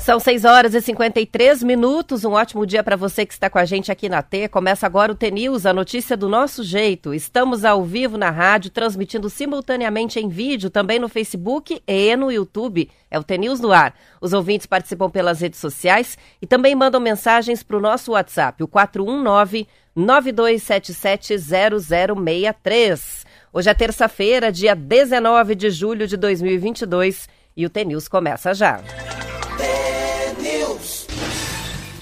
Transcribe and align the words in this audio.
São 0.00 0.18
6 0.18 0.46
horas 0.46 0.74
e 0.74 0.80
53 0.80 1.62
minutos. 1.62 2.24
Um 2.24 2.32
ótimo 2.32 2.64
dia 2.64 2.82
para 2.82 2.96
você 2.96 3.26
que 3.26 3.34
está 3.34 3.50
com 3.50 3.58
a 3.58 3.66
gente 3.66 3.92
aqui 3.92 4.08
na 4.08 4.22
T. 4.22 4.48
Começa 4.48 4.86
agora 4.86 5.12
o 5.12 5.14
T-News, 5.14 5.66
a 5.66 5.74
notícia 5.74 6.16
do 6.16 6.30
nosso 6.30 6.64
jeito. 6.64 7.12
Estamos 7.12 7.66
ao 7.66 7.84
vivo 7.84 8.16
na 8.16 8.30
rádio, 8.30 8.70
transmitindo 8.70 9.28
simultaneamente 9.28 10.18
em 10.18 10.30
vídeo, 10.30 10.70
também 10.70 10.98
no 10.98 11.06
Facebook 11.06 11.82
e 11.86 12.16
no 12.16 12.32
YouTube. 12.32 12.90
É 13.10 13.18
o 13.18 13.22
T-News 13.22 13.60
no 13.60 13.70
ar. 13.70 13.94
Os 14.18 14.32
ouvintes 14.32 14.66
participam 14.66 15.10
pelas 15.10 15.42
redes 15.42 15.60
sociais 15.60 16.16
e 16.40 16.46
também 16.46 16.74
mandam 16.74 16.98
mensagens 17.00 17.62
para 17.62 17.76
o 17.76 17.80
nosso 17.80 18.12
WhatsApp, 18.12 18.62
o 18.64 18.68
419 18.68 19.68
9277 19.94 21.36
0063. 21.38 23.31
Hoje 23.54 23.68
é 23.68 23.74
terça-feira, 23.74 24.50
dia 24.50 24.74
19 24.74 25.54
de 25.54 25.68
julho 25.68 26.06
de 26.06 26.16
2022 26.16 27.28
e 27.54 27.66
o 27.66 27.68
T-News 27.68 28.08
começa 28.08 28.54
já. 28.54 28.80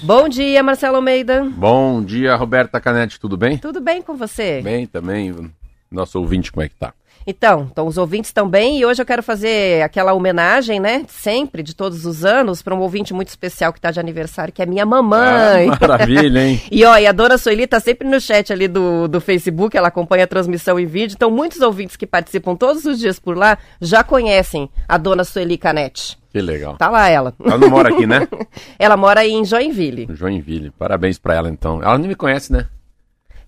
Bom 0.01 0.29
dia, 0.29 0.63
Marcelo 0.63 0.95
Almeida. 0.95 1.43
Bom 1.43 2.01
dia, 2.01 2.37
Roberta 2.37 2.79
Canete, 2.79 3.19
tudo 3.19 3.35
bem? 3.35 3.57
Tudo 3.57 3.81
bem 3.81 4.01
com 4.01 4.15
você? 4.15 4.61
Bem 4.61 4.87
também. 4.87 5.51
Nosso 5.91 6.21
ouvinte, 6.21 6.53
como 6.53 6.63
é 6.63 6.69
que 6.69 6.75
tá? 6.75 6.93
Então, 7.25 7.67
então 7.71 7.87
os 7.87 7.97
ouvintes 7.97 8.31
bem 8.49 8.79
e 8.79 8.85
hoje 8.85 9.01
eu 9.01 9.05
quero 9.05 9.21
fazer 9.21 9.83
aquela 9.83 10.13
homenagem, 10.13 10.79
né, 10.79 11.05
sempre, 11.07 11.61
de 11.61 11.75
todos 11.75 12.05
os 12.05 12.25
anos, 12.25 12.61
para 12.61 12.73
um 12.73 12.79
ouvinte 12.79 13.13
muito 13.13 13.29
especial 13.29 13.71
que 13.71 13.79
está 13.79 13.91
de 13.91 13.99
aniversário, 13.99 14.53
que 14.53 14.61
é 14.61 14.65
minha 14.65 14.85
mamãe. 14.85 15.69
Ah, 15.69 15.77
maravilha, 15.79 16.39
hein? 16.39 16.61
e 16.71 16.83
ó, 16.83 16.97
e 16.97 17.05
a 17.05 17.11
dona 17.11 17.37
Sueli 17.37 17.67
tá 17.67 17.79
sempre 17.79 18.07
no 18.07 18.19
chat 18.19 18.51
ali 18.51 18.67
do, 18.67 19.07
do 19.07 19.21
Facebook, 19.21 19.77
ela 19.77 19.89
acompanha 19.89 20.23
a 20.23 20.27
transmissão 20.27 20.79
em 20.79 20.85
vídeo, 20.85 21.15
então 21.15 21.29
muitos 21.29 21.61
ouvintes 21.61 21.95
que 21.95 22.07
participam 22.07 22.55
todos 22.55 22.85
os 22.85 22.99
dias 22.99 23.19
por 23.19 23.37
lá 23.37 23.57
já 23.79 24.03
conhecem 24.03 24.69
a 24.87 24.97
dona 24.97 25.23
Sueli 25.23 25.57
Canete. 25.57 26.19
Que 26.31 26.41
legal. 26.41 26.77
Tá 26.77 26.89
lá 26.89 27.09
ela. 27.09 27.33
Ela 27.43 27.57
não 27.57 27.69
mora 27.69 27.89
aqui, 27.89 28.07
né? 28.07 28.25
ela 28.79 28.95
mora 28.95 29.27
em 29.27 29.43
Joinville. 29.43 30.07
Joinville. 30.11 30.71
Parabéns 30.71 31.19
pra 31.19 31.35
ela, 31.35 31.49
então. 31.49 31.83
Ela 31.83 31.97
não 31.97 32.07
me 32.07 32.15
conhece, 32.15 32.53
né? 32.53 32.67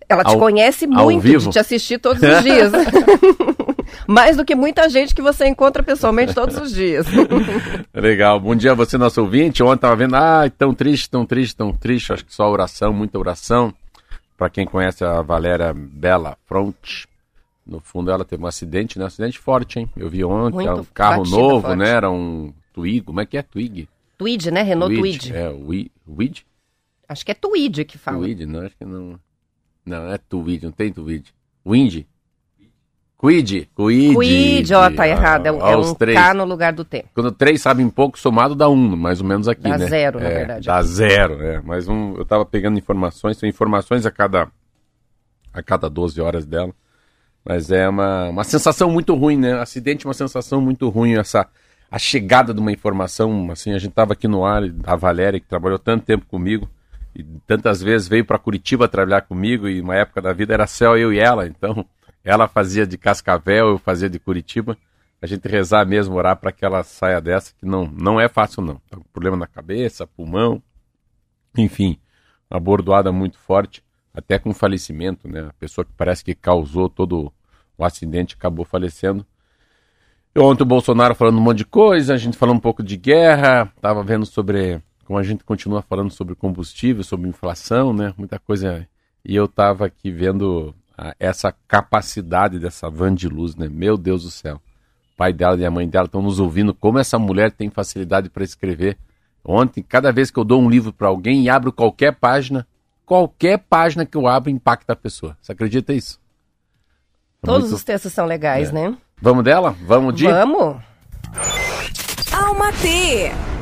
Ela 0.09 0.23
te 0.23 0.33
ao, 0.33 0.39
conhece 0.39 0.87
muito, 0.87 1.21
vivo? 1.21 1.45
de 1.45 1.51
te 1.51 1.59
assistir 1.59 1.97
todos 1.99 2.21
os 2.21 2.43
dias. 2.43 2.71
Mais 4.07 4.35
do 4.35 4.43
que 4.43 4.55
muita 4.55 4.89
gente 4.89 5.13
que 5.13 5.21
você 5.21 5.47
encontra 5.47 5.83
pessoalmente 5.83 6.33
todos 6.33 6.57
os 6.57 6.73
dias. 6.73 7.05
Legal. 7.93 8.39
Bom 8.39 8.55
dia 8.55 8.71
a 8.71 8.75
você, 8.75 8.97
nosso 8.97 9.21
ouvinte. 9.21 9.63
Ontem 9.63 9.81
tava 9.81 9.95
vendo, 9.95 10.15
ah, 10.15 10.49
tão 10.57 10.73
triste, 10.73 11.09
tão 11.09 11.25
triste, 11.25 11.55
tão 11.55 11.71
triste. 11.73 12.11
Acho 12.11 12.25
que 12.25 12.33
só 12.33 12.49
oração, 12.49 12.91
muita 12.91 13.17
oração. 13.17 13.73
Para 14.37 14.49
quem 14.49 14.65
conhece 14.65 15.03
a 15.05 15.21
Valéria 15.21 15.73
Bela 15.73 16.37
Front, 16.45 17.05
no 17.65 17.79
fundo 17.79 18.11
ela 18.11 18.25
teve 18.25 18.43
um 18.43 18.47
acidente, 18.47 18.97
né? 18.97 19.05
Um 19.05 19.07
acidente 19.07 19.39
forte, 19.39 19.79
hein? 19.79 19.89
Eu 19.95 20.09
vi 20.09 20.23
ontem, 20.23 20.65
muito 20.65 20.81
um 20.81 20.85
carro 20.93 21.23
novo, 21.23 21.67
forte. 21.67 21.77
né? 21.77 21.89
Era 21.89 22.09
um 22.09 22.51
Twig, 22.73 23.01
como 23.01 23.21
é 23.21 23.25
que 23.25 23.37
é 23.37 23.41
Twig? 23.41 23.87
Tweed, 24.17 24.51
né? 24.51 24.63
Renault 24.63 24.95
Tweed. 24.95 25.33
É, 25.33 25.49
Tweed? 26.05 26.45
Acho 27.07 27.25
que 27.25 27.31
é 27.31 27.35
Tweed 27.35 27.85
que 27.85 27.97
fala. 27.97 28.19
Tweed, 28.19 28.45
não, 28.45 28.61
acho 28.61 28.75
que 28.75 28.85
não. 28.85 29.19
Não, 29.85 30.11
é 30.11 30.17
Tweed, 30.17 30.65
não 30.65 30.71
tem 30.71 30.91
Tweed. 30.91 31.33
Wind? 31.65 32.05
Quid. 33.23 33.69
Quid. 33.73 34.15
Quid, 34.17 34.73
ó, 34.73 34.89
tá 34.91 35.07
errado. 35.07 35.45
É, 35.45 35.49
é 35.49 35.77
um 35.77 35.93
três. 35.93 36.17
K 36.17 36.33
no 36.33 36.43
lugar 36.43 36.73
do 36.73 36.83
T. 36.83 37.05
Quando 37.13 37.31
três 37.31 37.61
sabem 37.61 37.89
pouco, 37.89 38.19
somado 38.19 38.53
dá 38.53 38.67
um, 38.67 38.97
mais 38.97 39.21
ou 39.21 39.27
menos 39.27 39.47
aqui, 39.47 39.63
dá 39.63 39.77
né? 39.77 39.77
Dá 39.77 39.85
zero, 39.85 40.19
é, 40.19 40.23
na 40.23 40.29
verdade. 40.29 40.65
Dá 40.67 40.81
zero, 40.83 41.41
é. 41.41 41.61
Mas 41.61 41.87
um, 41.87 42.15
eu 42.17 42.25
tava 42.25 42.45
pegando 42.45 42.77
informações, 42.77 43.37
são 43.37 43.47
informações 43.47 44.05
a 44.05 44.11
cada, 44.11 44.49
a 45.53 45.63
cada 45.63 45.89
12 45.89 46.19
horas 46.19 46.45
dela. 46.45 46.73
Mas 47.45 47.71
é 47.71 47.87
uma, 47.87 48.29
uma 48.29 48.43
sensação 48.43 48.91
muito 48.91 49.15
ruim, 49.15 49.37
né? 49.37 49.53
Acidente 49.53 50.05
é 50.05 50.07
uma 50.07 50.13
sensação 50.13 50.59
muito 50.59 50.89
ruim, 50.89 51.15
essa 51.17 51.47
a 51.89 51.99
chegada 51.99 52.55
de 52.55 52.59
uma 52.59 52.71
informação, 52.71 53.51
assim, 53.51 53.71
a 53.71 53.77
gente 53.77 53.91
estava 53.91 54.13
aqui 54.13 54.27
no 54.27 54.43
ar, 54.43 54.63
a 54.83 54.95
Valéria, 54.95 55.39
que 55.39 55.45
trabalhou 55.45 55.77
tanto 55.77 56.03
tempo 56.03 56.25
comigo, 56.25 56.67
e 57.15 57.23
tantas 57.45 57.81
vezes 57.81 58.07
veio 58.07 58.25
para 58.25 58.39
Curitiba 58.39 58.87
trabalhar 58.87 59.21
comigo, 59.21 59.67
e 59.67 59.81
uma 59.81 59.95
época 59.95 60.21
da 60.21 60.33
vida 60.33 60.53
era 60.53 60.67
céu, 60.67 60.97
eu 60.97 61.13
e 61.13 61.19
ela, 61.19 61.47
então 61.47 61.85
ela 62.23 62.47
fazia 62.47 62.85
de 62.85 62.97
Cascavel, 62.97 63.69
eu 63.69 63.77
fazia 63.77 64.09
de 64.09 64.19
Curitiba, 64.19 64.77
a 65.21 65.25
gente 65.27 65.47
rezar 65.47 65.85
mesmo, 65.85 66.15
orar 66.15 66.35
para 66.37 66.51
que 66.51 66.65
ela 66.65 66.83
saia 66.83 67.21
dessa, 67.21 67.53
que 67.57 67.65
não, 67.65 67.85
não 67.85 68.19
é 68.19 68.27
fácil 68.27 68.61
não, 68.61 68.75
tá 68.89 68.97
com 68.97 69.03
problema 69.13 69.37
na 69.37 69.47
cabeça, 69.47 70.07
pulmão, 70.07 70.61
enfim, 71.57 71.97
uma 72.49 72.59
bordoada 72.59 73.11
muito 73.11 73.37
forte, 73.37 73.83
até 74.13 74.37
com 74.37 74.53
falecimento, 74.53 75.27
né, 75.27 75.47
a 75.49 75.53
pessoa 75.53 75.85
que 75.85 75.91
parece 75.95 76.23
que 76.23 76.35
causou 76.35 76.89
todo 76.89 77.31
o 77.77 77.83
acidente 77.83 78.35
acabou 78.35 78.65
falecendo, 78.65 79.25
Ontem 80.35 80.63
o 80.63 80.65
Bolsonaro 80.65 81.13
falando 81.13 81.37
um 81.37 81.41
monte 81.41 81.59
de 81.59 81.65
coisa, 81.65 82.15
a 82.15 82.17
gente 82.17 82.37
falou 82.37 82.55
um 82.55 82.59
pouco 82.59 82.81
de 82.81 82.97
guerra, 82.97 83.71
estava 83.75 84.03
vendo 84.03 84.25
sobre 84.25 84.81
como 85.05 85.19
a 85.19 85.23
gente 85.23 85.43
continua 85.43 85.81
falando 85.81 86.11
sobre 86.11 86.35
combustível, 86.35 87.03
sobre 87.03 87.29
inflação, 87.29 87.93
né? 87.93 88.13
Muita 88.17 88.39
coisa. 88.39 88.87
E 89.23 89.35
eu 89.35 89.45
estava 89.45 89.85
aqui 89.85 90.11
vendo 90.11 90.73
a, 90.97 91.15
essa 91.19 91.53
capacidade 91.67 92.59
dessa 92.59 92.89
van 92.89 93.13
de 93.13 93.27
luz, 93.27 93.55
né? 93.55 93.67
Meu 93.69 93.97
Deus 93.97 94.23
do 94.23 94.31
céu. 94.31 94.61
O 95.13 95.17
pai 95.17 95.33
dela 95.33 95.57
e 95.57 95.65
a 95.65 95.71
mãe 95.71 95.87
dela 95.87 96.05
estão 96.05 96.21
nos 96.21 96.39
ouvindo, 96.39 96.73
como 96.73 96.99
essa 96.99 97.19
mulher 97.19 97.51
tem 97.51 97.69
facilidade 97.69 98.29
para 98.29 98.43
escrever. 98.43 98.97
Ontem, 99.45 99.83
cada 99.83 100.11
vez 100.11 100.31
que 100.31 100.39
eu 100.39 100.43
dou 100.43 100.61
um 100.61 100.69
livro 100.69 100.93
para 100.93 101.07
alguém 101.07 101.43
e 101.43 101.49
abro 101.49 101.71
qualquer 101.71 102.15
página, 102.15 102.65
qualquer 103.05 103.59
página 103.59 104.05
que 104.05 104.17
eu 104.17 104.27
abro 104.27 104.49
impacta 104.49 104.93
a 104.93 104.95
pessoa. 104.95 105.37
Você 105.41 105.51
acredita 105.51 105.93
nisso? 105.93 106.19
Todos 107.41 107.63
Muito... 107.63 107.75
os 107.75 107.83
textos 107.83 108.13
são 108.13 108.25
legais, 108.25 108.69
é. 108.69 108.71
né? 108.71 108.97
Vamos 109.21 109.43
dela? 109.43 109.75
Vamos 109.85 110.15
de. 110.15 110.25
Vamos! 110.25 110.81
Alma 112.31 112.71
T! 112.73 113.52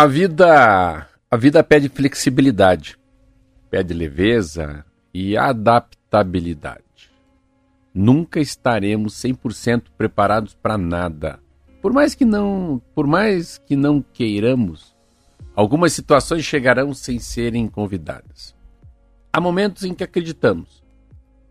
A 0.00 0.06
vida, 0.06 1.08
a 1.28 1.36
vida 1.36 1.64
pede 1.64 1.88
flexibilidade, 1.88 2.96
pede 3.68 3.92
leveza 3.92 4.84
e 5.12 5.36
adaptabilidade. 5.36 7.10
Nunca 7.92 8.38
estaremos 8.38 9.14
100% 9.14 9.86
preparados 9.98 10.54
para 10.54 10.78
nada. 10.78 11.40
Por 11.82 11.92
mais 11.92 12.14
que 12.14 12.24
não, 12.24 12.80
por 12.94 13.08
mais 13.08 13.58
que 13.58 13.74
não 13.74 14.00
queiramos, 14.00 14.94
algumas 15.52 15.94
situações 15.94 16.44
chegarão 16.44 16.94
sem 16.94 17.18
serem 17.18 17.66
convidadas. 17.66 18.54
Há 19.32 19.40
momentos 19.40 19.82
em 19.82 19.92
que 19.94 20.04
acreditamos 20.04 20.80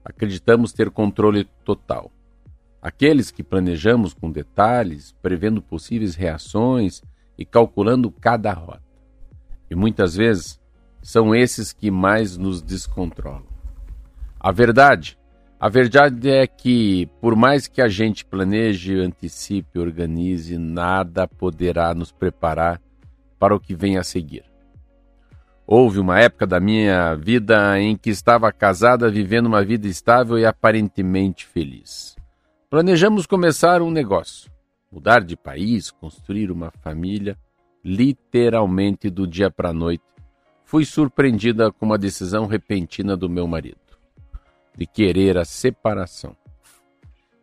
acreditamos 0.06 0.72
ter 0.72 0.90
controle 0.90 1.44
total. 1.66 2.10
Aqueles 2.82 3.30
que 3.30 3.44
planejamos 3.44 4.14
com 4.14 4.32
detalhes, 4.32 5.14
prevendo 5.22 5.62
possíveis 5.62 6.16
reações 6.16 7.04
e 7.38 7.46
calculando 7.46 8.12
cada 8.12 8.52
rota. 8.54 8.82
E 9.70 9.76
muitas 9.76 10.16
vezes 10.16 10.60
são 11.02 11.36
esses 11.36 11.72
que 11.72 11.92
mais 11.92 12.38
nos 12.38 12.62
descontrolam. 12.62 13.46
A 14.40 14.52
verdade, 14.52 15.18
a 15.60 15.70
verdade 15.70 16.30
é 16.30 16.46
que, 16.46 17.10
por 17.20 17.36
mais 17.36 17.68
que 17.68 17.82
a 17.82 17.88
gente 17.88 18.24
planeje, 18.24 19.00
antecipe, 19.00 19.80
organize, 19.80 20.58
nada 20.58 21.28
poderá 21.28 21.94
nos 21.94 22.12
preparar 22.12 22.82
para 23.40 23.56
o 23.56 23.60
que 23.60 23.74
vem 23.74 23.98
a 23.98 24.04
seguir. 24.04 24.44
Houve 25.66 26.00
uma 26.00 26.20
época 26.20 26.48
da 26.48 26.60
minha 26.60 27.14
vida 27.16 27.78
em 27.80 27.98
que 27.98 28.10
estava 28.10 28.52
casada, 28.54 29.10
vivendo 29.10 29.48
uma 29.48 29.64
vida 29.64 29.88
estável 29.88 30.38
e 30.40 30.46
aparentemente 30.46 31.46
feliz. 31.46 32.16
Planejamos 32.70 33.26
começar 33.26 33.82
um 33.82 33.92
negócio, 33.92 34.50
mudar 34.98 35.24
de 35.24 35.38
país, 35.38 35.92
construir 35.92 36.52
uma 36.52 36.72
família, 36.82 37.38
literalmente 37.86 39.12
do 39.12 39.28
dia 39.28 39.52
para 39.52 39.70
a 39.70 39.74
noite. 39.74 40.04
Fui 40.66 40.84
surpreendida 40.86 41.72
com 41.72 41.86
uma 41.86 42.00
decisão 42.00 42.48
repentina 42.48 43.16
do 43.16 43.30
meu 43.30 43.48
marido, 43.48 43.78
de 44.76 44.88
querer 44.88 45.38
a 45.38 45.46
separação. 45.46 46.36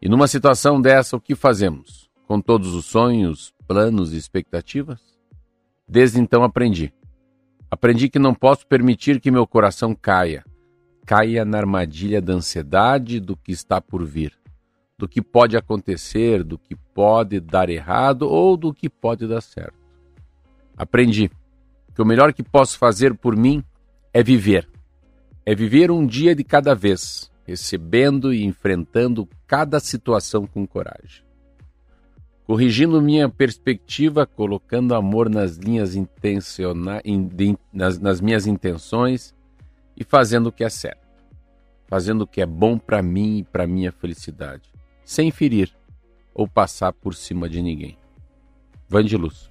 E 0.02 0.08
numa 0.08 0.26
situação 0.26 0.80
dessa, 0.80 1.16
o 1.16 1.20
que 1.20 1.36
fazemos? 1.36 2.10
Com 2.26 2.40
todos 2.40 2.74
os 2.74 2.86
sonhos, 2.86 3.54
planos 3.68 4.12
e 4.12 4.16
expectativas? 4.16 5.00
Desde 5.86 6.18
então 6.18 6.42
aprendi 6.42 6.92
Aprendi 7.70 8.08
que 8.08 8.18
não 8.18 8.34
posso 8.34 8.66
permitir 8.66 9.20
que 9.20 9.30
meu 9.30 9.46
coração 9.46 9.94
caia. 9.94 10.44
Caia 11.06 11.44
na 11.44 11.58
armadilha 11.58 12.20
da 12.20 12.32
ansiedade 12.32 13.20
do 13.20 13.36
que 13.36 13.52
está 13.52 13.80
por 13.80 14.04
vir, 14.04 14.32
do 14.98 15.08
que 15.08 15.20
pode 15.20 15.56
acontecer, 15.56 16.42
do 16.42 16.56
que 16.56 16.74
pode 16.74 17.40
dar 17.40 17.68
errado 17.68 18.22
ou 18.28 18.56
do 18.56 18.72
que 18.72 18.88
pode 18.88 19.26
dar 19.26 19.40
certo. 19.40 19.74
Aprendi 20.76 21.30
que 21.94 22.02
o 22.02 22.04
melhor 22.04 22.32
que 22.32 22.42
posso 22.42 22.78
fazer 22.78 23.14
por 23.14 23.36
mim 23.36 23.62
é 24.12 24.22
viver. 24.22 24.68
É 25.44 25.54
viver 25.54 25.90
um 25.90 26.06
dia 26.06 26.34
de 26.34 26.42
cada 26.42 26.74
vez, 26.74 27.30
recebendo 27.46 28.32
e 28.32 28.44
enfrentando 28.44 29.28
cada 29.46 29.78
situação 29.78 30.46
com 30.46 30.66
coragem 30.66 31.24
corrigindo 32.46 33.00
minha 33.00 33.28
perspectiva, 33.28 34.26
colocando 34.26 34.94
amor 34.94 35.28
nas 35.30 35.56
linhas 35.56 35.96
intencionais, 35.96 37.02
nas, 37.72 37.98
nas 37.98 38.20
minhas 38.20 38.46
intenções 38.46 39.34
e 39.96 40.04
fazendo 40.04 40.48
o 40.48 40.52
que 40.52 40.64
é 40.64 40.68
certo. 40.68 41.02
fazendo 41.86 42.22
o 42.22 42.26
que 42.26 42.40
é 42.40 42.46
bom 42.46 42.78
para 42.78 43.02
mim 43.02 43.38
e 43.38 43.44
para 43.44 43.66
minha 43.66 43.92
felicidade, 43.92 44.72
sem 45.04 45.30
ferir 45.30 45.70
ou 46.34 46.48
passar 46.48 46.92
por 46.92 47.14
cima 47.14 47.48
de 47.48 47.62
ninguém. 47.62 47.96
Vandiluz. 48.88 49.50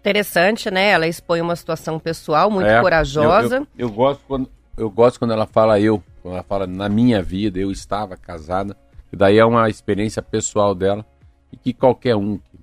Interessante, 0.00 0.70
né? 0.70 0.90
Ela 0.90 1.06
expõe 1.06 1.40
uma 1.40 1.56
situação 1.56 1.98
pessoal 1.98 2.50
muito 2.50 2.68
é, 2.68 2.80
corajosa. 2.80 3.56
Eu, 3.56 3.60
eu, 3.60 3.88
eu, 3.88 3.90
gosto 3.90 4.22
quando, 4.26 4.50
eu 4.76 4.90
gosto 4.90 5.18
quando 5.18 5.32
ela 5.32 5.46
fala 5.46 5.80
eu, 5.80 6.02
quando 6.22 6.34
ela 6.34 6.42
fala 6.42 6.66
na 6.66 6.88
minha 6.88 7.22
vida, 7.22 7.58
eu 7.58 7.70
estava 7.70 8.16
casada. 8.16 8.76
E 9.12 9.16
daí 9.16 9.38
é 9.38 9.44
uma 9.44 9.68
experiência 9.70 10.20
pessoal 10.20 10.74
dela 10.74 11.06
e 11.52 11.56
que 11.56 11.72
qualquer 11.72 12.16
um 12.16 12.36
que, 12.36 12.58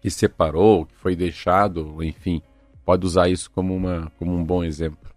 que 0.00 0.10
separou, 0.10 0.86
que 0.86 0.96
foi 0.96 1.14
deixado, 1.14 2.02
enfim, 2.02 2.42
pode 2.84 3.06
usar 3.06 3.28
isso 3.28 3.50
como, 3.50 3.74
uma, 3.74 4.10
como 4.18 4.34
um 4.34 4.42
bom 4.42 4.64
exemplo. 4.64 5.11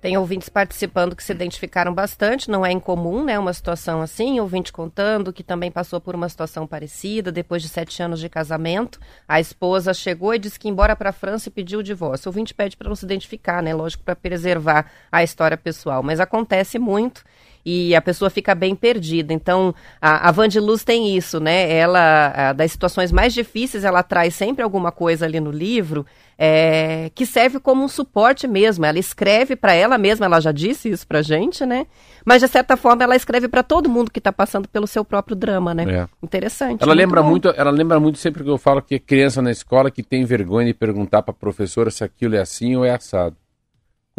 Tem 0.00 0.16
ouvintes 0.16 0.48
participando 0.48 1.14
que 1.14 1.22
se 1.22 1.32
identificaram 1.32 1.92
bastante, 1.92 2.50
não 2.50 2.64
é 2.64 2.72
incomum, 2.72 3.24
né? 3.24 3.38
Uma 3.38 3.52
situação 3.52 4.00
assim, 4.00 4.40
ouvinte 4.40 4.72
contando 4.72 5.32
que 5.32 5.42
também 5.42 5.70
passou 5.70 6.00
por 6.00 6.14
uma 6.14 6.28
situação 6.28 6.66
parecida, 6.66 7.30
depois 7.30 7.62
de 7.62 7.68
sete 7.68 8.02
anos 8.02 8.18
de 8.18 8.28
casamento. 8.28 8.98
A 9.28 9.40
esposa 9.40 9.92
chegou 9.92 10.34
e 10.34 10.38
disse 10.38 10.58
que 10.58 10.68
ia 10.68 10.72
embora 10.72 10.96
para 10.96 11.10
a 11.10 11.12
França 11.12 11.48
e 11.48 11.52
pediu 11.52 11.80
o 11.80 11.82
divórcio. 11.82 12.28
O 12.28 12.30
ouvinte 12.30 12.54
pede 12.54 12.76
para 12.76 12.88
não 12.88 12.96
se 12.96 13.04
identificar, 13.04 13.62
né? 13.62 13.74
Lógico, 13.74 14.02
para 14.02 14.16
preservar 14.16 14.90
a 15.12 15.22
história 15.22 15.56
pessoal, 15.56 16.02
mas 16.02 16.18
acontece 16.18 16.78
muito 16.78 17.22
e 17.64 17.94
a 17.94 18.00
pessoa 18.00 18.30
fica 18.30 18.54
bem 18.54 18.74
perdida. 18.74 19.32
Então, 19.32 19.74
a, 20.00 20.28
a 20.28 20.32
Vandiluz 20.32 20.84
tem 20.84 21.16
isso, 21.16 21.40
né? 21.40 21.70
Ela, 21.72 22.32
a, 22.34 22.52
das 22.52 22.72
situações 22.72 23.12
mais 23.12 23.34
difíceis, 23.34 23.84
ela 23.84 24.02
traz 24.02 24.34
sempre 24.34 24.62
alguma 24.62 24.90
coisa 24.90 25.26
ali 25.26 25.40
no 25.40 25.50
livro 25.50 26.06
é, 26.42 27.10
que 27.14 27.26
serve 27.26 27.60
como 27.60 27.84
um 27.84 27.88
suporte 27.88 28.48
mesmo. 28.48 28.86
Ela 28.86 28.98
escreve 28.98 29.54
para 29.54 29.74
ela 29.74 29.98
mesma, 29.98 30.24
ela 30.24 30.40
já 30.40 30.50
disse 30.50 30.88
isso 30.88 31.06
pra 31.06 31.20
gente, 31.20 31.66
né? 31.66 31.86
Mas, 32.24 32.40
de 32.40 32.48
certa 32.48 32.78
forma, 32.78 33.04
ela 33.04 33.14
escreve 33.14 33.46
para 33.46 33.62
todo 33.62 33.90
mundo 33.90 34.10
que 34.10 34.18
está 34.18 34.32
passando 34.32 34.66
pelo 34.66 34.86
seu 34.86 35.04
próprio 35.04 35.36
drama, 35.36 35.74
né? 35.74 35.84
É. 35.84 36.08
Interessante. 36.22 36.82
Ela 36.82 36.94
lembra, 36.94 37.22
muito, 37.22 37.48
ela 37.54 37.70
lembra 37.70 38.00
muito 38.00 38.18
sempre 38.18 38.42
que 38.42 38.48
eu 38.48 38.56
falo 38.56 38.80
que 38.80 38.94
é 38.94 38.98
criança 38.98 39.42
na 39.42 39.50
escola 39.50 39.90
que 39.90 40.02
tem 40.02 40.24
vergonha 40.24 40.68
de 40.68 40.74
perguntar 40.74 41.22
para 41.22 41.32
a 41.32 41.36
professora 41.36 41.90
se 41.90 42.02
aquilo 42.02 42.34
é 42.34 42.40
assim 42.40 42.74
ou 42.74 42.86
é 42.86 42.90
assado. 42.90 43.36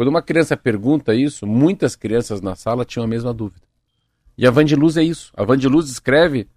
Quando 0.02 0.08
uma 0.08 0.20
criança 0.20 0.56
pergunta 0.56 1.14
isso, 1.14 1.46
muitas 1.46 1.94
crianças 1.94 2.40
na 2.40 2.56
sala 2.56 2.84
tinham 2.84 3.04
a 3.04 3.06
mesma 3.06 3.32
dúvida. 3.32 3.64
E 4.36 4.44
a 4.44 4.50
Vandiluz 4.50 4.96
é 4.96 5.04
isso. 5.04 5.32
A 5.36 5.44
Vandiluz 5.44 5.88
escreve 5.88 6.48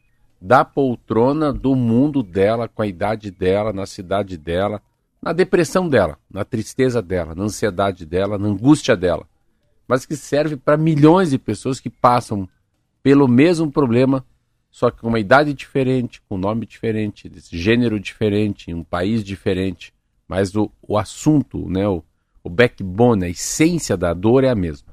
da 0.41 0.65
poltrona 0.65 1.53
do 1.53 1.75
mundo 1.75 2.23
dela, 2.23 2.67
com 2.67 2.81
a 2.81 2.87
idade 2.87 3.29
dela, 3.29 3.71
na 3.71 3.85
cidade 3.85 4.35
dela, 4.35 4.81
na 5.21 5.31
depressão 5.31 5.87
dela, 5.87 6.17
na 6.27 6.43
tristeza 6.43 7.03
dela, 7.03 7.35
na 7.35 7.43
ansiedade 7.43 8.03
dela, 8.03 8.39
na 8.39 8.47
angústia 8.47 8.97
dela. 8.97 9.27
Mas 9.87 10.07
que 10.07 10.15
serve 10.15 10.57
para 10.57 10.75
milhões 10.75 11.29
de 11.29 11.37
pessoas 11.37 11.79
que 11.79 11.91
passam 11.91 12.49
pelo 13.03 13.27
mesmo 13.27 13.71
problema, 13.71 14.25
só 14.71 14.89
que 14.89 15.01
com 15.01 15.09
uma 15.09 15.19
idade 15.19 15.53
diferente, 15.53 16.19
com 16.27 16.33
um 16.33 16.39
nome 16.39 16.65
diferente, 16.65 17.29
desse 17.29 17.55
gênero 17.55 17.99
diferente, 17.99 18.71
em 18.71 18.73
um 18.73 18.83
país 18.83 19.23
diferente. 19.23 19.93
Mas 20.27 20.55
o, 20.55 20.71
o 20.81 20.97
assunto, 20.97 21.69
né, 21.69 21.87
o, 21.87 22.03
o 22.45 22.49
backbone, 22.49 23.25
a 23.25 23.29
essência 23.29 23.97
da 23.97 24.13
dor 24.13 24.43
é 24.43 24.49
a 24.49 24.55
mesma. 24.55 24.84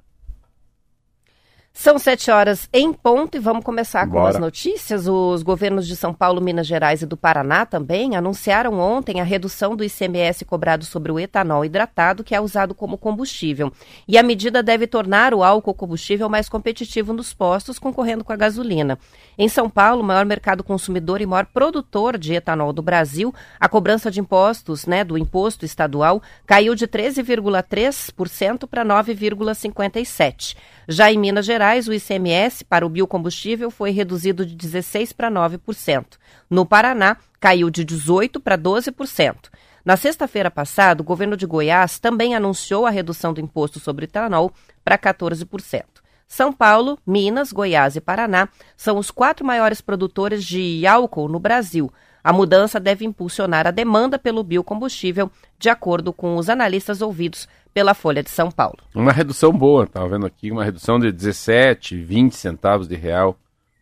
São 1.74 1.98
sete 1.98 2.30
horas 2.30 2.68
em 2.70 2.92
ponto 2.92 3.34
e 3.34 3.40
vamos 3.40 3.64
começar 3.64 4.06
com 4.06 4.12
Bora. 4.12 4.28
as 4.28 4.38
notícias. 4.38 5.08
Os 5.08 5.42
governos 5.42 5.86
de 5.86 5.96
São 5.96 6.12
Paulo, 6.12 6.38
Minas 6.38 6.66
Gerais 6.66 7.00
e 7.00 7.06
do 7.06 7.16
Paraná 7.16 7.64
também 7.64 8.14
anunciaram 8.14 8.78
ontem 8.78 9.22
a 9.22 9.24
redução 9.24 9.74
do 9.74 9.82
ICMS 9.82 10.44
cobrado 10.44 10.84
sobre 10.84 11.10
o 11.10 11.18
etanol 11.18 11.64
hidratado, 11.64 12.22
que 12.22 12.34
é 12.34 12.40
usado 12.40 12.74
como 12.74 12.98
combustível. 12.98 13.72
E 14.06 14.18
a 14.18 14.22
medida 14.22 14.62
deve 14.62 14.86
tornar 14.86 15.32
o 15.32 15.42
álcool 15.42 15.72
combustível 15.72 16.28
mais 16.28 16.46
competitivo 16.46 17.14
nos 17.14 17.32
postos, 17.32 17.78
concorrendo 17.78 18.22
com 18.22 18.34
a 18.34 18.36
gasolina. 18.36 18.98
Em 19.38 19.48
São 19.48 19.70
Paulo, 19.70 20.04
maior 20.04 20.26
mercado 20.26 20.62
consumidor 20.62 21.22
e 21.22 21.26
maior 21.26 21.46
produtor 21.46 22.18
de 22.18 22.34
etanol 22.34 22.74
do 22.74 22.82
Brasil, 22.82 23.34
a 23.58 23.66
cobrança 23.66 24.10
de 24.10 24.20
impostos, 24.20 24.84
né, 24.84 25.02
do 25.04 25.16
imposto 25.16 25.64
estadual, 25.64 26.22
caiu 26.46 26.74
de 26.74 26.86
13,3% 26.86 28.66
para 28.68 28.84
9,57%. 28.84 30.54
Já 30.88 31.10
em 31.10 31.18
Minas 31.18 31.46
Gerais, 31.62 31.86
o 31.86 31.94
ICMS 31.94 32.64
para 32.64 32.84
o 32.84 32.88
biocombustível 32.88 33.70
foi 33.70 33.92
reduzido 33.92 34.44
de 34.44 34.56
16% 34.56 35.14
para 35.14 35.30
9%. 35.30 36.18
No 36.50 36.66
Paraná, 36.66 37.16
caiu 37.38 37.70
de 37.70 37.86
18% 37.86 38.42
para 38.42 38.58
12%. 38.58 39.48
Na 39.84 39.96
sexta-feira 39.96 40.50
passada, 40.50 41.02
o 41.02 41.04
governo 41.04 41.36
de 41.36 41.46
Goiás 41.46 42.00
também 42.00 42.34
anunciou 42.34 42.84
a 42.84 42.90
redução 42.90 43.32
do 43.32 43.40
imposto 43.40 43.78
sobre 43.78 44.06
etanol 44.06 44.50
para 44.84 44.98
14%. 44.98 45.84
São 46.26 46.52
Paulo, 46.52 46.98
Minas, 47.06 47.52
Goiás 47.52 47.94
e 47.94 48.00
Paraná 48.00 48.48
são 48.76 48.98
os 48.98 49.12
quatro 49.12 49.46
maiores 49.46 49.80
produtores 49.80 50.42
de 50.44 50.84
álcool 50.84 51.28
no 51.28 51.38
Brasil. 51.38 51.92
A 52.24 52.32
mudança 52.32 52.80
deve 52.80 53.04
impulsionar 53.04 53.68
a 53.68 53.70
demanda 53.70 54.18
pelo 54.18 54.42
biocombustível, 54.42 55.30
de 55.60 55.70
acordo 55.70 56.12
com 56.12 56.36
os 56.36 56.48
analistas 56.48 57.00
ouvidos 57.00 57.46
pela 57.72 57.94
Folha 57.94 58.22
de 58.22 58.30
São 58.30 58.50
Paulo. 58.50 58.78
Uma 58.94 59.12
redução 59.12 59.52
boa, 59.52 59.84
estava 59.84 60.08
vendo 60.08 60.26
aqui, 60.26 60.50
uma 60.50 60.64
redução 60.64 60.98
de 60.98 61.10
17, 61.10 61.96
20 61.96 62.36
centavos 62.36 62.88
de 62.88 62.96
real 62.96 63.38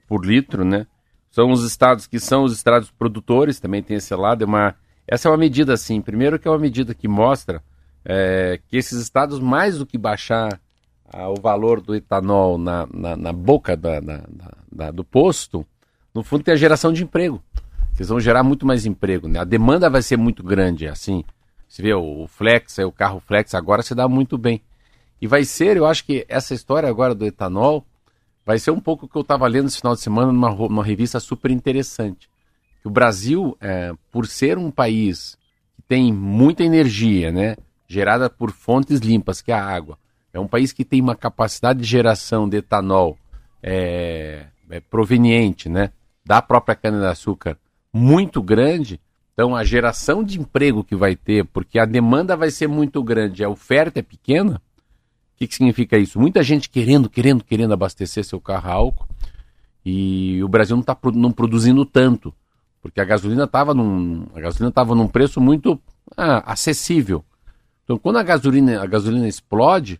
por 0.07 0.25
litro, 0.25 0.65
né? 0.65 0.87
São 1.31 1.51
os 1.51 1.65
estados 1.65 2.07
que 2.07 2.19
são 2.19 2.45
os 2.45 2.53
estados 2.53 2.91
produtores, 2.91 3.61
também 3.61 3.83
tem 3.83 3.97
esse 3.97 4.15
lado. 4.15 4.43
É 4.43 4.47
uma, 4.47 4.75
essa 5.07 5.29
é 5.29 5.31
uma 5.31 5.37
medida, 5.37 5.73
assim, 5.73 6.01
primeiro 6.01 6.39
que 6.39 6.49
é 6.49 6.51
uma 6.51 6.59
medida 6.59 6.95
que 6.95 7.07
mostra 7.07 7.63
é, 8.05 8.61
que 8.69 8.77
esses 8.77 9.01
estados, 9.01 9.39
mais 9.39 9.79
do 9.79 9.87
que 9.87 9.99
baixar 9.99 10.61
ah, 11.13 11.29
o 11.29 11.35
valor 11.41 11.81
do 11.81 11.95
etanol 11.95 12.59
na, 12.59 12.87
na, 12.93 13.17
na 13.17 13.33
boca 13.33 13.77
da, 13.77 14.01
da, 14.01 14.23
da, 14.71 14.91
do 14.91 15.05
posto, 15.05 15.67
no 16.15 16.23
fundo 16.23 16.45
tem 16.45 16.55
a 16.55 16.57
geração 16.57 16.93
de 16.93 17.03
emprego. 17.03 17.43
Eles 17.97 18.09
vão 18.09 18.19
gerar 18.19 18.43
muito 18.43 18.67
mais 18.67 18.87
emprego, 18.87 19.29
né? 19.29 19.41
A 19.41 19.45
demanda 19.45 19.91
vai 19.91 20.01
ser 20.01 20.17
muito 20.17 20.43
grande, 20.43 20.89
assim. 20.89 21.23
Você 21.71 21.83
vê 21.83 21.95
o 21.95 22.27
Flex, 22.27 22.79
o 22.79 22.91
carro 22.91 23.21
Flex 23.21 23.55
agora 23.55 23.81
se 23.81 23.95
dá 23.95 24.09
muito 24.09 24.37
bem. 24.37 24.61
E 25.23 25.27
vai 25.29 25.45
ser, 25.45 25.77
eu 25.77 25.87
acho 25.87 26.05
que 26.05 26.27
essa 26.29 26.53
história 26.53 26.89
agora 26.89 27.15
do 27.15 27.25
etanol 27.25 27.87
vai 28.45 28.59
ser 28.59 28.73
um 28.73 28.81
pouco 28.81 29.07
o 29.07 29.09
que 29.09 29.17
eu 29.17 29.23
estava 29.23 29.47
lendo 29.47 29.69
esse 29.69 29.79
final 29.79 29.95
de 29.95 30.01
semana 30.01 30.33
numa, 30.33 30.51
numa 30.51 30.85
revista 30.85 31.21
super 31.21 31.49
interessante. 31.49 32.29
Que 32.83 32.89
o 32.89 32.91
Brasil, 32.91 33.57
é, 33.61 33.93
por 34.11 34.27
ser 34.27 34.59
um 34.59 34.69
país 34.69 35.39
que 35.77 35.83
tem 35.83 36.13
muita 36.13 36.65
energia, 36.65 37.31
né, 37.31 37.57
gerada 37.87 38.29
por 38.29 38.51
fontes 38.51 38.99
limpas, 38.99 39.41
que 39.41 39.53
é 39.53 39.55
a 39.55 39.65
água, 39.65 39.97
é 40.33 40.41
um 40.41 40.49
país 40.49 40.73
que 40.73 40.85
tem 40.85 41.01
uma 41.01 41.15
capacidade 41.15 41.79
de 41.79 41.87
geração 41.87 42.49
de 42.49 42.57
etanol 42.57 43.17
é, 43.63 44.47
é 44.69 44.81
proveniente, 44.81 45.69
né, 45.69 45.93
da 46.27 46.43
própria 46.43 46.75
cana-de-açúcar 46.75 47.57
muito 47.93 48.43
grande 48.43 49.01
então, 49.41 49.57
a 49.57 49.65
geração 49.65 50.23
de 50.23 50.39
emprego 50.39 50.85
que 50.85 50.95
vai 50.95 51.17
ter, 51.17 51.47
porque 51.47 51.79
a 51.79 51.87
demanda 51.87 52.37
vai 52.37 52.51
ser 52.51 52.67
muito 52.67 53.03
grande, 53.03 53.43
a 53.43 53.49
oferta 53.49 53.99
é 53.99 54.03
pequena, 54.03 54.57
o 54.57 55.39
que, 55.39 55.47
que 55.47 55.55
significa 55.55 55.97
isso? 55.97 56.21
Muita 56.21 56.43
gente 56.43 56.69
querendo, 56.69 57.09
querendo, 57.09 57.43
querendo 57.43 57.73
abastecer 57.73 58.23
seu 58.23 58.39
carro 58.39 58.69
a 58.69 58.75
álcool 58.75 59.09
e 59.83 60.45
o 60.45 60.49
Brasil 60.49 60.77
não 60.77 60.83
está 60.83 60.95
não 61.15 61.33
produzindo 61.33 61.87
tanto, 61.87 62.35
porque 62.83 63.01
a 63.01 63.05
gasolina 63.07 63.45
estava 63.45 63.73
num, 63.73 64.27
a 64.35 64.41
gasolina 64.41 64.71
tava 64.71 64.95
num 64.95 65.09
preço 65.09 65.41
muito 65.41 65.81
ah, 66.15 66.53
acessível. 66.53 67.25
Então, 67.83 67.97
quando 67.97 68.19
a 68.19 68.23
gasolina, 68.23 68.83
a 68.83 68.87
gasolina 68.87 69.27
explode, 69.27 69.99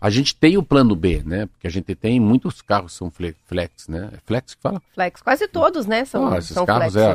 a 0.00 0.10
gente 0.10 0.34
tem 0.34 0.56
o 0.56 0.62
plano 0.62 0.94
B, 0.94 1.22
né? 1.24 1.46
Porque 1.46 1.66
a 1.66 1.70
gente 1.70 1.94
tem 1.94 2.20
muitos 2.20 2.62
carros 2.62 2.92
são 2.92 3.10
flex, 3.10 3.88
né? 3.88 4.10
É 4.12 4.18
flex 4.24 4.54
que 4.54 4.62
fala? 4.62 4.80
Flex, 4.94 5.20
quase 5.20 5.48
todos, 5.48 5.86
né? 5.86 6.04
São, 6.04 6.32
ah, 6.32 6.38
esses 6.38 6.52
são 6.52 6.64
carros 6.64 6.94
é, 6.94 7.14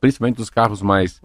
principalmente 0.00 0.40
os 0.40 0.50
carros 0.50 0.82
mais 0.82 1.20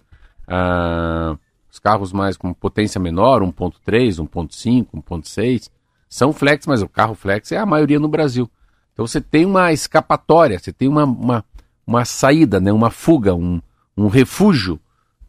uh, 0.48 1.36
os 1.70 1.78
carros 1.78 2.12
mais 2.12 2.36
com 2.36 2.54
potência 2.54 3.00
menor, 3.00 3.42
1.3, 3.42 4.16
1.5, 4.26 4.86
1.6, 4.94 5.70
são 6.08 6.32
flex, 6.32 6.66
mas 6.66 6.82
o 6.82 6.88
carro 6.88 7.14
flex 7.14 7.50
é 7.52 7.58
a 7.58 7.66
maioria 7.66 7.98
no 7.98 8.08
Brasil. 8.08 8.48
Então 8.92 9.06
você 9.06 9.20
tem 9.20 9.44
uma 9.44 9.72
escapatória, 9.72 10.58
você 10.58 10.72
tem 10.72 10.88
uma, 10.88 11.04
uma, 11.04 11.44
uma 11.86 12.04
saída, 12.04 12.60
né? 12.60 12.72
Uma 12.72 12.90
fuga, 12.90 13.34
um, 13.34 13.60
um 13.96 14.06
refúgio 14.06 14.80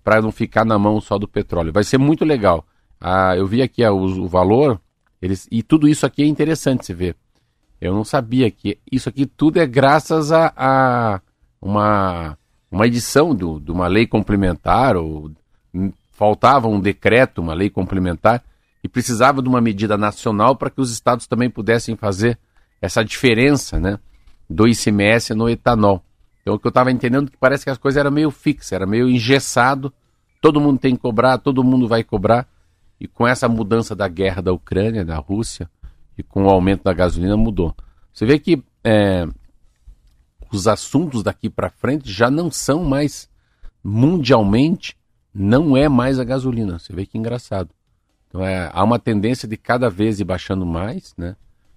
para 0.04 0.22
não 0.22 0.32
ficar 0.32 0.64
na 0.64 0.78
mão 0.78 1.02
só 1.02 1.18
do 1.18 1.28
petróleo. 1.28 1.74
Vai 1.74 1.84
ser 1.84 1.98
muito 1.98 2.24
legal. 2.24 2.64
Ah, 3.02 3.36
eu 3.36 3.46
vi 3.46 3.62
aqui 3.62 3.84
ah, 3.84 3.92
o, 3.92 4.04
o 4.04 4.28
valor 4.28 4.80
eles, 5.22 5.48
e 5.52 5.64
tudo 5.64 5.88
isso 5.88 6.06
aqui 6.06 6.24
é 6.24 6.26
interessante 6.26 6.86
se 6.86 6.94
ver. 6.94 7.16
Eu 7.80 7.94
não 7.94 8.04
sabia 8.04 8.50
que 8.50 8.80
isso 8.92 9.08
aqui 9.10 9.26
tudo 9.26 9.60
é 9.60 9.66
graças 9.66 10.32
a, 10.32 10.52
a 10.56 11.22
uma, 11.62 12.38
uma 12.72 12.88
edição 12.88 13.36
do, 13.36 13.60
de 13.60 13.72
uma 13.72 13.88
lei 13.88 14.08
complementar, 14.08 14.96
ou 14.96 15.32
faltava 16.12 16.68
um 16.68 16.80
decreto, 16.80 17.42
uma 17.42 17.54
lei 17.54 17.70
complementar, 17.70 18.44
e 18.84 18.90
precisava 18.90 19.42
de 19.42 19.50
uma 19.50 19.62
medida 19.62 19.98
nacional 19.98 20.56
para 20.56 20.70
que 20.70 20.82
os 20.82 20.92
estados 20.92 21.28
também 21.28 21.50
pudessem 21.50 21.96
fazer 21.96 22.38
essa 22.82 23.04
diferença 23.04 23.80
né, 23.80 24.00
do 24.50 24.68
ICMS 24.68 25.34
no 25.34 25.50
etanol. 25.50 26.04
Então 26.42 26.56
o 26.56 26.60
que 26.60 26.66
eu 26.66 26.70
estava 26.70 26.92
entendendo 26.92 27.28
é 27.28 27.32
que 27.32 27.38
parece 27.38 27.64
que 27.64 27.70
as 27.70 27.78
coisas 27.78 28.00
eram 28.00 28.12
meio 28.12 28.32
fixas, 28.32 28.72
era 28.72 28.86
meio 28.86 29.10
engessado, 29.10 29.94
todo 30.42 30.62
mundo 30.62 30.80
tem 30.80 30.96
que 30.96 31.02
cobrar, 31.02 31.38
todo 31.38 31.64
mundo 31.64 31.88
vai 31.88 32.04
cobrar. 32.04 32.48
E 33.00 33.08
com 33.08 33.28
essa 33.28 33.48
mudança 33.48 33.96
da 33.96 34.08
guerra 34.08 34.42
da 34.42 34.54
Ucrânia, 34.54 35.06
da 35.06 35.18
Rússia, 35.18 35.70
e 36.18 36.24
com 36.24 36.46
o 36.46 36.50
aumento 36.50 36.84
da 36.84 36.94
gasolina, 36.94 37.38
mudou. 37.38 37.76
Você 38.12 38.26
vê 38.26 38.40
que 38.40 38.64
é, 38.84 39.28
os 40.52 40.68
assuntos 40.68 41.22
daqui 41.22 41.50
para 41.50 41.70
frente 41.70 42.12
já 42.12 42.32
não 42.32 42.50
são 42.50 42.84
mais 42.84 43.30
mundialmente, 43.84 44.98
não 45.34 45.78
é 45.78 45.88
mais 45.88 46.20
a 46.20 46.24
gasolina. 46.24 46.80
Você 46.80 46.92
vê 46.94 47.06
que 47.06 47.18
engraçado. 47.18 47.70
Então 48.28 48.44
é, 48.44 48.70
há 48.74 48.84
uma 48.84 48.98
tendência 48.98 49.48
de 49.48 49.56
cada 49.56 49.90
vez 49.90 50.20
ir 50.20 50.26
baixando 50.26 50.66
mais, 50.66 51.14
né? 51.18 51.36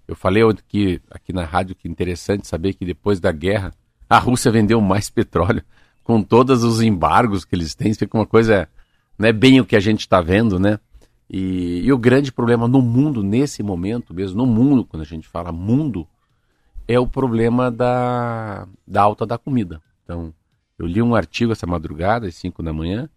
Eu 0.08 0.16
falei 0.16 0.42
aqui, 0.42 1.00
aqui 1.10 1.32
na 1.32 1.44
rádio 1.44 1.76
que 1.76 1.86
é 1.86 1.90
interessante 1.90 2.46
saber 2.46 2.74
que 2.74 2.84
depois 2.84 3.20
da 3.20 3.30
guerra 3.30 3.72
a 4.08 4.18
Rússia 4.18 4.50
vendeu 4.50 4.80
mais 4.80 5.08
petróleo 5.08 5.62
com 6.02 6.20
todos 6.20 6.64
os 6.64 6.80
embargos 6.80 7.44
que 7.44 7.54
eles 7.54 7.74
têm. 7.76 7.94
Fica 7.94 8.18
uma 8.18 8.26
coisa, 8.26 8.68
não 9.16 9.28
é 9.28 9.32
bem 9.32 9.60
o 9.60 9.64
que 9.64 9.76
a 9.76 9.80
gente 9.80 10.00
está 10.00 10.20
vendo, 10.20 10.58
né? 10.58 10.80
E, 11.32 11.82
e, 11.84 11.92
o 11.92 11.98
grande 11.98 12.32
problema 12.32 12.66
no 12.66 12.82
mundo, 12.82 13.22
nesse 13.22 13.62
momento 13.62 14.12
mesmo, 14.12 14.38
no 14.38 14.46
mundo, 14.46 14.84
quando 14.84 15.02
a 15.02 15.06
gente 15.06 15.28
fala 15.28 15.52
mundo, 15.52 16.04
é 16.88 16.98
o 16.98 17.06
problema 17.06 17.70
da, 17.70 18.66
da 18.84 19.02
alta 19.02 19.24
da 19.24 19.38
comida. 19.38 19.80
Então, 20.02 20.34
eu 20.76 20.86
li 20.86 21.00
um 21.00 21.14
artigo 21.14 21.52
essa 21.52 21.68
madrugada, 21.68 22.26
às 22.26 22.34
5 22.34 22.64
da 22.64 22.72
manhã, 22.72 23.08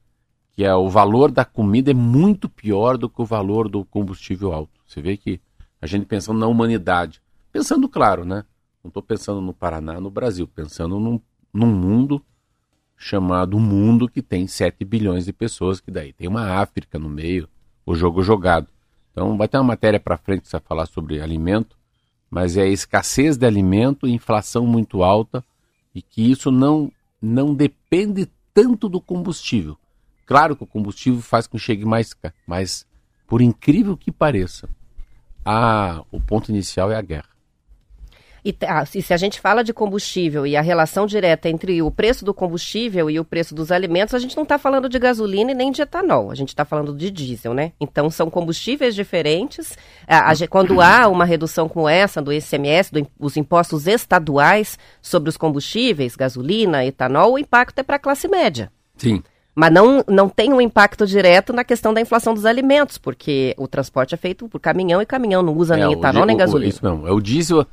que 0.51 0.63
é 0.63 0.75
o 0.75 0.87
valor 0.87 1.31
da 1.31 1.43
comida 1.43 1.89
é 1.89 1.93
muito 1.93 2.47
pior 2.47 2.99
do 2.99 3.09
que 3.09 3.19
o 3.19 3.25
valor 3.25 3.67
do 3.67 3.83
combustível 3.83 4.53
alto. 4.53 4.79
Você 4.85 5.01
vê 5.01 5.17
que 5.17 5.41
a 5.81 5.87
gente 5.87 6.05
pensando 6.05 6.37
na 6.37 6.45
humanidade, 6.45 7.19
pensando 7.51 7.89
claro, 7.89 8.23
né? 8.23 8.45
Não 8.83 8.89
estou 8.89 9.01
pensando 9.01 9.41
no 9.41 9.53
Paraná, 9.53 9.99
no 9.99 10.11
Brasil, 10.11 10.47
pensando 10.47 10.99
num, 10.99 11.19
num 11.51 11.65
mundo 11.65 12.23
chamado 12.95 13.59
mundo 13.59 14.07
que 14.07 14.21
tem 14.21 14.45
7 14.45 14.85
bilhões 14.85 15.25
de 15.25 15.33
pessoas, 15.33 15.79
que 15.79 15.89
daí 15.89 16.13
tem 16.13 16.27
uma 16.27 16.61
África 16.61 16.99
no 16.99 17.09
meio, 17.09 17.49
o 17.85 17.95
jogo 17.95 18.23
jogado. 18.23 18.67
Então 19.11 19.37
vai 19.37 19.47
ter 19.47 19.57
uma 19.57 19.63
matéria 19.63 19.99
para 19.99 20.17
frente 20.17 20.43
que 20.43 20.51
vai 20.51 20.61
falar 20.61 20.85
sobre 20.85 21.21
alimento, 21.21 21.75
mas 22.29 22.57
é 22.57 22.63
a 22.63 22.67
escassez 22.67 23.37
de 23.37 23.45
alimento, 23.45 24.07
inflação 24.07 24.65
muito 24.65 25.03
alta 25.03 25.43
e 25.93 26.01
que 26.01 26.31
isso 26.31 26.51
não, 26.51 26.91
não 27.21 27.53
depende 27.53 28.27
tanto 28.53 28.89
do 28.89 28.99
combustível. 28.99 29.77
Claro 30.25 30.55
que 30.55 30.63
o 30.63 30.67
combustível 30.67 31.21
faz 31.21 31.45
com 31.45 31.57
que 31.57 31.63
chegue 31.63 31.85
mais 31.85 32.15
mas 32.47 32.85
por 33.27 33.41
incrível 33.41 33.95
que 33.97 34.11
pareça, 34.11 34.69
a, 35.45 36.03
o 36.11 36.19
ponto 36.19 36.49
inicial 36.49 36.91
é 36.91 36.95
a 36.95 37.01
guerra. 37.01 37.32
E, 38.45 38.53
ah, 38.67 38.83
e, 38.93 39.01
se 39.01 39.13
a 39.13 39.17
gente 39.17 39.39
fala 39.39 39.63
de 39.63 39.73
combustível 39.73 40.45
e 40.45 40.57
a 40.57 40.61
relação 40.61 41.05
direta 41.05 41.47
entre 41.47 41.81
o 41.81 41.89
preço 41.89 42.25
do 42.25 42.33
combustível 42.33 43.09
e 43.09 43.17
o 43.17 43.23
preço 43.23 43.55
dos 43.55 43.71
alimentos, 43.71 44.13
a 44.13 44.19
gente 44.19 44.35
não 44.35 44.43
está 44.43 44.57
falando 44.57 44.89
de 44.89 44.99
gasolina 44.99 45.51
e 45.51 45.55
nem 45.55 45.71
de 45.71 45.81
etanol, 45.81 46.29
a 46.29 46.35
gente 46.35 46.49
está 46.49 46.65
falando 46.65 46.93
de 46.93 47.09
diesel, 47.09 47.53
né? 47.53 47.71
Então 47.79 48.09
são 48.09 48.29
combustíveis 48.29 48.93
diferentes. 48.93 49.77
Ah, 50.05 50.31
a, 50.31 50.47
quando 50.47 50.81
há 50.81 51.07
uma 51.07 51.23
redução 51.23 51.69
como 51.69 51.87
essa 51.87 52.21
do 52.21 52.33
ICMS, 52.33 52.91
do, 52.91 53.07
os 53.17 53.37
impostos 53.37 53.87
estaduais 53.87 54.77
sobre 55.01 55.29
os 55.29 55.37
combustíveis, 55.37 56.15
gasolina, 56.15 56.85
etanol, 56.85 57.33
o 57.33 57.39
impacto 57.39 57.79
é 57.79 57.83
para 57.83 57.95
a 57.95 57.99
classe 57.99 58.27
média. 58.27 58.69
Sim. 58.97 59.23
Mas 59.55 59.71
não, 59.71 60.03
não 60.07 60.27
tem 60.27 60.51
um 60.51 60.59
impacto 60.59 61.05
direto 61.05 61.53
na 61.53 61.63
questão 61.63 61.93
da 61.93 62.01
inflação 62.01 62.33
dos 62.33 62.45
alimentos, 62.45 62.97
porque 62.97 63.53
o 63.57 63.67
transporte 63.67 64.15
é 64.15 64.17
feito 64.17 64.49
por 64.49 64.59
caminhão 64.59 65.01
e 65.01 65.05
caminhão 65.05 65.43
não 65.43 65.55
usa 65.55 65.75
é, 65.75 65.77
nem 65.77 65.93
etanol 65.93 66.25
nem 66.25 66.35
gasolina. 66.35 66.69
Isso 66.69 66.83
mesmo. 66.83 67.07
É 67.07 67.11
o 67.11 67.21
diesel 67.21 67.65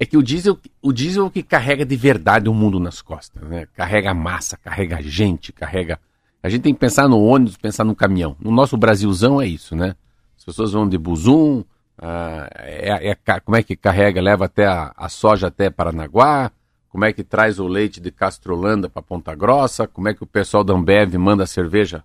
é 0.00 0.06
que 0.06 0.16
o 0.16 0.22
diesel, 0.22 0.58
o 0.80 0.92
diesel 0.94 1.26
é 1.26 1.30
que 1.30 1.42
carrega 1.42 1.84
de 1.84 1.94
verdade 1.94 2.48
o 2.48 2.54
mundo 2.54 2.80
nas 2.80 3.02
costas, 3.02 3.46
né? 3.46 3.66
Carrega 3.74 4.14
massa, 4.14 4.56
carrega 4.56 5.02
gente, 5.02 5.52
carrega. 5.52 6.00
A 6.42 6.48
gente 6.48 6.62
tem 6.62 6.72
que 6.72 6.80
pensar 6.80 7.06
no 7.06 7.22
ônibus, 7.22 7.58
pensar 7.58 7.84
no 7.84 7.94
caminhão. 7.94 8.34
No 8.40 8.50
nosso 8.50 8.78
Brasilzão 8.78 9.42
é 9.42 9.46
isso, 9.46 9.76
né? 9.76 9.94
As 10.38 10.42
pessoas 10.42 10.72
vão 10.72 10.88
de 10.88 10.96
Buzum, 10.96 11.62
ah, 11.98 12.48
é, 12.54 13.10
é, 13.10 13.40
como 13.40 13.56
é 13.56 13.62
que 13.62 13.76
carrega, 13.76 14.22
leva 14.22 14.46
até 14.46 14.66
a, 14.66 14.90
a, 14.96 15.10
soja 15.10 15.48
até 15.48 15.68
Paranaguá, 15.68 16.50
como 16.88 17.04
é 17.04 17.12
que 17.12 17.22
traz 17.22 17.58
o 17.58 17.68
leite 17.68 18.00
de 18.00 18.10
Castrolanda 18.10 18.88
para 18.88 19.02
Ponta 19.02 19.34
Grossa, 19.34 19.86
como 19.86 20.08
é 20.08 20.14
que 20.14 20.24
o 20.24 20.26
pessoal 20.26 20.64
da 20.64 20.72
Ambev 20.72 21.14
manda 21.16 21.44
a 21.44 21.46
cerveja 21.46 22.02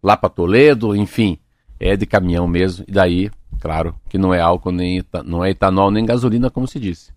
lá 0.00 0.16
para 0.16 0.30
Toledo, 0.30 0.94
enfim, 0.94 1.40
é 1.80 1.96
de 1.96 2.06
caminhão 2.06 2.46
mesmo. 2.46 2.84
E 2.86 2.92
daí, 2.92 3.32
claro, 3.60 3.96
que 4.08 4.16
não 4.16 4.32
é 4.32 4.40
álcool, 4.40 4.70
nem 4.70 5.04
não 5.24 5.44
é 5.44 5.50
etanol, 5.50 5.90
nem 5.90 6.06
gasolina, 6.06 6.48
como 6.48 6.68
se 6.68 6.78
disse. 6.78 7.10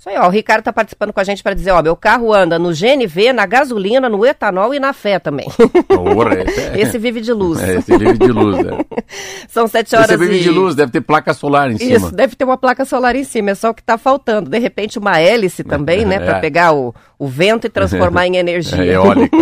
Isso 0.00 0.08
aí, 0.08 0.16
ó, 0.16 0.28
o 0.28 0.30
Ricardo 0.30 0.64
tá 0.64 0.72
participando 0.72 1.12
com 1.12 1.20
a 1.20 1.24
gente 1.24 1.42
para 1.42 1.52
dizer, 1.52 1.72
ó, 1.72 1.82
meu 1.82 1.94
carro 1.94 2.32
anda 2.32 2.58
no 2.58 2.70
GNV, 2.70 3.34
na 3.34 3.44
gasolina, 3.44 4.08
no 4.08 4.24
etanol 4.24 4.72
e 4.72 4.80
na 4.80 4.94
fé 4.94 5.18
também. 5.18 5.46
Porra, 5.86 6.40
esse, 6.40 6.60
é... 6.72 6.80
esse 6.80 6.98
vive 6.98 7.20
de 7.20 7.34
luz. 7.34 7.60
É, 7.60 7.74
esse 7.74 7.98
vive 7.98 8.16
de 8.16 8.32
luz, 8.32 8.64
né? 8.64 8.78
São 9.46 9.68
sete 9.68 9.94
horas 9.94 10.08
esse 10.08 10.16
vive 10.16 10.36
e... 10.38 10.42
de 10.42 10.48
luz, 10.48 10.74
deve 10.74 10.90
ter 10.90 11.02
placa 11.02 11.34
solar 11.34 11.70
em 11.70 11.74
Isso, 11.74 11.84
cima. 11.84 11.96
Isso, 11.98 12.12
deve 12.12 12.34
ter 12.34 12.44
uma 12.44 12.56
placa 12.56 12.86
solar 12.86 13.14
em 13.14 13.24
cima, 13.24 13.50
é 13.50 13.54
só 13.54 13.68
o 13.68 13.74
que 13.74 13.82
tá 13.82 13.98
faltando. 13.98 14.48
De 14.48 14.58
repente 14.58 14.98
uma 14.98 15.20
hélice 15.20 15.62
também, 15.62 16.06
né, 16.06 16.18
para 16.18 16.38
é. 16.38 16.40
pegar 16.40 16.72
o, 16.72 16.94
o 17.18 17.28
vento 17.28 17.66
e 17.66 17.70
transformar 17.70 18.26
em 18.26 18.38
energia. 18.40 18.82
É 18.82 18.94
eólica. 18.94 19.36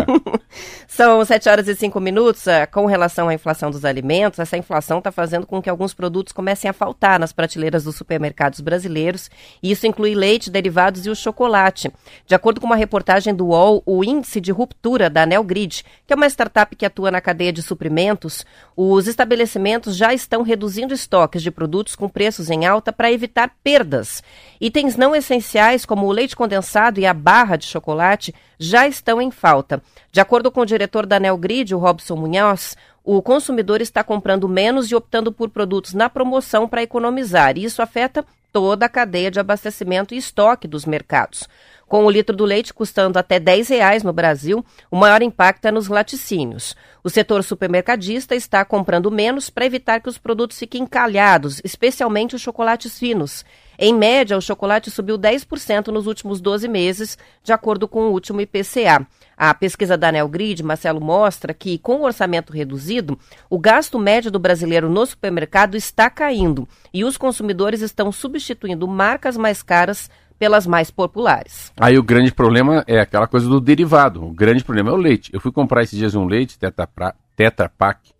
São 0.88 1.24
7 1.24 1.48
horas 1.48 1.68
e 1.68 1.76
5 1.76 2.00
minutos. 2.00 2.46
Eh, 2.48 2.66
com 2.66 2.86
relação 2.86 3.28
à 3.28 3.34
inflação 3.34 3.70
dos 3.70 3.84
alimentos, 3.84 4.40
essa 4.40 4.56
inflação 4.56 4.98
está 4.98 5.12
fazendo 5.12 5.46
com 5.46 5.62
que 5.62 5.70
alguns 5.70 5.94
produtos 5.94 6.32
comecem 6.32 6.68
a 6.68 6.72
faltar 6.72 7.20
nas 7.20 7.32
prateleiras 7.32 7.84
dos 7.84 7.94
supermercados 7.94 8.60
brasileiros. 8.60 9.30
E 9.62 9.70
isso 9.70 9.86
inclui 9.86 10.16
leite, 10.16 10.47
derivados 10.48 11.06
e 11.06 11.10
o 11.10 11.16
chocolate. 11.16 11.90
De 12.26 12.34
acordo 12.34 12.60
com 12.60 12.66
uma 12.66 12.76
reportagem 12.76 13.34
do 13.34 13.46
UOL, 13.46 13.82
o 13.84 14.04
índice 14.04 14.40
de 14.40 14.52
ruptura 14.52 15.08
da 15.08 15.26
Nelgrid, 15.26 15.84
que 16.06 16.12
é 16.12 16.16
uma 16.16 16.26
startup 16.26 16.74
que 16.74 16.86
atua 16.86 17.10
na 17.10 17.20
cadeia 17.20 17.52
de 17.52 17.62
suprimentos, 17.62 18.44
os 18.76 19.06
estabelecimentos 19.06 19.96
já 19.96 20.14
estão 20.14 20.42
reduzindo 20.42 20.94
estoques 20.94 21.42
de 21.42 21.50
produtos 21.50 21.94
com 21.94 22.08
preços 22.08 22.50
em 22.50 22.66
alta 22.66 22.92
para 22.92 23.12
evitar 23.12 23.50
perdas. 23.62 24.22
Itens 24.60 24.96
não 24.96 25.14
essenciais, 25.14 25.84
como 25.84 26.06
o 26.06 26.12
leite 26.12 26.36
condensado 26.36 27.00
e 27.00 27.06
a 27.06 27.14
barra 27.14 27.56
de 27.56 27.66
chocolate, 27.66 28.34
já 28.58 28.86
estão 28.88 29.20
em 29.22 29.30
falta. 29.30 29.82
De 30.10 30.20
acordo 30.20 30.50
com 30.50 30.60
o 30.60 30.66
diretor 30.66 31.06
da 31.06 31.20
Nelgrid, 31.20 31.74
o 31.74 31.78
Robson 31.78 32.16
Munhoz, 32.16 32.76
o 33.04 33.22
consumidor 33.22 33.80
está 33.80 34.04
comprando 34.04 34.46
menos 34.46 34.90
e 34.90 34.94
optando 34.94 35.32
por 35.32 35.48
produtos 35.48 35.94
na 35.94 36.10
promoção 36.10 36.68
para 36.68 36.82
economizar. 36.82 37.56
Isso 37.56 37.80
afeta 37.80 38.22
toda 38.58 38.86
a 38.86 38.88
cadeia 38.88 39.30
de 39.30 39.38
abastecimento 39.38 40.12
e 40.12 40.18
estoque 40.18 40.66
dos 40.66 40.84
mercados. 40.84 41.48
Com 41.86 42.04
o 42.04 42.10
litro 42.10 42.34
do 42.34 42.44
leite 42.44 42.74
custando 42.74 43.16
até 43.16 43.36
R$ 43.36 43.62
reais 43.68 44.02
no 44.02 44.12
Brasil, 44.12 44.66
o 44.90 44.96
maior 44.96 45.22
impacto 45.22 45.66
é 45.66 45.70
nos 45.70 45.86
laticínios. 45.86 46.74
O 47.04 47.08
setor 47.08 47.44
supermercadista 47.44 48.34
está 48.34 48.64
comprando 48.64 49.12
menos 49.12 49.48
para 49.48 49.64
evitar 49.64 50.00
que 50.00 50.08
os 50.08 50.18
produtos 50.18 50.58
fiquem 50.58 50.82
encalhados, 50.82 51.60
especialmente 51.62 52.34
os 52.34 52.42
chocolates 52.42 52.98
finos. 52.98 53.44
Em 53.78 53.94
média, 53.94 54.36
o 54.36 54.42
chocolate 54.42 54.90
subiu 54.90 55.16
10% 55.16 55.88
nos 55.88 56.08
últimos 56.08 56.40
12 56.40 56.66
meses, 56.66 57.16
de 57.44 57.52
acordo 57.52 57.86
com 57.86 58.08
o 58.08 58.10
último 58.10 58.40
IPCA. 58.40 59.06
A 59.36 59.54
pesquisa 59.54 59.96
da 59.96 60.10
Nelgrid, 60.10 60.64
Marcelo, 60.64 61.00
mostra 61.00 61.54
que, 61.54 61.78
com 61.78 62.00
o 62.00 62.04
orçamento 62.04 62.52
reduzido, 62.52 63.16
o 63.48 63.56
gasto 63.56 63.96
médio 63.96 64.32
do 64.32 64.38
brasileiro 64.40 64.90
no 64.90 65.06
supermercado 65.06 65.76
está 65.76 66.10
caindo 66.10 66.68
e 66.92 67.04
os 67.04 67.16
consumidores 67.16 67.80
estão 67.80 68.10
substituindo 68.10 68.88
marcas 68.88 69.36
mais 69.36 69.62
caras 69.62 70.10
pelas 70.36 70.66
mais 70.66 70.90
populares. 70.90 71.72
Aí 71.78 71.96
o 71.96 72.02
grande 72.02 72.32
problema 72.32 72.82
é 72.86 72.98
aquela 72.98 73.28
coisa 73.28 73.48
do 73.48 73.60
derivado. 73.60 74.24
O 74.24 74.32
grande 74.32 74.64
problema 74.64 74.90
é 74.90 74.92
o 74.92 74.96
leite. 74.96 75.30
Eu 75.32 75.40
fui 75.40 75.52
comprar 75.52 75.84
esses 75.84 75.96
dias 75.96 76.16
um 76.16 76.26
leite 76.26 76.58
Tetra, 76.58 76.88
tetra 77.36 77.68
Pak. 77.68 78.10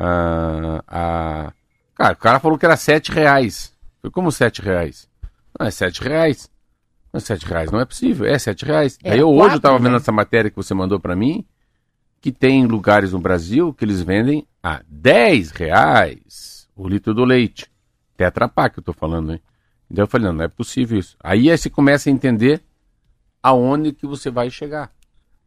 Uh, 0.00 0.78
uh, 0.78 1.52
cara, 1.94 2.12
o 2.12 2.16
cara 2.16 2.38
falou 2.38 2.56
que 2.58 2.66
era 2.66 2.76
sete 2.76 3.10
reais. 3.10 3.73
Foi 4.04 4.10
como 4.10 4.30
sete 4.30 4.60
reais? 4.60 5.08
Não, 5.58 5.66
é 5.66 5.70
sete 5.70 6.02
reais. 6.02 6.50
Não 7.10 7.16
é 7.16 7.20
sete 7.20 7.46
reais, 7.46 7.70
não 7.70 7.80
é 7.80 7.86
possível. 7.86 8.26
É 8.26 8.38
sete 8.38 8.62
reais. 8.62 8.98
É, 9.02 9.12
Aí 9.12 9.18
eu 9.18 9.28
quatro, 9.28 9.44
hoje 9.44 9.54
eu 9.54 9.56
estava 9.56 9.78
vendo 9.78 9.92
né? 9.92 9.96
essa 9.96 10.12
matéria 10.12 10.50
que 10.50 10.56
você 10.56 10.74
mandou 10.74 11.00
para 11.00 11.16
mim, 11.16 11.42
que 12.20 12.30
tem 12.30 12.66
lugares 12.66 13.12
no 13.12 13.18
Brasil 13.18 13.72
que 13.72 13.82
eles 13.82 14.02
vendem 14.02 14.46
a 14.62 14.82
dez 14.86 15.52
reais 15.52 16.68
o 16.76 16.86
litro 16.86 17.14
do 17.14 17.24
leite. 17.24 17.66
Tetra 18.14 18.46
Pak 18.46 18.76
eu 18.76 18.84
tô 18.84 18.92
falando, 18.92 19.32
hein? 19.32 19.40
Então 19.90 20.02
eu 20.02 20.06
falei, 20.06 20.26
não, 20.26 20.34
não 20.34 20.44
é 20.44 20.48
possível 20.48 20.98
isso. 20.98 21.16
Aí, 21.18 21.50
aí 21.50 21.56
você 21.56 21.70
começa 21.70 22.10
a 22.10 22.12
entender 22.12 22.62
aonde 23.42 23.90
que 23.90 24.06
você 24.06 24.30
vai 24.30 24.50
chegar. 24.50 24.92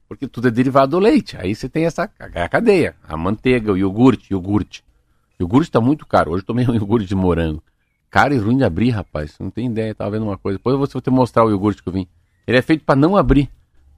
Porque 0.08 0.28
tudo 0.28 0.48
é 0.48 0.52
derivado 0.52 0.94
do 0.94 1.00
leite. 1.00 1.38
Aí 1.38 1.54
você 1.54 1.70
tem 1.70 1.86
essa 1.86 2.10
a 2.18 2.50
cadeia. 2.50 2.96
A 3.04 3.16
manteiga, 3.16 3.72
o 3.72 3.78
iogurte, 3.78 4.34
iogurte. 4.34 4.84
O 5.40 5.44
iogurte 5.44 5.70
está 5.70 5.80
muito 5.80 6.08
caro. 6.08 6.32
Hoje 6.32 6.42
eu 6.42 6.48
tomei 6.48 6.68
um 6.68 6.74
iogurte 6.74 7.06
de 7.06 7.14
morango. 7.14 7.62
Caro 8.10 8.34
e 8.34 8.38
ruim 8.38 8.58
de 8.58 8.64
abrir, 8.64 8.92
rapaz. 8.92 9.36
Não 9.40 9.50
tem 9.50 9.68
ideia. 9.68 9.94
Tava 9.94 10.12
vendo 10.12 10.24
uma 10.24 10.38
coisa. 10.38 10.58
Depois 10.58 10.74
eu 10.74 10.80
vou 10.80 11.02
te 11.02 11.10
mostrar 11.10 11.46
o 11.46 11.50
iogurte 11.50 11.84
que 11.84 11.90
eu 11.90 11.94
vim. 11.94 12.08
Ele 12.46 12.58
é 12.58 12.62
feito 12.62 12.84
para 12.86 12.96
não 12.96 13.18
abrir. 13.18 13.50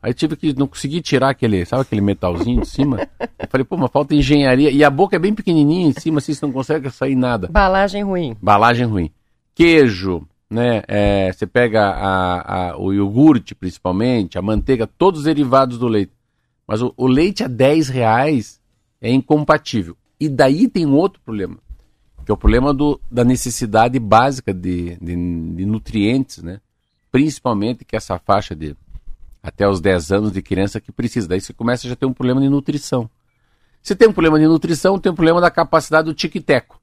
Aí 0.01 0.13
tive 0.13 0.35
que 0.35 0.57
não 0.57 0.65
consegui 0.65 1.01
tirar 1.01 1.29
aquele, 1.29 1.65
sabe 1.65 1.81
aquele 1.81 1.99
metalzinho 1.99 2.61
de 2.61 2.67
cima? 2.67 3.05
Eu 3.19 3.47
falei, 3.49 3.65
pô, 3.65 3.75
mas 3.75 3.91
falta 3.91 4.15
engenharia. 4.15 4.71
E 4.71 4.81
a 4.83 4.89
boca 4.89 5.17
é 5.17 5.19
bem 5.19 5.33
pequenininha 5.33 5.87
em 5.87 5.91
cima, 5.91 6.19
assim, 6.19 6.33
você 6.33 6.45
não 6.45 6.53
consegue 6.53 6.89
sair 6.89 7.15
nada. 7.15 7.49
Balagem 7.49 8.03
ruim. 8.03 8.35
Balagem 8.41 8.85
ruim. 8.85 9.11
Queijo, 9.53 10.25
né? 10.49 10.83
É, 10.87 11.31
você 11.31 11.45
pega 11.45 11.81
a, 11.81 12.69
a, 12.71 12.77
o 12.77 12.93
iogurte, 12.93 13.53
principalmente, 13.53 14.37
a 14.37 14.41
manteiga, 14.41 14.87
todos 14.87 15.19
os 15.19 15.25
derivados 15.25 15.77
do 15.77 15.87
leite. 15.87 16.13
Mas 16.65 16.81
o, 16.81 16.93
o, 16.95 17.05
leite 17.05 17.43
a 17.43 17.47
10 17.47 17.89
reais 17.89 18.61
é 19.01 19.11
incompatível. 19.11 19.97
E 20.19 20.29
daí 20.29 20.69
tem 20.69 20.85
um 20.85 20.95
outro 20.95 21.21
problema, 21.25 21.57
que 22.29 22.31
é 22.31 22.35
o 22.35 22.37
problema 22.37 22.71
do, 22.71 23.01
da 23.09 23.23
necessidade 23.23 23.97
básica 23.97 24.53
de, 24.53 24.95
de, 24.97 25.15
de 25.15 25.65
nutrientes, 25.65 26.43
né? 26.43 26.61
principalmente 27.11 27.83
que 27.83 27.95
essa 27.95 28.19
faixa 28.19 28.55
de 28.55 28.77
até 29.41 29.67
os 29.67 29.81
10 29.81 30.11
anos 30.11 30.31
de 30.31 30.39
criança 30.39 30.79
que 30.79 30.91
precisa. 30.91 31.27
Daí 31.27 31.41
você 31.41 31.53
começa 31.53 31.87
a 31.87 31.89
já 31.89 31.95
ter 31.95 32.05
um 32.05 32.13
problema 32.13 32.39
de 32.39 32.47
nutrição. 32.47 33.09
Se 33.81 33.95
tem 33.95 34.07
um 34.07 34.13
problema 34.13 34.37
de 34.37 34.45
nutrição, 34.45 34.99
tem 34.99 35.11
um 35.11 35.15
problema 35.15 35.41
da 35.41 35.49
capacidade 35.49 36.05
do 36.05 36.13
tic-teco. 36.13 36.79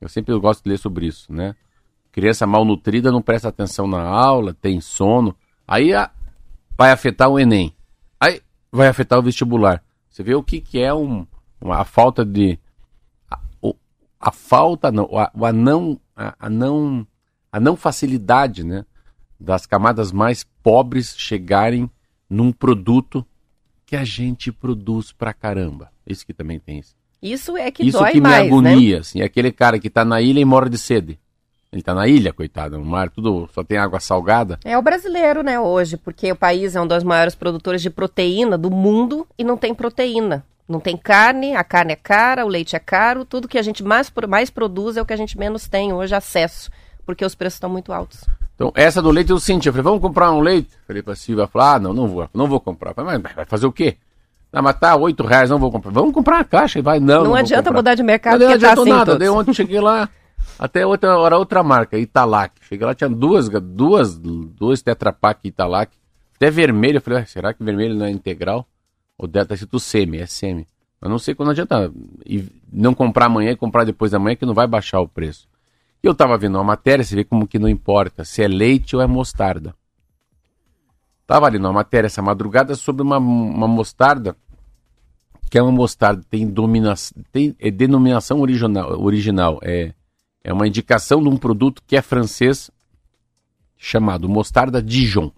Eu 0.00 0.08
sempre 0.08 0.36
gosto 0.36 0.64
de 0.64 0.70
ler 0.70 0.78
sobre 0.78 1.06
isso, 1.06 1.32
né? 1.32 1.54
Criança 2.10 2.44
malnutrida 2.44 3.12
não 3.12 3.22
presta 3.22 3.50
atenção 3.50 3.86
na 3.86 4.02
aula, 4.02 4.52
tem 4.52 4.80
sono. 4.80 5.32
Aí 5.64 5.94
a, 5.94 6.10
vai 6.76 6.90
afetar 6.90 7.28
o 7.28 7.38
Enem. 7.38 7.72
Aí 8.18 8.42
vai 8.72 8.88
afetar 8.88 9.16
o 9.16 9.22
vestibular. 9.22 9.80
Você 10.10 10.24
vê 10.24 10.34
o 10.34 10.42
que, 10.42 10.60
que 10.60 10.80
é 10.80 10.92
um, 10.92 11.24
a 11.70 11.84
falta 11.84 12.24
de. 12.24 12.58
A, 14.20 14.32
falta, 14.32 14.90
não, 14.90 15.08
a, 15.16 15.30
a, 15.48 15.52
não, 15.52 16.00
a, 16.16 16.34
a, 16.38 16.50
não, 16.50 17.06
a 17.52 17.60
não 17.60 17.76
facilidade 17.76 18.64
né, 18.64 18.84
das 19.38 19.66
camadas 19.66 20.10
mais 20.10 20.44
pobres 20.62 21.14
chegarem 21.16 21.90
num 22.28 22.52
produto 22.52 23.24
que 23.86 23.96
a 23.96 24.04
gente 24.04 24.52
produz 24.52 25.12
pra 25.12 25.32
caramba. 25.32 25.90
Isso 26.06 26.26
que 26.26 26.34
também 26.34 26.58
tem 26.58 26.78
isso. 26.78 26.96
Isso 27.22 27.56
é 27.56 27.70
que 27.70 27.82
isso 27.82 27.98
dói 27.98 28.12
que 28.12 28.20
mais, 28.20 28.42
me 28.42 28.46
agonia, 28.46 28.96
né? 28.96 29.00
assim, 29.00 29.20
é 29.20 29.24
aquele 29.24 29.50
cara 29.50 29.78
que 29.78 29.90
tá 29.90 30.04
na 30.04 30.20
ilha 30.20 30.40
e 30.40 30.44
morre 30.44 30.68
de 30.68 30.78
sede. 30.78 31.18
Ele 31.70 31.82
tá 31.82 31.94
na 31.94 32.08
ilha, 32.08 32.32
coitado, 32.32 32.78
no 32.78 32.84
mar, 32.84 33.10
tudo 33.10 33.48
só 33.52 33.62
tem 33.62 33.76
água 33.76 34.00
salgada. 34.00 34.58
É 34.64 34.78
o 34.78 34.82
brasileiro, 34.82 35.42
né, 35.42 35.60
hoje, 35.60 35.96
porque 35.96 36.32
o 36.32 36.36
país 36.36 36.74
é 36.74 36.80
um 36.80 36.86
dos 36.86 37.04
maiores 37.04 37.34
produtores 37.34 37.82
de 37.82 37.90
proteína 37.90 38.56
do 38.56 38.70
mundo 38.70 39.26
e 39.36 39.44
não 39.44 39.56
tem 39.56 39.74
proteína. 39.74 40.44
Não 40.68 40.80
tem 40.80 40.96
carne, 40.96 41.56
a 41.56 41.64
carne 41.64 41.92
é 41.92 41.96
cara, 41.96 42.44
o 42.44 42.48
leite 42.48 42.76
é 42.76 42.78
caro, 42.78 43.24
tudo 43.24 43.48
que 43.48 43.56
a 43.58 43.62
gente 43.62 43.82
mais, 43.82 44.12
mais 44.28 44.50
produz 44.50 44.96
é 44.96 45.02
o 45.02 45.06
que 45.06 45.14
a 45.14 45.16
gente 45.16 45.38
menos 45.38 45.66
tem 45.66 45.92
hoje 45.92 46.14
acesso, 46.14 46.70
porque 47.06 47.24
os 47.24 47.34
preços 47.34 47.54
estão 47.54 47.70
muito 47.70 47.90
altos. 47.90 48.24
Então, 48.54 48.70
essa 48.74 49.00
do 49.00 49.10
leite 49.10 49.30
eu 49.30 49.38
senti. 49.38 49.68
Eu 49.68 49.72
falei, 49.72 49.84
vamos 49.84 50.00
comprar 50.00 50.32
um 50.32 50.40
leite? 50.40 50.70
Falei 50.86 51.00
pra 51.00 51.14
Silvia, 51.14 51.46
falou, 51.46 51.68
ah, 51.68 51.78
não, 51.78 51.94
não 51.94 52.08
vou, 52.08 52.28
não 52.34 52.46
vou 52.48 52.60
comprar. 52.60 52.92
Falei, 52.92 53.18
mas 53.18 53.34
vai 53.34 53.44
fazer 53.46 53.66
o 53.66 53.72
quê? 53.72 53.96
Não, 54.52 54.62
mas 54.62 54.78
tá, 54.78 54.96
oito 54.96 55.24
reais, 55.24 55.48
não 55.48 55.58
vou 55.58 55.70
comprar. 55.70 55.92
Vamos 55.92 56.12
comprar 56.12 56.36
uma 56.38 56.44
caixa 56.44 56.78
e 56.78 56.82
vai, 56.82 56.98
não. 56.98 57.22
Não, 57.22 57.24
não 57.30 57.34
adianta 57.34 57.70
mudar 57.70 57.94
de 57.94 58.02
mercado, 58.02 58.40
não, 58.40 58.46
não 58.46 58.52
porque 58.52 58.66
tá 58.66 58.72
assim 58.72 58.90
nada. 58.90 59.04
todos. 59.06 59.18
Daí 59.20 59.28
ontem 59.28 59.54
cheguei 59.54 59.80
lá, 59.80 60.08
até 60.58 60.84
outra, 60.84 61.10
era 61.24 61.38
outra 61.38 61.62
marca, 61.62 61.96
Italac. 61.96 62.54
Cheguei 62.62 62.86
lá, 62.86 62.94
tinha 62.94 63.08
duas, 63.08 63.48
duas, 63.48 64.18
dois 64.18 64.82
Tetra 64.82 65.12
Pak 65.12 65.46
Italac. 65.46 65.92
Até 66.34 66.50
vermelho, 66.50 66.96
eu 66.96 67.00
falei, 67.00 67.20
ah, 67.20 67.26
será 67.26 67.54
que 67.54 67.62
vermelho 67.62 67.94
não 67.94 68.06
é 68.06 68.10
integral? 68.10 68.66
Ou 69.18 69.26
deve 69.26 69.42
estar 69.42 69.54
escrito 69.56 69.80
semi, 69.80 70.18
é 70.18 70.26
semi. 70.26 70.66
Mas 71.00 71.10
não 71.10 71.18
sei 71.18 71.34
quando 71.34 71.50
adianta 71.50 71.92
e 72.24 72.44
não 72.72 72.94
comprar 72.94 73.26
amanhã 73.26 73.50
e 73.50 73.56
comprar 73.56 73.84
depois 73.84 74.12
da 74.12 74.18
manhã 74.18 74.36
que 74.36 74.46
não 74.46 74.54
vai 74.54 74.66
baixar 74.66 75.00
o 75.00 75.08
preço. 75.08 75.48
E 76.02 76.06
eu 76.06 76.14
tava 76.14 76.38
vendo 76.38 76.54
uma 76.54 76.64
matéria, 76.64 77.04
você 77.04 77.16
vê 77.16 77.24
como 77.24 77.46
que 77.46 77.58
não 77.58 77.68
importa 77.68 78.24
se 78.24 78.42
é 78.42 78.48
leite 78.48 78.94
ou 78.94 79.02
é 79.02 79.06
mostarda. 79.06 79.74
Tava 81.26 81.46
ali 81.46 81.58
numa 81.58 81.72
matéria 81.72 82.06
essa 82.06 82.22
madrugada 82.22 82.74
sobre 82.74 83.02
uma, 83.02 83.18
uma 83.18 83.68
mostarda, 83.68 84.36
que 85.50 85.58
é 85.58 85.62
uma 85.62 85.72
mostarda, 85.72 86.22
tem, 86.30 86.46
domina, 86.46 86.94
tem 87.32 87.54
é 87.58 87.70
denominação 87.70 88.40
original, 88.40 88.98
original 89.02 89.58
é, 89.62 89.92
é 90.42 90.52
uma 90.52 90.66
indicação 90.66 91.22
de 91.22 91.28
um 91.28 91.36
produto 91.36 91.82
que 91.86 91.96
é 91.96 92.02
francês, 92.02 92.70
chamado 93.76 94.28
mostarda 94.28 94.82
Dijon. 94.82 95.30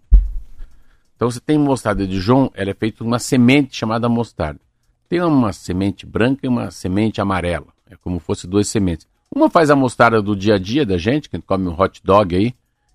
Então 1.21 1.31
você 1.31 1.39
tem 1.39 1.59
mostarda 1.59 2.07
Dijon, 2.07 2.49
ela 2.55 2.71
é 2.71 2.75
feita 2.75 2.97
de 2.97 3.03
uma 3.03 3.19
semente 3.19 3.77
chamada 3.77 4.09
mostarda. 4.09 4.59
Tem 5.07 5.21
uma 5.21 5.53
semente 5.53 6.07
branca 6.07 6.47
e 6.47 6.49
uma 6.49 6.71
semente 6.71 7.21
amarela, 7.21 7.67
é 7.91 7.95
como 7.95 8.19
se 8.19 8.25
fosse 8.25 8.47
duas 8.47 8.67
sementes. 8.69 9.07
Uma 9.31 9.51
faz 9.51 9.69
a 9.69 9.77
mostarda 9.77 10.23
do 10.23 10.35
dia 10.35 10.55
a 10.55 10.59
dia 10.59 10.87
da 10.87 10.97
gente, 10.97 11.29
que 11.29 11.37
a 11.37 11.39
gente 11.39 11.47
come 11.47 11.69
um 11.69 11.79
hot 11.79 12.01
dog 12.03 12.35
aí, 12.35 12.55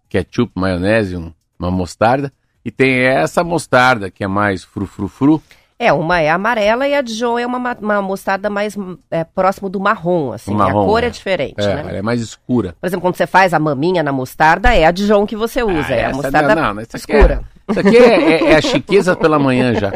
ketchup, 0.09 0.51
maionese, 0.55 1.15
um, 1.15 1.31
uma 1.59 1.69
mostarda. 1.69 2.33
E 2.65 2.71
tem 2.71 2.95
essa 3.01 3.43
mostarda 3.43 4.09
que 4.09 4.23
é 4.23 4.27
mais 4.27 4.63
frufrufru. 4.63 5.39
É, 5.77 5.93
uma 5.93 6.19
é 6.19 6.31
amarela 6.31 6.87
e 6.87 6.95
a 6.95 7.01
Dijon 7.03 7.37
é 7.37 7.45
uma, 7.45 7.77
uma 7.79 8.01
mostarda 8.01 8.49
mais 8.49 8.75
é, 9.11 9.23
próximo 9.23 9.69
do 9.69 9.79
marrom, 9.79 10.31
assim. 10.31 10.51
marrom, 10.51 10.81
a 10.81 10.85
cor 10.85 11.03
é, 11.03 11.07
é 11.07 11.09
diferente, 11.11 11.61
é, 11.61 11.75
né? 11.75 11.81
Ela 11.81 11.97
é 11.97 12.01
mais 12.01 12.21
escura. 12.21 12.75
Por 12.81 12.87
exemplo, 12.87 13.03
quando 13.03 13.17
você 13.17 13.27
faz 13.27 13.53
a 13.53 13.59
maminha 13.59 14.01
na 14.01 14.11
mostarda, 14.11 14.73
é 14.73 14.83
a 14.83 14.89
Dijon 14.89 15.27
que 15.27 15.35
você 15.35 15.61
usa, 15.61 15.93
ah, 15.93 15.95
é 15.95 16.05
a 16.05 16.11
mostarda 16.11 16.55
não, 16.55 16.73
não, 16.73 16.81
escura. 16.81 17.43
É, 17.67 17.71
isso 17.71 17.79
aqui 17.79 17.97
é, 17.97 18.43
é, 18.51 18.55
a 18.55 18.61
chiqueza 18.61 19.15
pela 19.15 19.39
manhã 19.39 19.73
já, 19.73 19.93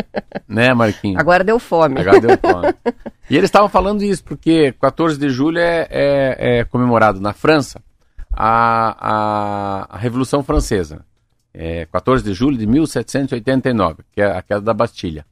né, 0.47 0.73
Marquinhos? 0.73 1.19
Agora 1.19 1.43
deu 1.43 1.60
fome. 1.60 1.99
Agora 1.99 2.19
deu 2.19 2.38
fome. 2.38 2.73
e 3.29 3.38
eles 3.38 3.47
estavam 3.47 3.69
falando 3.69 4.03
isso, 4.03 4.23
porque 4.23 4.73
14 4.79 5.19
de 5.19 5.29
julho 5.29 5.60
é, 5.60 5.88
é 6.60 6.63
comemorado 6.65 7.19
na 7.19 7.34
França 7.34 7.82
a, 8.32 8.95
a, 8.99 9.95
a 9.95 9.97
Revolução 9.97 10.43
Francesa. 10.43 11.05
É 11.53 11.86
14 11.88 12.23
de 12.23 12.34
julho 12.34 12.58
de 12.58 12.67
1789, 12.67 14.03
que 14.13 14.21
é 14.21 14.25
a 14.25 14.41
queda 14.41 14.62
da 14.62 14.73
Bastilha. 14.73 15.25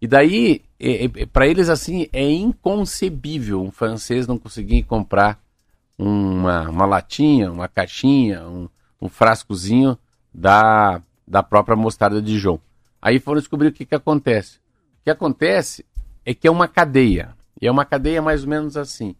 E 0.00 0.06
daí, 0.06 0.62
é, 0.78 1.04
é, 1.04 1.26
para 1.26 1.46
eles 1.46 1.68
assim, 1.68 2.08
é 2.12 2.28
inconcebível 2.28 3.62
um 3.62 3.70
francês 3.70 4.26
não 4.26 4.38
conseguir 4.38 4.82
comprar 4.82 5.38
uma, 5.96 6.68
uma 6.68 6.86
latinha, 6.86 7.52
uma 7.52 7.68
caixinha, 7.68 8.42
um, 8.46 8.68
um 9.00 9.08
frascozinho 9.08 9.96
da, 10.34 11.00
da 11.30 11.44
própria 11.44 11.76
mostarda 11.76 12.20
de 12.20 12.32
Dijon. 12.32 12.58
Aí 13.00 13.20
foram 13.20 13.38
descobrir 13.38 13.68
o 13.68 13.72
que, 13.72 13.86
que 13.86 13.94
acontece. 13.94 14.58
O 15.00 15.04
que 15.04 15.10
acontece 15.10 15.86
é 16.26 16.34
que 16.34 16.48
é 16.48 16.50
uma 16.50 16.66
cadeia. 16.66 17.36
E 17.62 17.68
é 17.68 17.70
uma 17.70 17.84
cadeia 17.84 18.20
mais 18.20 18.42
ou 18.42 18.50
menos 18.50 18.76
assim. 18.76 19.14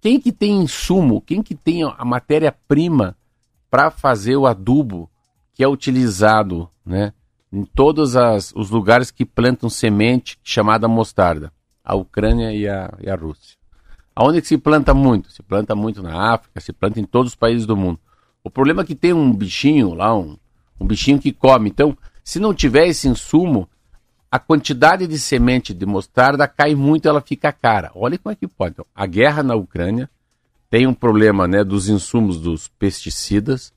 Quem 0.00 0.18
que 0.18 0.32
tem 0.32 0.62
insumo, 0.62 1.20
quem 1.20 1.42
que 1.42 1.54
tem 1.54 1.84
a 1.84 2.04
matéria-prima 2.04 3.16
para 3.70 3.90
fazer 3.90 4.36
o 4.36 4.46
adubo 4.46 5.10
que 5.54 5.62
é 5.62 5.68
utilizado 5.68 6.68
né, 6.84 7.12
em 7.52 7.64
todos 7.64 8.16
as, 8.16 8.52
os 8.56 8.70
lugares 8.70 9.10
que 9.10 9.24
plantam 9.24 9.68
semente 9.68 10.38
chamada 10.42 10.88
mostarda, 10.88 11.52
a 11.84 11.94
Ucrânia 11.94 12.52
e 12.52 12.66
a, 12.66 12.92
e 12.98 13.10
a 13.10 13.14
Rússia. 13.14 13.58
Aonde 14.16 14.40
que 14.40 14.48
se 14.48 14.58
planta 14.58 14.94
muito? 14.94 15.30
Se 15.30 15.42
planta 15.42 15.74
muito 15.74 16.02
na 16.02 16.32
África, 16.32 16.60
se 16.60 16.72
planta 16.72 16.98
em 16.98 17.04
todos 17.04 17.32
os 17.32 17.36
países 17.36 17.66
do 17.66 17.76
mundo. 17.76 18.00
O 18.42 18.50
problema 18.50 18.82
é 18.82 18.84
que 18.84 18.94
tem 18.94 19.12
um 19.12 19.32
bichinho 19.32 19.94
lá, 19.94 20.16
um, 20.16 20.36
um 20.80 20.86
bichinho 20.86 21.18
que 21.18 21.32
come. 21.32 21.70
Então, 21.70 21.96
se 22.24 22.38
não 22.38 22.54
tiver 22.54 22.86
esse 22.86 23.08
insumo, 23.08 23.68
a 24.30 24.38
quantidade 24.38 25.06
de 25.06 25.18
semente 25.18 25.74
de 25.74 25.84
mostarda 25.84 26.48
cai 26.48 26.74
muito, 26.74 27.08
ela 27.08 27.20
fica 27.20 27.52
cara. 27.52 27.90
Olha 27.94 28.18
como 28.18 28.32
é 28.32 28.36
que 28.36 28.48
pode. 28.48 28.72
Então, 28.72 28.86
a 28.94 29.06
guerra 29.06 29.42
na 29.42 29.54
Ucrânia 29.54 30.08
tem 30.70 30.86
um 30.86 30.94
problema 30.94 31.46
né, 31.46 31.62
dos 31.62 31.88
insumos 31.88 32.40
dos 32.40 32.66
pesticidas 32.66 33.74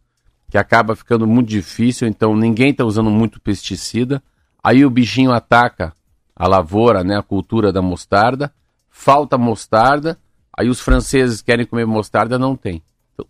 que 0.49 0.58
acaba 0.58 0.95
ficando 0.95 1.27
muito 1.27 1.49
difícil, 1.49 2.08
então 2.08 2.36
ninguém 2.36 2.69
está 2.69 2.86
usando 2.86 3.10
muito 3.10 3.41
pesticida. 3.41 4.23
Aí 4.63 4.86
o 4.86 4.89
bichinho 4.89 5.34
ataca 5.34 5.93
a 6.34 6.47
lavoura, 6.47 7.03
né, 7.03 7.17
a 7.17 7.21
cultura 7.21 7.73
da 7.73 7.81
mostarda, 7.81 8.53
falta 8.89 9.38
mostarda, 9.38 10.17
aí 10.58 10.69
os 10.69 10.79
franceses 10.79 11.41
querem 11.41 11.65
comer 11.65 11.86
mostarda, 11.86 12.39
não 12.39 12.55
tem. 12.55 12.81
Então, 13.13 13.25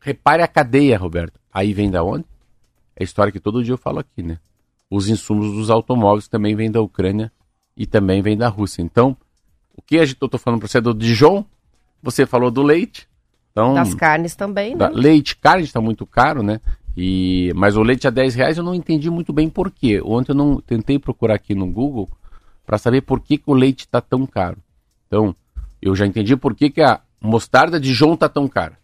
repare 0.00 0.42
a 0.42 0.48
cadeia, 0.48 0.98
Roberto. 0.98 1.40
Aí 1.50 1.72
vem 1.72 1.90
da 1.90 2.04
onde? 2.04 2.26
É 2.98 3.02
a 3.02 3.04
história 3.04 3.32
que 3.32 3.38
todo 3.38 3.62
dia 3.62 3.74
eu 3.74 3.78
falo 3.78 4.00
aqui, 4.00 4.22
né? 4.22 4.38
Os 4.90 5.08
insumos 5.08 5.52
dos 5.52 5.70
automóveis 5.70 6.26
também 6.26 6.56
vêm 6.56 6.70
da 6.70 6.80
Ucrânia 6.80 7.30
e 7.76 7.86
também 7.86 8.20
vêm 8.20 8.36
da 8.36 8.48
Rússia. 8.48 8.82
Então, 8.82 9.16
o 9.76 9.80
que 9.80 9.98
a 9.98 10.04
gente, 10.04 10.18
eu 10.20 10.26
estou 10.26 10.40
falando 10.40 10.58
para 10.58 10.68
você 10.68 10.78
é 10.78 10.80
do 10.80 10.92
Dijon, 10.92 11.44
você 12.02 12.26
falou 12.26 12.50
do 12.50 12.62
leite, 12.62 13.08
então, 13.52 13.74
das 13.74 13.94
carnes 13.94 14.34
também, 14.34 14.74
né? 14.74 14.88
Leite, 14.92 15.36
carne 15.36 15.64
está 15.64 15.80
muito 15.80 16.04
caro, 16.04 16.42
né? 16.42 16.60
E, 16.96 17.52
mas 17.54 17.76
o 17.76 17.82
leite 17.82 18.08
a 18.08 18.10
10 18.10 18.34
reais 18.34 18.58
eu 18.58 18.64
não 18.64 18.74
entendi 18.74 19.08
muito 19.08 19.32
bem 19.32 19.48
por 19.48 19.70
quê. 19.70 20.00
Ontem 20.04 20.32
eu 20.32 20.36
não 20.36 20.60
tentei 20.60 20.98
procurar 20.98 21.34
aqui 21.34 21.54
no 21.54 21.66
Google 21.66 22.08
para 22.66 22.78
saber 22.78 23.02
por 23.02 23.20
que, 23.20 23.38
que 23.38 23.48
o 23.48 23.54
leite 23.54 23.80
está 23.80 24.00
tão 24.00 24.26
caro. 24.26 24.58
Então, 25.06 25.34
eu 25.80 25.94
já 25.94 26.06
entendi 26.06 26.36
por 26.36 26.54
que, 26.54 26.70
que 26.70 26.82
a 26.82 27.00
mostarda 27.20 27.78
de 27.78 27.92
João 27.92 28.14
está 28.14 28.28
tão 28.28 28.48
cara. 28.48 28.78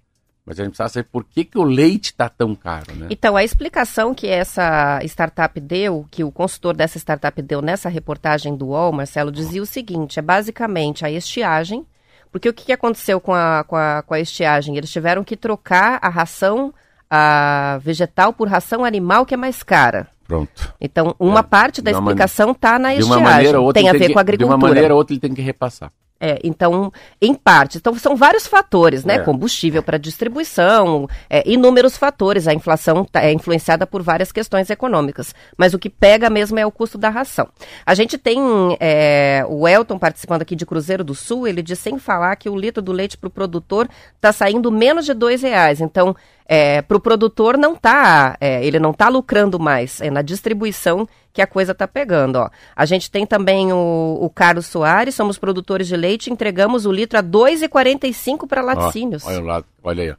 Mas 0.47 0.61
a 0.61 0.65
gente 0.65 0.73
precisa 0.73 0.89
saber 0.89 1.09
por 1.11 1.25
que, 1.25 1.45
que 1.45 1.59
o 1.59 1.63
leite 1.63 2.07
está 2.07 2.29
tão 2.29 2.55
caro, 2.55 2.95
né? 2.95 3.07
Então, 3.11 3.35
a 3.35 3.43
explicação 3.43 4.15
que 4.15 4.27
essa 4.27 5.01
startup 5.05 5.59
deu, 5.59 6.07
que 6.11 6.23
o 6.23 6.31
consultor 6.31 6.77
dessa 6.77 6.99
startup 6.99 7.41
deu 7.41 7.63
nessa 7.63 7.89
reportagem 7.89 8.55
do 8.55 8.67
UOL, 8.67 8.93
Marcelo, 8.93 9.33
dizia 9.33 9.63
o 9.63 9.67
seguinte, 9.67 10.19
é 10.19 10.23
basicamente 10.23 11.05
a 11.05 11.11
estiagem 11.11 11.87
porque 12.35 12.49
o 12.49 12.53
que, 12.53 12.65
que 12.65 12.73
aconteceu 12.73 13.21
com 13.21 13.33
a, 13.33 13.63
com, 13.63 13.77
a, 13.77 14.03
com 14.03 14.13
a 14.13 14.19
estiagem? 14.19 14.77
Eles 14.77 14.91
tiveram 14.91 15.23
que 15.23 15.37
trocar 15.37 16.01
a 16.03 16.09
ração 16.09 16.75
a 17.09 17.79
vegetal 17.81 18.33
por 18.33 18.49
ração 18.49 18.85
animal, 18.85 19.25
que 19.25 19.35
é 19.35 19.37
mais 19.37 19.63
cara. 19.63 20.09
Pronto. 20.27 20.75
Então, 20.81 21.15
uma 21.21 21.39
é, 21.39 21.43
parte 21.45 21.81
da 21.81 21.93
explicação 21.93 22.51
está 22.51 22.77
na 22.77 22.93
estiagem. 22.93 23.23
Maneira 23.23 23.73
tem 23.73 23.89
a 23.89 23.93
ver 23.93 24.13
com 24.13 24.19
a 24.19 24.23
agricultura. 24.23 24.59
De 24.59 24.65
uma 24.65 24.69
maneira 24.69 24.93
ou 24.93 24.99
outra, 24.99 25.15
ele 25.15 25.21
tem 25.21 25.33
que 25.33 25.43
repassar. 25.43 25.93
É, 26.21 26.39
então, 26.45 26.93
em 27.21 27.35
parte. 27.35 27.77
Então, 27.77 27.95
são 27.99 28.17
vários 28.17 28.47
fatores, 28.47 29.05
né? 29.05 29.17
É. 29.17 29.19
Combustível 29.19 29.83
para 29.83 29.99
distribuição, 29.99 31.09
é, 31.29 31.43
inúmeros 31.45 31.97
fatores. 31.97 32.47
A 32.49 32.55
inflação 32.55 33.05
tá, 33.05 33.23
é 33.23 33.33
influenciada 33.33 33.87
por 33.87 34.03
várias 34.03 34.31
questões 34.31 34.71
econômicas. 34.71 35.35
Mas 35.57 35.75
o 35.75 35.79
que 35.79 35.91
pega 35.91 36.31
mesmo 36.31 36.59
é 36.59 36.65
o 36.65 36.71
custo 36.71 36.97
da 36.97 37.11
ração. 37.11 37.49
A 37.85 37.95
gente 37.95 38.17
tem 38.17 38.41
é, 38.81 39.45
o 39.49 39.67
Elton 39.69 39.99
participando 39.99 40.43
aqui 40.43 40.55
de 40.55 40.65
Cruzeiro 40.65 41.05
do 41.05 41.15
Sul, 41.15 41.47
ele 41.47 41.63
diz 41.63 41.79
sem 41.79 41.99
falar 41.99 42.37
que 42.37 42.49
o 42.49 42.57
litro 42.57 42.81
do 42.81 42.93
leite 42.93 43.19
para 43.19 43.29
o 43.29 43.31
produtor 43.31 43.89
está 44.17 44.33
saindo 44.33 44.71
menos 44.71 45.05
de 45.05 45.13
dois 45.13 45.43
reais. 45.43 45.81
Então, 45.81 46.17
É, 46.47 46.83
para 46.83 46.97
o 46.97 47.01
produtor 47.01 47.57
não 47.57 47.75
tá, 47.75 48.37
é, 48.39 48.65
ele 48.65 48.79
não 48.79 48.91
está 48.91 49.09
lucrando 49.09 49.59
mais, 49.59 50.01
é 50.03 50.11
na 50.11 50.21
distribuição 50.21 51.09
que 51.33 51.41
a 51.41 51.47
coisa 51.47 51.73
está 51.73 51.89
pegando. 51.89 52.37
Ó. 52.37 52.51
A 52.77 52.85
gente 52.85 53.11
tem 53.11 53.27
também 53.27 53.73
o, 53.73 54.19
o 54.21 54.29
Carlos 54.29 54.67
Soares, 54.67 55.15
somos 55.15 55.39
produtores 55.39 55.89
de 55.89 55.97
leite, 55.97 56.31
entregamos 56.31 56.85
o 56.85 56.93
litro 56.93 57.19
a 57.19 57.23
R$ 57.23 57.29
2,45 57.29 58.47
para 58.47 58.63
laticínios. 58.63 59.25
Ó, 59.25 59.29
olha, 59.29 59.43
lá, 59.43 59.65
olha 59.83 60.03
aí. 60.03 60.15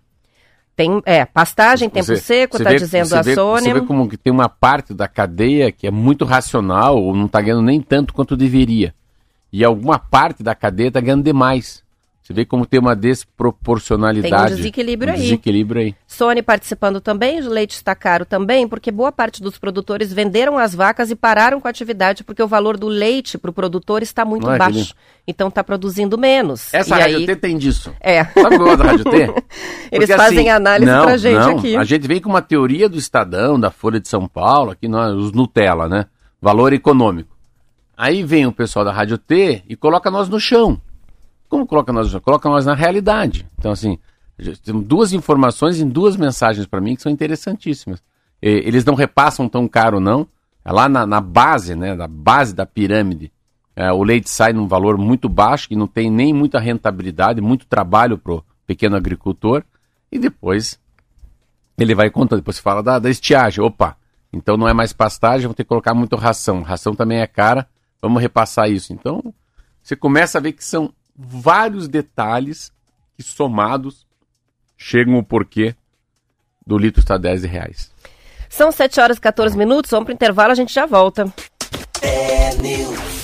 Tem, 0.75 1.01
é, 1.05 1.23
pastagem, 1.23 1.89
tempo 1.89 2.05
você, 2.05 2.17
seco, 2.17 2.57
está 2.57 2.73
dizendo 2.73 3.15
a 3.15 3.21
vê, 3.21 3.33
Sônia. 3.33 3.73
Você 3.73 3.79
vê 3.79 3.85
como 3.85 4.09
que 4.09 4.17
tem 4.17 4.33
uma 4.33 4.49
parte 4.49 4.93
da 4.93 5.07
cadeia 5.07 5.71
que 5.71 5.87
é 5.87 5.91
muito 5.91 6.25
racional, 6.25 7.01
ou 7.01 7.15
não 7.15 7.27
está 7.27 7.39
ganhando 7.39 7.61
nem 7.61 7.79
tanto 7.79 8.13
quanto 8.13 8.35
deveria. 8.35 8.93
E 9.53 9.63
alguma 9.63 9.97
parte 9.97 10.43
da 10.43 10.53
cadeia 10.53 10.89
está 10.89 10.99
ganhando 10.99 11.23
demais. 11.23 11.84
Você 12.25 12.33
vê 12.33 12.43
como 12.43 12.65
tem 12.65 12.79
uma 12.79 12.95
desproporcionalidade. 12.95 14.45
Tem 14.45 14.53
um 14.53 14.57
desequilíbrio 14.57 15.11
um 15.11 15.15
aí. 15.15 15.21
Desequilíbrio 15.21 15.81
aí. 15.81 15.95
Sony 16.07 16.41
participando 16.41 16.99
também, 16.99 17.39
o 17.39 17.47
leite 17.47 17.75
está 17.75 17.93
caro 17.93 18.25
também, 18.25 18.67
porque 18.67 18.89
boa 18.91 19.11
parte 19.11 19.43
dos 19.43 19.59
produtores 19.59 20.11
venderam 20.11 20.57
as 20.57 20.73
vacas 20.73 21.11
e 21.11 21.15
pararam 21.15 21.61
com 21.61 21.67
a 21.67 21.69
atividade, 21.69 22.23
porque 22.23 22.41
o 22.41 22.47
valor 22.47 22.77
do 22.77 22.87
leite 22.87 23.37
para 23.37 23.51
o 23.51 23.53
produtor 23.53 24.01
está 24.01 24.25
muito 24.25 24.49
é, 24.49 24.57
baixo. 24.57 24.95
Então 25.27 25.49
está 25.49 25.63
produzindo 25.63 26.17
menos. 26.17 26.73
Essa 26.73 26.97
e 26.97 26.99
Rádio 26.99 27.17
aí... 27.17 27.25
T 27.27 27.35
tem 27.35 27.59
disso. 27.59 27.93
É. 28.01 28.23
Sabe 28.25 28.55
o 28.55 28.57
gosto 28.57 28.77
da 28.77 28.85
Rádio 28.85 29.03
T? 29.03 29.27
Porque, 29.29 29.45
Eles 29.91 30.09
fazem 30.09 30.39
assim, 30.39 30.49
análise 30.49 30.91
não, 30.91 31.05
pra 31.05 31.17
gente 31.17 31.35
não, 31.35 31.57
aqui. 31.59 31.77
A 31.77 31.83
gente 31.83 32.07
vem 32.07 32.19
com 32.19 32.29
uma 32.29 32.41
teoria 32.41 32.89
do 32.89 32.97
Estadão, 32.97 33.59
da 33.59 33.69
Folha 33.69 33.99
de 33.99 34.07
São 34.07 34.27
Paulo, 34.27 34.71
aqui 34.71 34.87
nós, 34.87 35.13
os 35.13 35.31
Nutella, 35.31 35.87
né? 35.87 36.07
Valor 36.41 36.73
econômico. 36.73 37.37
Aí 37.95 38.23
vem 38.23 38.47
o 38.47 38.51
pessoal 38.51 38.83
da 38.83 38.91
Rádio 38.91 39.19
T 39.19 39.61
e 39.69 39.75
coloca 39.75 40.09
nós 40.09 40.27
no 40.27 40.39
chão. 40.39 40.81
Como 41.55 41.65
coloca 41.65 41.93
nós? 41.93 42.13
Coloca 42.15 42.49
nós 42.49 42.65
na 42.65 42.73
realidade. 42.73 43.47
Então, 43.57 43.71
assim, 43.71 43.97
temos 44.61 44.85
duas 44.85 45.13
informações 45.13 45.79
em 45.79 45.87
duas 45.87 46.17
mensagens 46.17 46.67
para 46.67 46.81
mim 46.81 46.97
que 46.97 47.01
são 47.01 47.09
interessantíssimas. 47.09 48.03
Eles 48.41 48.83
não 48.83 48.93
repassam 48.93 49.47
tão 49.47 49.65
caro, 49.65 50.01
não. 50.01 50.27
É 50.65 50.71
lá 50.73 50.89
na, 50.89 51.07
na 51.07 51.21
base, 51.21 51.73
né, 51.73 51.95
na 51.95 52.09
base 52.09 52.53
da 52.53 52.65
pirâmide, 52.65 53.31
é, 53.73 53.89
o 53.89 54.03
leite 54.03 54.29
sai 54.29 54.51
num 54.51 54.67
valor 54.67 54.97
muito 54.97 55.29
baixo, 55.29 55.69
que 55.69 55.77
não 55.77 55.87
tem 55.87 56.11
nem 56.11 56.33
muita 56.33 56.59
rentabilidade, 56.59 57.39
muito 57.39 57.65
trabalho 57.65 58.17
para 58.17 58.33
o 58.33 58.43
pequeno 58.67 58.97
agricultor. 58.97 59.63
E 60.11 60.19
depois 60.19 60.77
ele 61.77 61.95
vai 61.95 62.09
contando. 62.09 62.39
Depois 62.39 62.59
fala 62.59 62.83
da, 62.83 62.99
da 62.99 63.09
estiagem. 63.09 63.63
Opa, 63.63 63.95
então 64.33 64.57
não 64.57 64.67
é 64.67 64.73
mais 64.73 64.91
pastagem, 64.91 65.47
vou 65.47 65.55
ter 65.55 65.63
que 65.63 65.69
colocar 65.69 65.93
muito 65.93 66.17
ração. 66.17 66.63
Ração 66.63 66.93
também 66.93 67.19
é 67.19 67.27
cara, 67.27 67.65
vamos 68.01 68.21
repassar 68.21 68.69
isso. 68.69 68.91
Então 68.91 69.33
você 69.81 69.95
começa 69.95 70.37
a 70.37 70.41
ver 70.41 70.51
que 70.51 70.65
são 70.65 70.91
vários 71.15 71.87
detalhes 71.87 72.71
que 73.15 73.23
somados 73.23 74.05
chegam 74.77 75.17
o 75.17 75.23
porquê 75.23 75.75
do 76.65 76.77
litro 76.77 76.99
estar 76.99 77.17
10 77.17 77.43
reais. 77.43 77.91
São 78.49 78.71
7 78.71 78.99
horas 78.99 79.17
e 79.17 79.21
14 79.21 79.57
minutos, 79.57 79.91
vamos 79.91 80.05
para 80.05 80.13
o 80.13 80.15
intervalo, 80.15 80.51
a 80.51 80.55
gente 80.55 80.73
já 80.73 80.85
volta. 80.85 81.33
É 82.01 83.14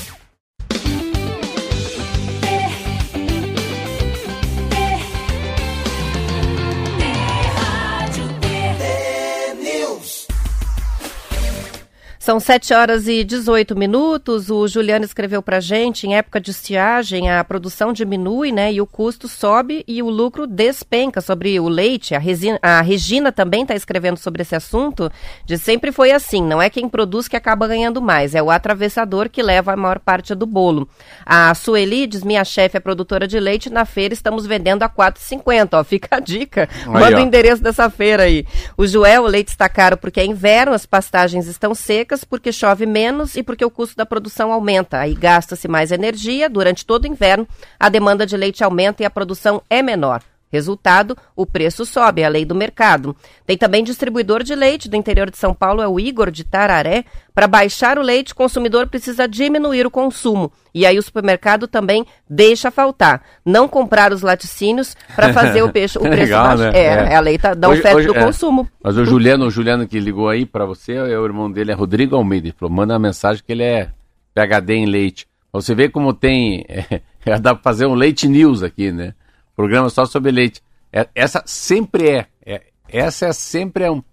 São 12.22 12.40
7 12.40 12.76
horas 12.76 13.08
e 13.08 13.24
18 13.24 13.76
minutos. 13.76 14.52
O 14.52 14.68
Juliano 14.68 15.04
escreveu 15.04 15.42
para 15.42 15.60
gente: 15.60 16.06
em 16.06 16.16
época 16.16 16.40
de 16.40 16.52
estiagem, 16.52 17.32
a 17.32 17.44
produção 17.44 17.92
diminui, 17.92 18.52
né? 18.52 18.72
E 18.72 18.80
o 18.80 18.86
custo 18.86 19.28
sobe 19.28 19.84
e 19.88 20.04
o 20.04 20.08
lucro 20.08 20.46
despenca 20.46 21.20
sobre 21.20 21.60
o 21.60 21.68
leite. 21.68 22.14
A, 22.14 22.20
Resina, 22.20 22.60
a 22.62 22.80
Regina 22.80 23.32
também 23.32 23.64
está 23.64 23.74
escrevendo 23.74 24.18
sobre 24.18 24.44
esse 24.44 24.56
assunto. 24.56 25.12
De 25.48 25.58
sempre 25.58 25.92
foi 25.92 26.12
assim: 26.12 26.44
não 26.44 26.62
é 26.62 26.70
quem 26.70 26.88
produz 26.88 27.28
que 27.28 27.36
acaba 27.36 27.68
ganhando 27.68 28.00
mais, 28.00 28.36
é 28.36 28.44
o 28.44 28.52
atravessador 28.52 29.28
que 29.28 29.42
leva 29.42 29.74
a 29.74 29.76
maior 29.76 29.98
parte 29.98 30.36
do 30.36 30.46
bolo. 30.46 30.88
A 31.26 31.56
Sueli 31.56 32.06
diz: 32.06 32.24
minha 32.24 32.46
chefe 32.46 32.78
é 32.78 32.80
produtora 32.80 33.28
de 33.28 33.40
leite, 33.40 33.68
na 33.68 33.84
feira 33.84 34.14
estamos 34.14 34.46
vendendo 34.46 34.84
a 34.84 34.90
4,50. 34.90 35.70
Ó, 35.74 35.82
fica 35.84 36.18
a 36.18 36.20
dica. 36.20 36.70
Manda 36.86 37.18
o 37.18 37.20
endereço 37.20 37.64
dessa 37.64 37.90
feira 37.90 38.22
aí. 38.26 38.46
O 38.78 38.86
Joel, 38.86 39.24
o 39.24 39.28
leite 39.28 39.48
está 39.48 39.68
caro 39.68 39.98
porque 39.98 40.20
é 40.20 40.26
inverno, 40.26 40.74
as 40.74 40.86
pastagens 40.86 41.48
estão 41.48 41.74
secas 41.74 42.11
porque 42.24 42.52
chove 42.52 42.86
menos 42.86 43.36
e 43.36 43.44
porque 43.44 43.66
o 43.66 43.72
custo 43.72 43.96
da 43.96 44.06
produção 44.06 44.52
aumenta. 44.52 45.00
Aí 45.00 45.14
gasta-se 45.14 45.68
mais 45.68 45.92
energia 45.92 46.50
durante 46.50 46.86
todo 46.86 47.06
o 47.06 47.08
inverno, 47.08 47.48
a 47.80 47.90
demanda 47.90 48.26
de 48.26 48.36
leite 48.38 48.64
aumenta 48.64 49.02
e 49.02 49.06
a 49.06 49.10
produção 49.10 49.62
é 49.70 49.82
menor. 49.82 50.22
Resultado, 50.52 51.18
o 51.36 51.46
preço 51.46 51.86
sobe, 51.86 52.22
é 52.22 52.26
a 52.26 52.30
lei 52.30 52.44
do 52.44 52.54
mercado. 52.54 53.16
Tem 53.46 53.58
também 53.58 53.84
distribuidor 53.84 54.44
de 54.44 54.54
leite 54.54 54.90
do 54.90 54.98
interior 54.98 55.32
de 55.32 55.38
São 55.38 55.54
Paulo, 55.54 55.82
é 55.82 55.88
o 55.88 56.00
Igor 56.00 56.30
de 56.30 56.44
Tararé. 56.44 57.06
Para 57.34 57.48
baixar 57.48 57.98
o 57.98 58.02
leite, 58.02 58.34
o 58.34 58.36
consumidor 58.36 58.88
precisa 58.88 59.28
diminuir 59.28 59.86
o 59.86 59.92
consumo. 59.92 60.52
E 60.76 60.86
aí 60.86 60.98
o 61.00 61.04
supermercado 61.04 61.68
também 61.68 62.06
deixa 62.30 62.70
faltar. 62.70 63.24
Não 63.46 63.68
comprar 63.68 64.12
os 64.12 64.22
laticínios 64.22 64.96
para 65.16 65.32
fazer 65.32 65.64
o, 65.64 65.70
peixe, 65.74 65.98
o 65.98 66.02
preço 66.02 66.24
Legal, 66.24 66.44
baixo. 66.44 66.64
Né? 66.64 66.72
É, 66.74 66.86
é, 66.86 67.16
a 67.16 67.20
lei 67.22 67.38
tá, 67.38 67.54
da 67.54 67.70
hoje, 67.70 67.80
oferta 67.80 67.98
hoje, 67.98 68.08
do 68.08 68.16
é. 68.18 68.26
consumo. 68.26 68.68
Mas 68.84 68.98
o 68.98 69.06
Juliano, 69.06 69.46
o 69.46 69.52
Juliano 69.52 69.88
que 69.88 70.00
ligou 70.00 70.28
aí 70.28 70.46
para 70.46 70.66
você, 70.66 70.94
é 70.94 71.18
o 71.18 71.26
irmão 71.26 71.50
dele 71.50 71.72
é 71.72 71.74
Rodrigo 71.74 72.16
Almeida. 72.16 72.48
Ele 72.48 72.56
falou, 72.58 72.76
manda 72.76 72.94
uma 72.94 73.00
mensagem 73.00 73.42
que 73.46 73.52
ele 73.54 73.64
é 73.64 73.90
PHD 74.34 74.74
em 74.74 74.86
leite. 74.86 75.26
Você 75.54 75.74
vê 75.74 75.90
como 75.90 76.14
tem. 76.14 76.66
É, 77.24 77.38
dá 77.38 77.54
para 77.54 77.62
fazer 77.62 77.86
um 77.86 77.94
leite 77.94 78.28
news 78.28 78.64
aqui, 78.64 78.92
né? 78.92 79.14
Programa 79.56 79.90
só 79.90 80.06
sobre 80.06 80.32
leite. 80.32 80.62
É, 80.92 81.08
essa 81.16 81.44
sempre 81.46 82.10
é, 82.10 82.28
é, 82.46 82.64
Essa 82.88 83.28
é 83.28 83.34
sempre 83.34 83.86
é 83.86 83.92
um. 83.92 84.04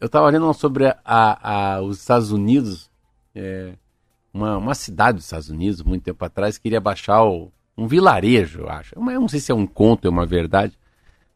Eu 0.00 0.06
estava 0.06 0.28
lendo 0.28 0.52
sobre 0.54 0.86
a, 0.86 0.96
a, 1.04 1.80
os 1.80 1.98
Estados 1.98 2.30
Unidos, 2.30 2.90
é, 3.34 3.72
uma, 4.32 4.58
uma 4.58 4.74
cidade 4.74 5.16
dos 5.16 5.24
Estados 5.24 5.48
Unidos, 5.48 5.82
muito 5.82 6.04
tempo 6.04 6.22
atrás, 6.24 6.58
queria 6.58 6.80
baixar 6.80 7.24
o, 7.24 7.50
um 7.76 7.86
vilarejo, 7.86 8.60
eu 8.60 8.68
acho. 8.68 8.94
Eu 8.94 9.02
não 9.02 9.28
sei 9.28 9.40
se 9.40 9.50
é 9.50 9.54
um 9.54 9.66
conto, 9.66 10.06
é 10.06 10.10
uma 10.10 10.26
verdade, 10.26 10.78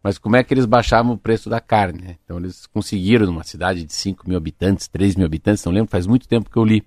mas 0.02 0.18
como 0.18 0.36
é 0.36 0.44
que 0.44 0.54
eles 0.54 0.66
baixavam 0.66 1.12
o 1.12 1.18
preço 1.18 1.50
da 1.50 1.60
carne? 1.60 2.02
Né? 2.02 2.16
Então 2.24 2.38
eles 2.38 2.66
conseguiram 2.66 3.26
numa 3.26 3.44
cidade 3.44 3.84
de 3.84 3.92
5 3.92 4.28
mil 4.28 4.36
habitantes, 4.36 4.88
3 4.88 5.16
mil 5.16 5.26
habitantes, 5.26 5.64
não 5.64 5.72
lembro, 5.72 5.90
faz 5.90 6.06
muito 6.06 6.28
tempo 6.28 6.50
que 6.50 6.56
eu 6.56 6.64
li. 6.64 6.84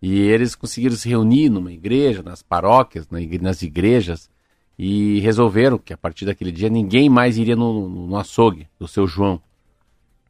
E 0.00 0.20
eles 0.20 0.54
conseguiram 0.54 0.94
se 0.94 1.08
reunir 1.08 1.48
numa 1.48 1.72
igreja, 1.72 2.22
nas 2.22 2.42
paróquias, 2.42 3.08
nas 3.40 3.62
igrejas, 3.62 4.30
e 4.78 5.18
resolveram 5.20 5.76
que 5.76 5.92
a 5.92 5.96
partir 5.96 6.24
daquele 6.24 6.52
dia 6.52 6.68
ninguém 6.68 7.08
mais 7.08 7.36
iria 7.36 7.56
no, 7.56 7.88
no, 7.88 8.16
açougue 8.16 8.68
do 8.78 8.86
seu 8.86 9.06
João. 9.06 9.40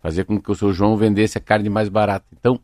Fazer 0.01 0.25
com 0.25 0.41
que 0.41 0.51
o 0.51 0.55
seu 0.55 0.73
João 0.73 0.97
vendesse 0.97 1.37
a 1.37 1.41
carne 1.41 1.69
mais 1.69 1.89
barata. 1.89 2.25
Então, 2.33 2.59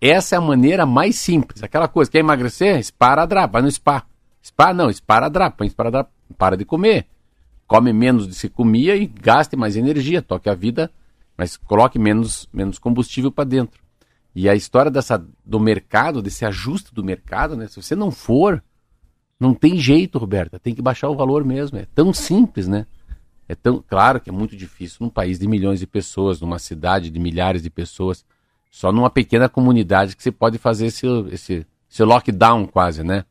essa 0.00 0.34
é 0.34 0.38
a 0.38 0.40
maneira 0.40 0.84
mais 0.84 1.16
simples. 1.16 1.62
Aquela 1.62 1.86
coisa, 1.86 2.10
quer 2.10 2.18
emagrecer? 2.18 2.78
Esparadrap, 2.78 3.52
vai 3.52 3.62
no 3.62 3.70
spa. 3.70 4.04
Spa 4.42 4.72
não, 4.72 4.90
esparadrap, 4.90 5.60
esparadrap, 5.62 6.10
para 6.36 6.56
de 6.56 6.64
comer. 6.64 7.06
Come 7.66 7.92
menos 7.92 8.26
que 8.26 8.34
se 8.34 8.48
comia 8.48 8.96
e 8.96 9.06
gaste 9.06 9.54
mais 9.54 9.76
energia, 9.76 10.22
toque 10.22 10.48
a 10.48 10.54
vida, 10.54 10.90
mas 11.36 11.56
coloque 11.56 11.98
menos, 11.98 12.48
menos 12.52 12.78
combustível 12.78 13.30
para 13.30 13.44
dentro. 13.44 13.80
E 14.34 14.48
a 14.48 14.54
história 14.54 14.90
dessa, 14.90 15.24
do 15.44 15.60
mercado, 15.60 16.22
desse 16.22 16.44
ajuste 16.44 16.92
do 16.94 17.04
mercado, 17.04 17.56
né? 17.56 17.68
Se 17.68 17.80
você 17.80 17.94
não 17.94 18.10
for, 18.10 18.62
não 19.40 19.54
tem 19.54 19.78
jeito, 19.78 20.18
Roberta, 20.18 20.58
tem 20.58 20.74
que 20.74 20.82
baixar 20.82 21.08
o 21.08 21.16
valor 21.16 21.44
mesmo. 21.44 21.78
É 21.78 21.86
tão 21.94 22.12
simples, 22.12 22.68
né? 22.68 22.86
É 23.48 23.54
tão 23.54 23.82
claro 23.84 24.20
que 24.20 24.28
é 24.28 24.32
muito 24.32 24.54
difícil 24.54 24.98
num 25.00 25.08
país 25.08 25.38
de 25.38 25.48
milhões 25.48 25.80
de 25.80 25.86
pessoas, 25.86 26.40
numa 26.40 26.58
cidade 26.58 27.08
de 27.08 27.18
milhares 27.18 27.62
de 27.62 27.70
pessoas, 27.70 28.24
só 28.70 28.92
numa 28.92 29.08
pequena 29.08 29.48
comunidade 29.48 30.14
que 30.14 30.22
você 30.22 30.30
pode 30.30 30.58
fazer 30.58 30.86
esse, 30.86 31.06
esse, 31.32 31.66
esse 31.90 32.04
lockdown 32.04 32.66
quase, 32.66 33.02
né? 33.02 33.24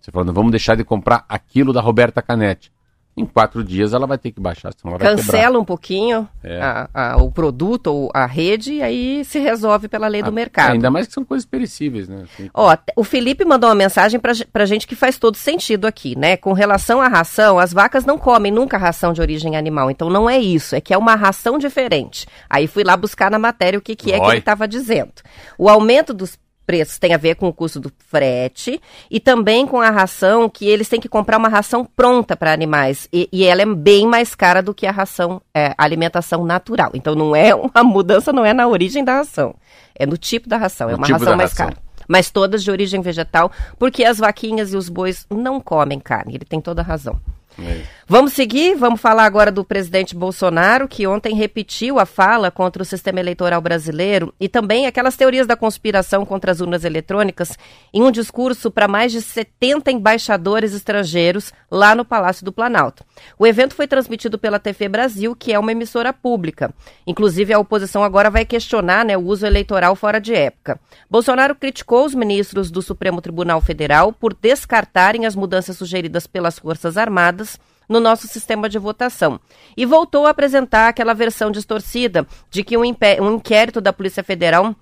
Você 0.00 0.10
falando, 0.10 0.34
vamos 0.34 0.50
deixar 0.50 0.76
de 0.76 0.84
comprar 0.84 1.24
aquilo 1.28 1.72
da 1.72 1.80
Roberta 1.80 2.20
Canetti 2.20 2.73
em 3.16 3.24
quatro 3.24 3.62
dias 3.62 3.92
ela 3.92 4.06
vai 4.06 4.18
ter 4.18 4.32
que 4.32 4.40
baixar, 4.40 4.72
senão 4.76 4.94
ela 4.94 5.04
Cancela 5.04 5.58
um 5.58 5.64
pouquinho 5.64 6.28
é. 6.42 6.60
a, 6.60 6.88
a, 6.92 7.16
o 7.22 7.30
produto 7.30 7.86
ou 7.86 8.10
a 8.12 8.26
rede 8.26 8.74
e 8.74 8.82
aí 8.82 9.24
se 9.24 9.38
resolve 9.38 9.88
pela 9.88 10.08
lei 10.08 10.22
do 10.22 10.32
mercado. 10.32 10.72
Ainda 10.72 10.90
mais 10.90 11.06
que 11.06 11.12
são 11.12 11.24
coisas 11.24 11.46
perecíveis, 11.46 12.08
né? 12.08 12.24
Assim, 12.24 12.50
Ó, 12.52 12.76
o 12.96 13.04
Felipe 13.04 13.44
mandou 13.44 13.68
uma 13.68 13.76
mensagem 13.76 14.18
pra, 14.18 14.32
pra 14.52 14.66
gente 14.66 14.86
que 14.86 14.96
faz 14.96 15.16
todo 15.16 15.36
sentido 15.36 15.86
aqui, 15.86 16.18
né? 16.18 16.36
Com 16.36 16.52
relação 16.52 17.00
à 17.00 17.06
ração, 17.06 17.58
as 17.58 17.72
vacas 17.72 18.04
não 18.04 18.18
comem 18.18 18.50
nunca 18.50 18.76
ração 18.76 19.12
de 19.12 19.20
origem 19.20 19.56
animal, 19.56 19.90
então 19.90 20.10
não 20.10 20.28
é 20.28 20.38
isso, 20.38 20.74
é 20.74 20.80
que 20.80 20.92
é 20.92 20.98
uma 20.98 21.14
ração 21.14 21.56
diferente. 21.56 22.26
Aí 22.50 22.66
fui 22.66 22.82
lá 22.82 22.96
buscar 22.96 23.30
na 23.30 23.38
matéria 23.38 23.78
o 23.78 23.82
que, 23.82 23.94
que 23.94 24.12
é 24.12 24.18
que 24.18 24.26
ele 24.26 24.38
estava 24.38 24.66
dizendo. 24.66 25.12
O 25.56 25.68
aumento 25.68 26.12
dos 26.12 26.36
preços 26.66 26.98
tem 26.98 27.14
a 27.14 27.16
ver 27.18 27.36
com 27.36 27.48
o 27.48 27.52
custo 27.52 27.78
do 27.78 27.92
frete 28.08 28.80
e 29.10 29.20
também 29.20 29.66
com 29.66 29.80
a 29.80 29.90
ração 29.90 30.48
que 30.48 30.66
eles 30.66 30.88
têm 30.88 31.00
que 31.00 31.08
comprar 31.08 31.38
uma 31.38 31.48
ração 31.48 31.84
pronta 31.84 32.36
para 32.36 32.52
animais 32.52 33.08
e, 33.12 33.28
e, 33.32 33.44
ela 33.44 33.62
é 33.62 33.66
bem 33.66 34.06
mais 34.06 34.34
cara 34.34 34.62
do 34.62 34.74
que 34.74 34.86
a 34.86 34.90
ração 34.90 35.40
é, 35.54 35.74
alimentação 35.76 36.44
natural. 36.44 36.90
Então 36.94 37.14
não 37.14 37.34
é 37.34 37.54
uma 37.54 37.82
mudança, 37.84 38.32
não 38.32 38.44
é 38.44 38.52
na 38.52 38.66
origem 38.66 39.04
da 39.04 39.16
ração, 39.16 39.54
é 39.94 40.06
no 40.06 40.16
tipo 40.16 40.48
da 40.48 40.56
ração, 40.56 40.88
é 40.90 40.94
uma 40.94 41.06
tipo 41.06 41.18
ração 41.18 41.36
mais 41.36 41.50
ração. 41.50 41.66
cara. 41.66 41.78
Mas 42.06 42.30
todas 42.30 42.62
de 42.62 42.70
origem 42.70 43.00
vegetal, 43.00 43.50
porque 43.78 44.04
as 44.04 44.18
vaquinhas 44.18 44.72
e 44.72 44.76
os 44.76 44.88
bois 44.88 45.26
não 45.30 45.58
comem 45.58 45.98
carne. 45.98 46.34
Ele 46.34 46.44
tem 46.44 46.60
toda 46.60 46.82
a 46.82 46.84
razão. 46.84 47.18
É. 47.58 47.82
Vamos 48.06 48.34
seguir? 48.34 48.74
Vamos 48.74 49.00
falar 49.00 49.24
agora 49.24 49.50
do 49.50 49.64
presidente 49.64 50.14
Bolsonaro, 50.14 50.86
que 50.86 51.06
ontem 51.06 51.34
repetiu 51.34 51.98
a 51.98 52.04
fala 52.04 52.50
contra 52.50 52.82
o 52.82 52.84
sistema 52.84 53.18
eleitoral 53.18 53.62
brasileiro 53.62 54.34
e 54.38 54.46
também 54.46 54.86
aquelas 54.86 55.16
teorias 55.16 55.46
da 55.46 55.56
conspiração 55.56 56.26
contra 56.26 56.52
as 56.52 56.60
urnas 56.60 56.84
eletrônicas 56.84 57.56
em 57.94 58.02
um 58.02 58.10
discurso 58.10 58.70
para 58.70 58.86
mais 58.86 59.10
de 59.10 59.22
70 59.22 59.90
embaixadores 59.90 60.74
estrangeiros 60.74 61.50
lá 61.70 61.94
no 61.94 62.04
Palácio 62.04 62.44
do 62.44 62.52
Planalto. 62.52 63.04
O 63.38 63.46
evento 63.46 63.74
foi 63.74 63.86
transmitido 63.86 64.38
pela 64.38 64.58
TV 64.58 64.86
Brasil, 64.86 65.34
que 65.34 65.52
é 65.52 65.58
uma 65.58 65.72
emissora 65.72 66.12
pública. 66.12 66.74
Inclusive, 67.06 67.54
a 67.54 67.58
oposição 67.58 68.04
agora 68.04 68.28
vai 68.28 68.44
questionar 68.44 69.02
né, 69.04 69.16
o 69.16 69.22
uso 69.22 69.46
eleitoral 69.46 69.96
fora 69.96 70.20
de 70.20 70.34
época. 70.34 70.78
Bolsonaro 71.08 71.54
criticou 71.54 72.04
os 72.04 72.14
ministros 72.14 72.70
do 72.70 72.82
Supremo 72.82 73.22
Tribunal 73.22 73.62
Federal 73.62 74.12
por 74.12 74.34
descartarem 74.34 75.24
as 75.24 75.34
mudanças 75.34 75.78
sugeridas 75.78 76.26
pelas 76.26 76.58
Forças 76.58 76.98
Armadas 76.98 77.43
no 77.88 78.00
nosso 78.00 78.26
sistema 78.26 78.68
de 78.68 78.78
votação. 78.78 79.40
E 79.76 79.84
voltou 79.84 80.26
a 80.26 80.30
apresentar 80.30 80.88
aquela 80.88 81.14
versão 81.14 81.50
distorcida 81.50 82.26
de 82.50 82.62
que 82.62 82.76
um, 82.76 82.82
um 82.82 83.34
inquérito 83.34 83.80
da 83.80 83.92
Polícia 83.92 84.22
Federal 84.22 84.74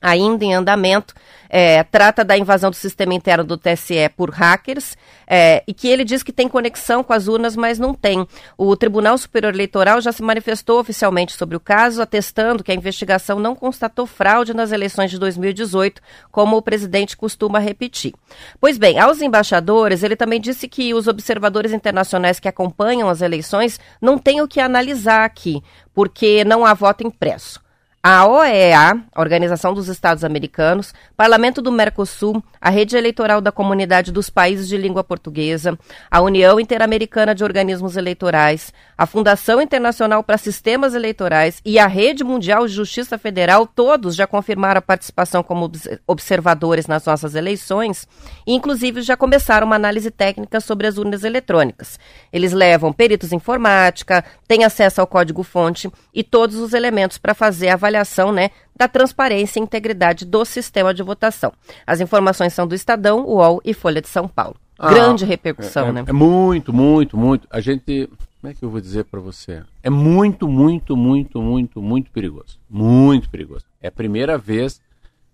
ainda 0.00 0.44
em 0.44 0.54
andamento, 0.54 1.14
é, 1.48 1.82
trata 1.84 2.24
da 2.24 2.36
invasão 2.36 2.70
do 2.70 2.76
sistema 2.76 3.14
interno 3.14 3.44
do 3.44 3.56
TSE 3.56 4.08
por 4.16 4.30
hackers 4.30 4.96
é, 5.26 5.62
e 5.66 5.72
que 5.72 5.88
ele 5.88 6.04
diz 6.04 6.22
que 6.22 6.32
tem 6.32 6.48
conexão 6.48 7.02
com 7.02 7.12
as 7.12 7.28
urnas, 7.28 7.56
mas 7.56 7.78
não 7.78 7.94
tem. 7.94 8.26
O 8.56 8.76
Tribunal 8.76 9.16
Superior 9.18 9.54
Eleitoral 9.54 10.00
já 10.00 10.12
se 10.12 10.22
manifestou 10.22 10.78
oficialmente 10.78 11.32
sobre 11.32 11.56
o 11.56 11.60
caso, 11.60 12.02
atestando 12.02 12.62
que 12.62 12.72
a 12.72 12.74
investigação 12.74 13.38
não 13.38 13.54
constatou 13.54 14.06
fraude 14.06 14.54
nas 14.54 14.72
eleições 14.72 15.10
de 15.10 15.18
2018, 15.18 16.00
como 16.30 16.56
o 16.56 16.62
presidente 16.62 17.16
costuma 17.16 17.58
repetir. 17.58 18.14
Pois 18.60 18.78
bem, 18.78 18.98
aos 18.98 19.20
embaixadores, 19.20 20.02
ele 20.02 20.16
também 20.16 20.40
disse 20.40 20.68
que 20.68 20.94
os 20.94 21.08
observadores 21.08 21.72
internacionais 21.72 22.38
que 22.38 22.48
acompanham 22.48 23.08
as 23.08 23.20
eleições 23.20 23.80
não 24.00 24.18
têm 24.18 24.40
o 24.40 24.48
que 24.48 24.60
analisar 24.60 25.24
aqui, 25.24 25.62
porque 25.94 26.44
não 26.44 26.64
há 26.64 26.74
voto 26.74 27.06
impresso 27.06 27.65
a 28.08 28.24
OEA, 28.24 29.02
Organização 29.16 29.74
dos 29.74 29.88
Estados 29.88 30.22
Americanos, 30.22 30.94
Parlamento 31.16 31.60
do 31.60 31.72
Mercosul, 31.72 32.40
a 32.60 32.70
Rede 32.70 32.96
Eleitoral 32.96 33.40
da 33.40 33.50
Comunidade 33.50 34.12
dos 34.12 34.30
Países 34.30 34.68
de 34.68 34.76
Língua 34.76 35.02
Portuguesa, 35.02 35.76
a 36.08 36.20
União 36.20 36.60
Interamericana 36.60 37.34
de 37.34 37.42
Organismos 37.42 37.96
Eleitorais, 37.96 38.72
a 38.96 39.06
Fundação 39.06 39.60
Internacional 39.60 40.22
para 40.22 40.38
Sistemas 40.38 40.94
Eleitorais 40.94 41.60
e 41.64 41.80
a 41.80 41.88
Rede 41.88 42.22
Mundial 42.22 42.68
de 42.68 42.74
Justiça 42.74 43.18
Federal, 43.18 43.66
todos 43.66 44.14
já 44.14 44.24
confirmaram 44.24 44.78
a 44.78 44.82
participação 44.82 45.42
como 45.42 45.68
observadores 46.06 46.86
nas 46.86 47.04
nossas 47.04 47.34
eleições 47.34 48.06
e, 48.46 48.54
inclusive, 48.54 49.02
já 49.02 49.16
começaram 49.16 49.66
uma 49.66 49.74
análise 49.74 50.12
técnica 50.12 50.60
sobre 50.60 50.86
as 50.86 50.96
urnas 50.96 51.24
eletrônicas. 51.24 51.98
Eles 52.32 52.52
levam 52.52 52.92
peritos 52.92 53.32
em 53.32 53.36
informática, 53.36 54.24
têm 54.46 54.62
acesso 54.62 55.00
ao 55.00 55.08
código-fonte 55.08 55.90
e 56.14 56.22
todos 56.22 56.54
os 56.54 56.72
elementos 56.72 57.18
para 57.18 57.34
fazer 57.34 57.68
a 57.68 57.74
avaliação 57.74 57.95
avaliação 57.96 58.32
né, 58.32 58.50
da 58.74 58.86
transparência 58.86 59.58
e 59.58 59.62
integridade 59.62 60.24
do 60.24 60.44
sistema 60.44 60.92
de 60.92 61.02
votação. 61.02 61.52
As 61.86 62.00
informações 62.00 62.52
são 62.52 62.66
do 62.66 62.74
Estadão, 62.74 63.24
UOL 63.24 63.60
e 63.64 63.72
Folha 63.72 64.00
de 64.00 64.08
São 64.08 64.28
Paulo. 64.28 64.56
Ah, 64.78 64.90
Grande 64.90 65.24
repercussão, 65.24 65.88
é, 65.88 65.92
né? 65.92 66.04
É 66.06 66.12
muito, 66.12 66.72
muito, 66.72 67.16
muito. 67.16 67.48
A 67.50 67.60
gente. 67.60 68.10
Como 68.40 68.52
é 68.52 68.54
que 68.54 68.62
eu 68.62 68.70
vou 68.70 68.80
dizer 68.80 69.04
para 69.04 69.18
você? 69.18 69.64
É 69.82 69.88
muito, 69.88 70.46
muito, 70.46 70.94
muito, 70.94 71.40
muito, 71.40 71.80
muito 71.80 72.10
perigoso. 72.10 72.58
Muito 72.68 73.30
perigoso. 73.30 73.64
É 73.80 73.88
a 73.88 73.92
primeira 73.92 74.36
vez, 74.36 74.80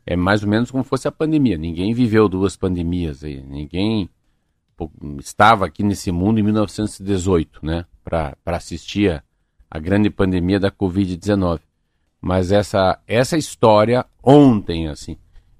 é 0.06 0.14
mais 0.16 0.44
ou 0.44 0.48
menos 0.48 0.70
como 0.70 0.84
fosse 0.84 1.08
a 1.08 1.12
pandemia. 1.12 1.58
Ninguém 1.58 1.92
viveu 1.92 2.28
duas 2.28 2.56
pandemias 2.56 3.24
aí. 3.24 3.42
Ninguém 3.42 4.08
estava 5.18 5.66
aqui 5.66 5.82
nesse 5.82 6.12
mundo 6.12 6.38
em 6.38 6.44
1918, 6.44 7.66
né? 7.66 7.84
Para 8.04 8.36
assistir 8.46 9.10
a, 9.10 9.22
a 9.68 9.78
grande 9.80 10.08
pandemia 10.08 10.60
da 10.60 10.70
Covid-19. 10.70 11.60
Mas 12.22 12.52
essa, 12.52 13.00
essa 13.06 13.36
história 13.36 14.06
ontem, 14.22 14.86
assim, 14.86 15.18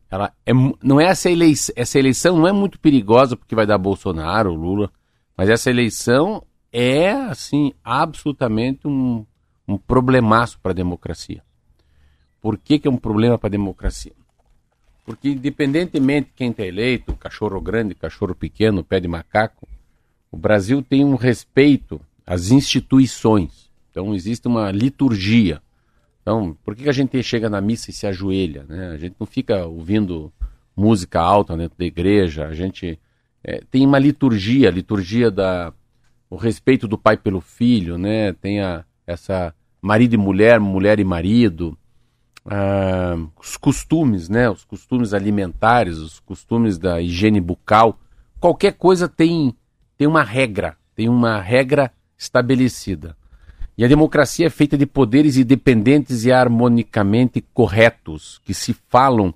ela 0.08 0.32
é, 0.46 0.52
não 0.80 1.00
é 1.00 1.06
essa 1.06 1.28
eleição, 1.28 1.74
essa 1.76 1.98
eleição 1.98 2.36
não 2.36 2.46
é 2.46 2.52
muito 2.52 2.78
perigosa 2.78 3.36
porque 3.36 3.54
vai 3.54 3.66
dar 3.66 3.78
Bolsonaro, 3.78 4.54
Lula, 4.54 4.88
mas 5.36 5.50
essa 5.50 5.70
eleição 5.70 6.44
é, 6.72 7.10
assim, 7.10 7.72
absolutamente 7.82 8.86
um, 8.86 9.26
um 9.66 9.76
problemaço 9.76 10.60
para 10.60 10.70
a 10.70 10.74
democracia. 10.74 11.42
Por 12.40 12.56
que, 12.56 12.78
que 12.78 12.86
é 12.86 12.90
um 12.90 12.96
problema 12.96 13.36
para 13.36 13.48
a 13.48 13.50
democracia? 13.50 14.12
Porque 15.04 15.30
independentemente 15.30 16.28
de 16.28 16.34
quem 16.34 16.50
está 16.50 16.64
eleito, 16.64 17.16
cachorro 17.16 17.60
grande, 17.60 17.94
cachorro 17.94 18.34
pequeno, 18.34 18.84
pé 18.84 19.00
de 19.00 19.08
macaco, 19.08 19.66
o 20.30 20.36
Brasil 20.36 20.80
tem 20.82 21.04
um 21.04 21.16
respeito 21.16 22.00
às 22.24 22.50
instituições. 22.50 23.70
Então 23.90 24.14
existe 24.14 24.46
uma 24.46 24.70
liturgia. 24.70 25.60
Então, 26.22 26.56
por 26.64 26.74
que 26.74 26.88
a 26.88 26.92
gente 26.92 27.20
chega 27.22 27.50
na 27.50 27.60
missa 27.60 27.90
e 27.90 27.92
se 27.92 28.06
ajoelha? 28.06 28.64
Né? 28.68 28.90
A 28.90 28.96
gente 28.96 29.16
não 29.18 29.26
fica 29.26 29.66
ouvindo 29.66 30.32
música 30.74 31.20
alta 31.20 31.56
dentro 31.56 31.76
da 31.76 31.84
igreja, 31.84 32.46
a 32.46 32.54
gente 32.54 32.98
é, 33.44 33.60
tem 33.70 33.84
uma 33.84 33.98
liturgia, 33.98 34.68
a 34.68 34.72
liturgia 34.72 35.30
da 35.30 35.72
o 36.30 36.36
respeito 36.36 36.88
do 36.88 36.96
pai 36.96 37.14
pelo 37.18 37.42
filho, 37.42 37.98
né? 37.98 38.32
Tem 38.32 38.62
a, 38.62 38.86
essa 39.06 39.54
marido 39.82 40.14
e 40.14 40.16
mulher, 40.16 40.58
mulher 40.58 40.98
e 40.98 41.04
marido, 41.04 41.76
ah, 42.46 43.18
os 43.38 43.58
costumes, 43.58 44.30
né? 44.30 44.48
Os 44.48 44.64
costumes 44.64 45.12
alimentares, 45.12 45.98
os 45.98 46.20
costumes 46.20 46.78
da 46.78 47.02
higiene 47.02 47.38
bucal, 47.38 47.98
qualquer 48.40 48.72
coisa 48.72 49.08
tem 49.08 49.54
tem 49.98 50.08
uma 50.08 50.22
regra, 50.22 50.76
tem 50.94 51.08
uma 51.08 51.40
regra 51.40 51.92
estabelecida. 52.16 53.16
E 53.76 53.84
a 53.84 53.88
democracia 53.88 54.46
é 54.46 54.50
feita 54.50 54.76
de 54.76 54.86
poderes 54.86 55.36
independentes 55.36 56.24
e 56.24 56.32
harmonicamente 56.32 57.42
corretos, 57.54 58.40
que 58.44 58.52
se 58.52 58.74
falam 58.88 59.34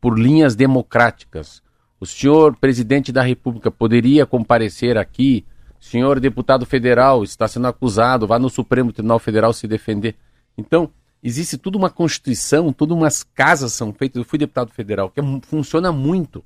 por 0.00 0.18
linhas 0.18 0.54
democráticas. 0.54 1.62
O 1.98 2.06
senhor 2.06 2.56
presidente 2.56 3.10
da 3.10 3.22
República 3.22 3.70
poderia 3.70 4.26
comparecer 4.26 4.96
aqui, 4.96 5.44
senhor 5.88 6.20
deputado 6.20 6.66
federal 6.66 7.22
está 7.24 7.48
sendo 7.48 7.66
acusado, 7.66 8.26
vá 8.26 8.38
no 8.38 8.50
Supremo 8.50 8.92
Tribunal 8.92 9.18
Federal 9.18 9.52
se 9.52 9.66
defender. 9.66 10.14
Então, 10.56 10.90
existe 11.22 11.56
toda 11.56 11.78
uma 11.78 11.88
constituição, 11.88 12.72
todas 12.72 12.96
umas 12.96 13.22
casas 13.22 13.72
são 13.72 13.92
feitas. 13.92 14.18
Eu 14.18 14.24
fui 14.24 14.38
deputado 14.38 14.70
federal, 14.70 15.10
que 15.10 15.20
é, 15.20 15.24
funciona 15.42 15.90
muito. 15.90 16.44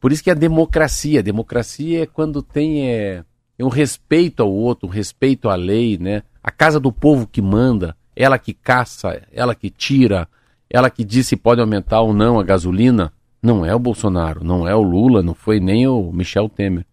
Por 0.00 0.12
isso 0.12 0.22
que 0.22 0.30
a 0.30 0.34
democracia, 0.34 1.20
a 1.20 1.22
democracia 1.22 2.02
é 2.02 2.06
quando 2.06 2.40
tem 2.42 2.88
é, 2.88 3.24
é 3.58 3.64
um 3.64 3.68
respeito 3.68 4.42
ao 4.42 4.52
outro, 4.52 4.88
um 4.88 4.90
respeito 4.90 5.48
à 5.48 5.54
lei, 5.54 5.96
né? 5.98 6.22
A 6.42 6.50
casa 6.50 6.78
do 6.78 6.92
povo 6.92 7.26
que 7.26 7.40
manda, 7.40 7.96
ela 8.14 8.38
que 8.38 8.52
caça, 8.52 9.22
ela 9.32 9.54
que 9.54 9.70
tira, 9.70 10.28
ela 10.68 10.90
que 10.90 11.04
diz 11.04 11.26
se 11.26 11.36
pode 11.36 11.60
aumentar 11.60 12.00
ou 12.00 12.12
não 12.12 12.38
a 12.38 12.42
gasolina, 12.42 13.12
não 13.42 13.64
é 13.64 13.74
o 13.74 13.78
Bolsonaro, 13.78 14.44
não 14.44 14.66
é 14.66 14.74
o 14.74 14.82
Lula, 14.82 15.22
não 15.22 15.34
foi 15.34 15.60
nem 15.60 15.86
o 15.86 16.12
Michel 16.12 16.48
Temer. 16.48 16.84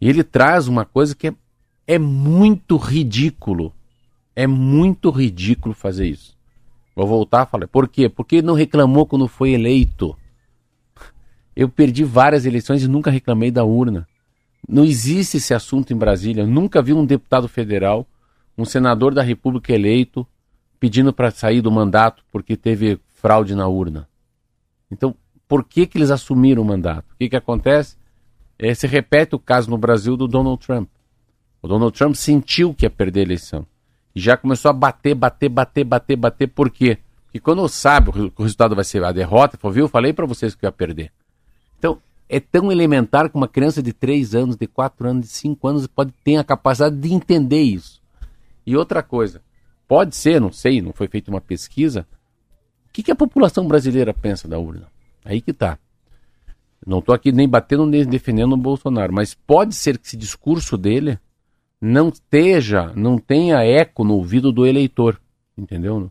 E 0.00 0.08
ele 0.08 0.22
traz 0.22 0.68
uma 0.68 0.84
coisa 0.84 1.14
que 1.14 1.28
é, 1.28 1.34
é 1.86 1.98
muito 1.98 2.76
ridículo. 2.76 3.72
É 4.34 4.46
muito 4.46 5.10
ridículo 5.10 5.74
fazer 5.74 6.08
isso. 6.08 6.36
Vou 6.94 7.06
voltar 7.06 7.42
a 7.42 7.46
falar. 7.46 7.66
Por 7.68 7.88
quê? 7.88 8.08
Porque 8.08 8.36
ele 8.36 8.46
não 8.46 8.54
reclamou 8.54 9.06
quando 9.06 9.28
foi 9.28 9.52
eleito. 9.52 10.16
Eu 11.54 11.68
perdi 11.68 12.04
várias 12.04 12.44
eleições 12.44 12.82
e 12.82 12.88
nunca 12.88 13.10
reclamei 13.10 13.50
da 13.50 13.64
urna. 13.64 14.06
Não 14.68 14.84
existe 14.84 15.36
esse 15.36 15.54
assunto 15.54 15.92
em 15.92 15.96
Brasília. 15.96 16.46
nunca 16.46 16.82
vi 16.82 16.92
um 16.92 17.04
deputado 17.04 17.48
federal 17.48 18.06
um 18.58 18.64
senador 18.64 19.14
da 19.14 19.22
República 19.22 19.72
eleito 19.72 20.26
pedindo 20.80 21.12
para 21.12 21.30
sair 21.30 21.60
do 21.60 21.70
mandato 21.70 22.24
porque 22.32 22.56
teve 22.56 22.98
fraude 23.14 23.54
na 23.54 23.66
urna. 23.66 24.08
Então, 24.90 25.14
por 25.48 25.64
que, 25.64 25.86
que 25.86 25.98
eles 25.98 26.10
assumiram 26.10 26.62
o 26.62 26.64
mandato? 26.64 27.12
O 27.12 27.16
que, 27.18 27.28
que 27.28 27.36
acontece? 27.36 27.96
É, 28.58 28.72
se 28.74 28.86
repete 28.86 29.34
o 29.34 29.38
caso 29.38 29.70
no 29.70 29.76
Brasil 29.76 30.16
do 30.16 30.26
Donald 30.26 30.64
Trump. 30.64 30.88
O 31.60 31.68
Donald 31.68 31.96
Trump 31.96 32.14
sentiu 32.14 32.74
que 32.74 32.86
ia 32.86 32.90
perder 32.90 33.20
a 33.20 33.24
eleição. 33.24 33.66
E 34.14 34.20
já 34.20 34.36
começou 34.36 34.70
a 34.70 34.72
bater, 34.72 35.14
bater, 35.14 35.48
bater, 35.48 35.84
bater, 35.84 36.16
bater. 36.16 36.46
Por 36.48 36.70
quê? 36.70 36.98
Porque 37.24 37.40
quando 37.40 37.66
sabe 37.68 38.12
que 38.12 38.18
o 38.18 38.42
resultado 38.42 38.74
vai 38.74 38.84
ser 38.84 39.04
a 39.04 39.12
derrota, 39.12 39.58
falou, 39.58 39.74
viu? 39.74 39.88
Falei 39.88 40.12
para 40.12 40.26
vocês 40.26 40.54
que 40.54 40.64
ia 40.64 40.72
perder. 40.72 41.12
Então, 41.78 41.98
é 42.28 42.40
tão 42.40 42.72
elementar 42.72 43.30
que 43.30 43.36
uma 43.36 43.48
criança 43.48 43.82
de 43.82 43.92
3 43.92 44.34
anos, 44.34 44.56
de 44.56 44.66
4 44.66 45.08
anos, 45.08 45.26
de 45.26 45.32
5 45.32 45.68
anos 45.68 45.86
pode 45.86 46.12
ter 46.24 46.36
a 46.36 46.44
capacidade 46.44 46.96
de 46.96 47.12
entender 47.12 47.62
isso. 47.62 48.02
E 48.66 48.76
outra 48.76 49.02
coisa, 49.02 49.40
pode 49.86 50.16
ser, 50.16 50.40
não 50.40 50.52
sei, 50.52 50.80
não 50.80 50.92
foi 50.92 51.06
feita 51.08 51.30
uma 51.30 51.40
pesquisa, 51.40 52.06
o 52.88 52.92
que, 52.92 53.02
que 53.02 53.12
a 53.12 53.16
população 53.16 53.68
brasileira 53.68 54.12
pensa 54.12 54.48
da 54.48 54.58
urna? 54.58 54.88
Aí 55.24 55.40
que 55.40 55.52
tá. 55.52 55.78
Não 56.84 56.98
estou 56.98 57.14
aqui 57.14 57.32
nem 57.32 57.48
batendo 57.48 57.86
nem 57.86 58.04
defendendo 58.04 58.52
o 58.52 58.56
Bolsonaro, 58.56 59.12
mas 59.12 59.34
pode 59.34 59.74
ser 59.74 59.98
que 59.98 60.06
esse 60.06 60.16
discurso 60.16 60.76
dele 60.76 61.18
não 61.80 62.08
esteja, 62.08 62.92
não 62.94 63.18
tenha 63.18 63.64
eco 63.64 64.02
no 64.02 64.14
ouvido 64.14 64.50
do 64.50 64.66
eleitor, 64.66 65.20
entendeu? 65.56 66.10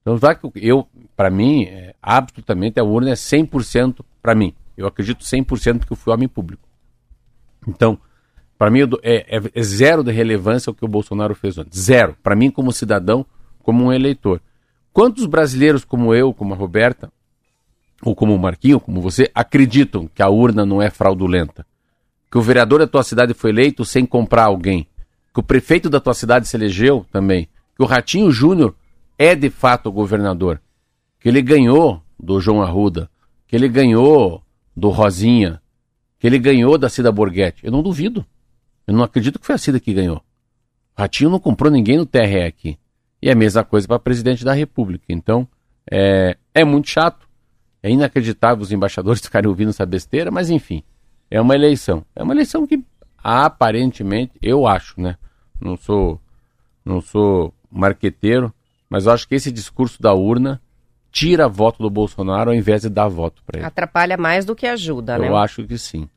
Então, 0.00 0.18
já 0.18 0.34
que 0.34 0.50
eu, 0.56 0.86
para 1.16 1.30
mim, 1.30 1.64
é, 1.64 1.94
absolutamente 2.02 2.80
a 2.80 2.84
urna 2.84 3.10
é 3.10 3.14
100% 3.14 4.04
para 4.20 4.34
mim. 4.34 4.54
Eu 4.76 4.86
acredito 4.86 5.24
100% 5.24 5.84
que 5.86 5.92
eu 5.92 5.96
fui 5.96 6.12
homem 6.12 6.28
público. 6.28 6.68
Então, 7.66 7.98
Para 8.58 8.70
mim 8.70 8.80
é, 9.02 9.36
é, 9.36 9.42
é, 9.54 9.62
zero 9.62 10.04
de 10.04 10.12
relevância 10.12 10.70
o 10.70 10.74
que 10.74 10.84
o 10.84 10.88
Bolsonaro 10.88 11.34
fez 11.34 11.58
ontem. 11.58 11.76
Zero. 11.76 12.16
Para 12.22 12.36
mim, 12.36 12.50
como 12.50 12.72
cidadão, 12.72 13.26
como 13.62 13.84
um 13.84 13.92
eleitor. 13.92 14.40
Quantos 14.92 15.26
brasileiros 15.26 15.84
como 15.84 16.14
eu, 16.14 16.32
como 16.32 16.54
a 16.54 16.56
Roberta, 16.56 17.10
ou 18.02 18.14
como 18.14 18.34
o 18.34 18.38
Marquinho, 18.38 18.78
como 18.78 19.00
você, 19.00 19.30
acreditam 19.34 20.08
que 20.14 20.22
a 20.22 20.28
urna 20.28 20.66
não 20.66 20.82
é 20.82 20.90
fraudulenta? 20.90 21.66
Que 22.30 22.38
o 22.38 22.42
vereador 22.42 22.78
da 22.78 22.86
tua 22.86 23.02
cidade 23.02 23.34
foi 23.34 23.50
eleito 23.50 23.84
sem 23.84 24.06
comprar 24.06 24.44
alguém? 24.44 24.86
Que 25.32 25.40
o 25.40 25.42
prefeito 25.42 25.90
da 25.90 25.98
tua 25.98 26.14
cidade 26.14 26.46
se 26.46 26.56
elegeu 26.56 27.06
também? 27.10 27.48
Que 27.74 27.82
o 27.82 27.86
Ratinho 27.86 28.30
Júnior 28.30 28.74
é 29.18 29.34
de 29.34 29.50
fato 29.50 29.88
o 29.88 29.92
governador? 29.92 30.60
Que 31.18 31.28
ele 31.28 31.42
ganhou 31.42 32.02
do 32.18 32.40
João 32.40 32.62
Arruda? 32.62 33.10
Que 33.46 33.56
ele 33.56 33.68
ganhou 33.68 34.42
do 34.76 34.88
Rosinha? 34.90 35.60
Que 36.18 36.26
ele 36.26 36.38
ganhou 36.38 36.78
da 36.78 36.88
Cida 36.88 37.10
Borghetti? 37.10 37.64
Eu 37.64 37.72
não 37.72 37.82
duvido. 37.82 38.24
Eu 38.86 38.94
não 38.94 39.02
acredito 39.02 39.38
que 39.38 39.46
foi 39.46 39.54
a 39.54 39.58
Cida 39.58 39.80
que 39.80 39.92
ganhou. 39.92 40.22
Ratinho 40.96 41.30
não 41.30 41.40
comprou 41.40 41.70
ninguém 41.70 41.96
no 41.96 42.06
TRE 42.06 42.42
aqui. 42.42 42.78
E 43.20 43.28
é 43.28 43.32
a 43.32 43.36
mesma 43.36 43.64
coisa 43.64 43.86
para 43.86 43.98
presidente 43.98 44.44
da 44.44 44.52
República. 44.52 45.04
Então, 45.08 45.48
é, 45.90 46.36
é 46.54 46.64
muito 46.64 46.88
chato. 46.88 47.28
É 47.82 47.90
inacreditável 47.90 48.62
os 48.62 48.72
embaixadores 48.72 49.20
ficarem 49.22 49.48
ouvindo 49.48 49.70
essa 49.70 49.86
besteira, 49.86 50.30
mas 50.30 50.50
enfim, 50.50 50.82
é 51.30 51.40
uma 51.40 51.54
eleição. 51.54 52.04
É 52.14 52.22
uma 52.22 52.34
eleição 52.34 52.66
que 52.66 52.82
aparentemente, 53.22 54.32
eu 54.42 54.66
acho, 54.66 55.00
né? 55.00 55.16
Não 55.60 55.76
sou, 55.76 56.20
não 56.84 57.00
sou 57.00 57.54
marqueteiro, 57.70 58.52
mas 58.90 59.06
acho 59.06 59.28
que 59.28 59.34
esse 59.34 59.50
discurso 59.50 60.02
da 60.02 60.12
urna 60.12 60.60
tira 61.12 61.46
voto 61.46 61.82
do 61.82 61.90
Bolsonaro 61.90 62.50
ao 62.50 62.56
invés 62.56 62.82
de 62.82 62.88
dar 62.88 63.06
voto 63.06 63.42
para 63.44 63.58
ele. 63.58 63.66
Atrapalha 63.66 64.16
mais 64.16 64.44
do 64.44 64.56
que 64.56 64.66
ajuda, 64.66 65.16
eu 65.16 65.20
né? 65.20 65.28
Eu 65.28 65.36
acho 65.36 65.64
que 65.64 65.76
sim. 65.76 66.08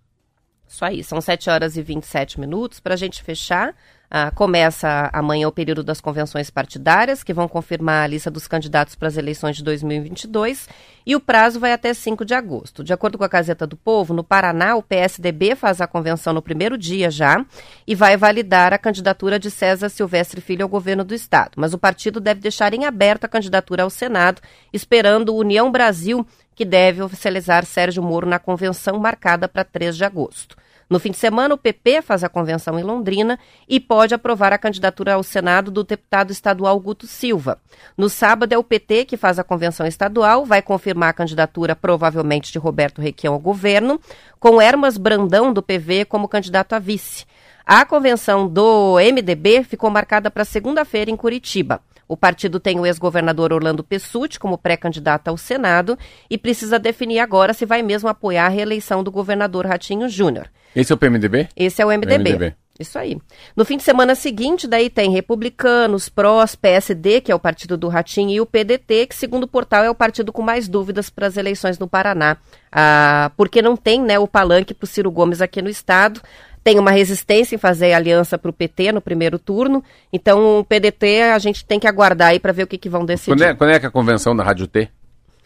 Isso 0.68 0.84
aí, 0.84 1.04
são 1.04 1.22
7 1.22 1.50
horas 1.50 1.78
e 1.78 1.82
27 1.82 2.40
minutos. 2.40 2.80
Para 2.80 2.96
a 2.96 2.98
gente 2.98 3.22
fechar, 3.22 3.76
ah, 4.17 4.32
começa 4.32 5.10
amanhã 5.12 5.45
o 5.45 5.51
período 5.51 5.84
das 5.84 5.99
convenções 5.99 6.49
partidárias, 6.49 7.21
que 7.21 7.34
vão 7.34 7.49
confirmar 7.49 8.06
a 8.06 8.08
lista 8.08 8.32
dos 8.32 8.47
candidatos 8.47 8.95
para 8.95 9.10
as 9.10 9.17
eleições 9.17 9.58
de 9.58 9.63
2022, 9.65 10.69
e 11.06 11.17
o 11.17 11.19
prazo 11.19 11.60
vai 11.60 11.73
até 11.73 11.93
5 11.93 12.23
de 12.23 12.34
agosto. 12.34 12.82
De 12.82 12.93
acordo 12.93 13.17
com 13.17 13.25
a 13.25 13.28
Gazeta 13.28 13.67
do 13.67 13.75
Povo, 13.75 14.13
no 14.13 14.23
Paraná, 14.23 14.78
o 14.78 14.82
PSDB 14.82 15.54
faz 15.54 15.82
a 15.82 15.86
convenção 15.86 16.32
no 16.32 16.41
primeiro 16.41 16.78
dia 16.78 17.12
já 17.12 17.45
e 17.86 17.93
vai 17.93 18.15
validar 18.15 18.71
a 18.71 18.78
candidatura 18.78 19.38
de 19.38 19.51
César 19.51 19.89
Silvestre 19.89 20.39
Filho 20.39 20.63
ao 20.63 20.69
governo 20.69 21.04
do 21.04 21.13
estado. 21.13 21.51
Mas 21.58 21.73
o 21.73 21.78
partido 21.78 22.21
deve 22.21 22.39
deixar 22.39 22.73
em 22.73 22.86
aberto 22.86 23.25
a 23.25 23.28
candidatura 23.28 23.84
ao 23.84 23.89
Senado, 23.89 24.41
esperando 24.71 25.36
União 25.36 25.69
Brasil, 25.69 26.25
que 26.56 26.63
deve 26.63 27.01
oficializar 27.01 27.65
Sérgio 27.65 28.01
Moro 28.01 28.25
na 28.25 28.39
convenção 28.39 28.97
marcada 28.97 29.49
para 29.49 29.65
3 29.65 29.97
de 29.97 30.06
agosto. 30.06 30.56
No 30.89 31.00
fim 31.00 31.12
de 31.12 31.17
semana, 31.17 31.56
o 31.56 31.58
PP 31.58 32.02
faz 32.04 32.24
a 32.24 32.30
convenção 32.30 32.78
em 32.78 32.84
Londrina 32.84 33.39
e 33.67 33.80
pode 33.80 34.13
aprovar 34.13 34.54
a 34.54 34.58
candidatura 34.58 35.15
ao 35.15 35.24
Senado 35.24 35.71
do 35.71 35.84
deputado 35.84 36.32
estadual 36.32 36.80
Guto 36.80 37.08
Silva. 37.08 37.60
No 37.98 38.08
sábado, 38.08 38.54
é 38.54 38.58
o 38.58 38.63
PT 38.63 39.06
que 39.06 39.17
faz 39.17 39.39
a 39.39 39.43
convenção 39.43 39.88
estadual, 39.88 40.45
vai 40.45 40.62
confirmar 40.62 41.10
a 41.10 41.13
candidatura 41.13 41.76
provavelmente 41.76 42.52
de 42.52 42.60
Roberto 42.60 43.02
Requião 43.02 43.34
ao 43.34 43.39
governo, 43.39 44.00
com 44.39 44.62
Hermas 44.62 44.98
Brandão, 44.98 45.52
do 45.52 45.63
PV, 45.63 46.06
como 46.06 46.28
candidato 46.28 46.74
a 46.74 46.80
vice. 46.80 47.26
A 47.65 47.84
convenção 47.84 48.48
do 48.48 48.98
MDB 49.00 49.63
ficou 49.63 49.89
marcada 49.89 50.30
para 50.30 50.45
segunda-feira 50.45 51.10
em 51.10 51.17
Curitiba. 51.17 51.82
O 52.08 52.15
partido 52.15 52.60
tem 52.60 52.80
o 52.80 52.86
ex-governador 52.86 53.52
Orlando 53.52 53.84
Pessutti 53.84 54.39
como 54.39 54.58
pré-candidato 54.58 55.28
ao 55.28 55.38
Senado 55.38 55.98
e 56.30 56.38
precisa 56.38 56.78
definir 56.78 57.20
agora 57.20 57.54
se 57.54 57.65
vai 57.65 57.82
mesmo 57.82 58.10
apoiar 58.10 58.46
a 58.46 58.50
reeleição 58.50 59.04
do 59.04 59.12
governador 59.12 59.65
Ratinho 59.65 60.08
Júnior. 60.08 60.50
Esse 60.76 60.91
é 60.91 60.96
o 60.96 60.98
PMDB? 60.98 61.50
Esse 61.56 61.82
é 61.82 61.86
o 61.86 61.89
MDB. 61.89 62.18
MDB. 62.18 62.56
Isso 62.78 63.00
aí. 63.00 63.18
No 63.56 63.63
fim 63.63 63.78
de 63.78 63.84
semana 63.84 64.15
seguinte, 64.15 64.68
daí 64.68 64.89
tem 64.89 65.10
republicanos, 65.10 66.10
PROS, 66.10 66.56
PSD, 66.56 67.22
que 67.22 67.32
é 67.32 67.36
o 67.36 67.39
partido 67.39 67.78
do 67.78 67.88
Ratinho, 67.88 68.32
e 68.32 68.41
o 68.41 68.46
PDT, 68.46 69.08
que 69.08 69.15
segundo 69.15 69.44
o 69.44 69.48
portal 69.48 69.86
é 69.86 69.89
o 69.89 69.96
partido 69.96 70.34
com 70.34 70.41
mais 70.41 70.68
dúvidas 70.68 71.10
para 71.10 71.26
as 71.26 71.38
eleições 71.38 71.80
no 71.80 71.88
Paraná. 71.88 72.36
Ah, 72.70 73.32
porque 73.38 73.62
não 73.62 73.78
tem 73.78 74.02
né, 74.02 74.20
o 74.20 74.28
palanque 74.28 74.74
para 74.74 74.84
o 74.84 74.88
Ciro 74.88 75.10
Gomes 75.10 75.41
aqui 75.41 75.62
no 75.62 75.70
estado 75.70 76.22
tem 76.65 76.80
uma 76.80 76.89
resistência 76.89 77.54
em 77.54 77.60
fazer 77.60 77.93
aliança 77.93 78.39
para 78.39 78.49
o 78.49 78.54
PT 78.54 78.91
no 78.91 78.99
primeiro 78.99 79.38
turno. 79.38 79.84
Então, 80.12 80.62
o 80.62 80.63
PDT 80.63 81.21
a 81.21 81.38
gente 81.38 81.63
tem 81.63 81.80
que 81.80 81.86
aguardar 81.86 82.30
aí 82.30 82.39
para 82.39 82.51
ver 82.51 82.63
o 82.63 82.67
que, 82.67 82.80
que 82.80 82.89
vão 82.89 83.06
decidir. 83.06 83.30
Quando 83.30 83.43
é, 83.43 83.54
quando 83.54 83.69
é 83.69 83.80
que 83.80 83.86
é 83.86 83.88
a 83.88 83.91
convenção 83.91 84.36
da 84.36 84.43
Rádio 84.43 84.65
T? 84.65 84.89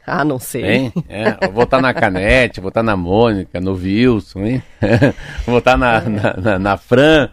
Ah, 0.07 0.23
não 0.23 0.39
sei. 0.39 0.63
Hein? 0.63 0.93
É, 1.09 1.45
vou 1.47 1.55
votar 1.55 1.81
na 1.81 1.93
Canete, 1.93 2.61
vou 2.61 2.69
votar 2.69 2.85
na 2.85 2.95
Mônica, 2.95 3.59
no 3.59 3.73
Wilson, 3.73 4.45
hein? 4.45 4.63
vou 5.45 5.55
votar 5.55 5.77
na, 5.77 5.99
na, 5.99 6.37
na, 6.37 6.59
na, 6.59 6.77
Fran. 6.77 7.29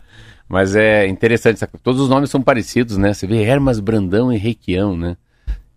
Mas 0.48 0.74
é 0.74 1.06
interessante, 1.06 1.64
todos 1.80 2.00
os 2.00 2.08
nomes 2.08 2.28
são 2.28 2.42
parecidos, 2.42 2.96
né? 2.96 3.14
Você 3.14 3.24
vê 3.24 3.40
Hermas 3.44 3.78
Brandão 3.78 4.32
e 4.32 4.36
Requião, 4.36 4.96
né? 4.96 5.16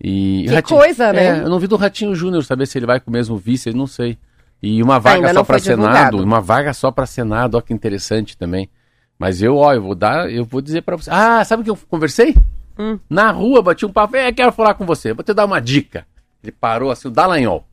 E 0.01 0.45
que 0.47 0.55
Ratinho, 0.55 0.79
coisa, 0.79 1.13
né? 1.13 1.27
É, 1.27 1.43
eu 1.43 1.49
não 1.49 1.59
vi 1.59 1.67
do 1.67 1.75
Ratinho 1.75 2.15
Júnior 2.15 2.43
saber 2.43 2.65
se 2.65 2.79
ele 2.79 2.87
vai 2.87 2.99
com 2.99 3.11
o 3.11 3.13
mesmo 3.13 3.37
vice, 3.37 3.71
não 3.71 3.85
sei. 3.85 4.17
E 4.61 4.83
uma 4.83 4.99
vaga 4.99 5.33
só 5.33 5.43
para 5.43 5.59
Senado, 5.59 6.23
uma 6.23 6.41
vaga 6.41 6.73
só 6.73 6.91
para 6.91 7.05
Senado, 7.05 7.55
ó 7.55 7.61
que 7.61 7.73
interessante 7.73 8.37
também. 8.37 8.69
Mas 9.17 9.41
eu, 9.41 9.57
ó, 9.57 9.73
eu 9.73 9.81
vou 9.81 9.95
dar, 9.95 10.31
eu 10.31 10.45
vou 10.45 10.61
dizer 10.61 10.81
para 10.81 10.95
você. 10.95 11.09
Ah, 11.11 11.43
sabe 11.43 11.61
o 11.61 11.63
que 11.63 11.69
eu 11.69 11.77
conversei? 11.89 12.35
Hum. 12.77 12.97
Na 13.09 13.31
rua, 13.31 13.61
bati 13.61 13.85
um 13.85 13.91
papo, 13.91 14.15
é, 14.15 14.31
quero 14.31 14.51
falar 14.51 14.73
com 14.73 14.85
você, 14.85 15.13
vou 15.13 15.23
te 15.23 15.33
dar 15.33 15.45
uma 15.45 15.59
dica. 15.59 16.05
Ele 16.41 16.51
parou 16.51 16.91
assim, 16.91 17.09
o 17.09 17.11
Dallagnol. 17.11 17.65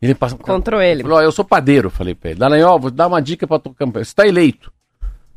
Ele 0.00 0.14
passou. 0.14 0.38
Encontrou 0.38 0.80
ele. 0.80 1.02
Falou, 1.02 1.18
ó, 1.18 1.22
eu 1.22 1.32
sou 1.32 1.44
padeiro, 1.44 1.90
falei 1.90 2.14
para 2.14 2.30
ele. 2.30 2.38
Dallagnol, 2.38 2.78
vou 2.78 2.90
te 2.90 2.94
dar 2.94 3.06
uma 3.06 3.20
dica 3.20 3.46
para 3.46 3.58
tua 3.58 3.74
campanha. 3.74 4.04
Você 4.04 4.14
tá 4.14 4.26
eleito. 4.26 4.72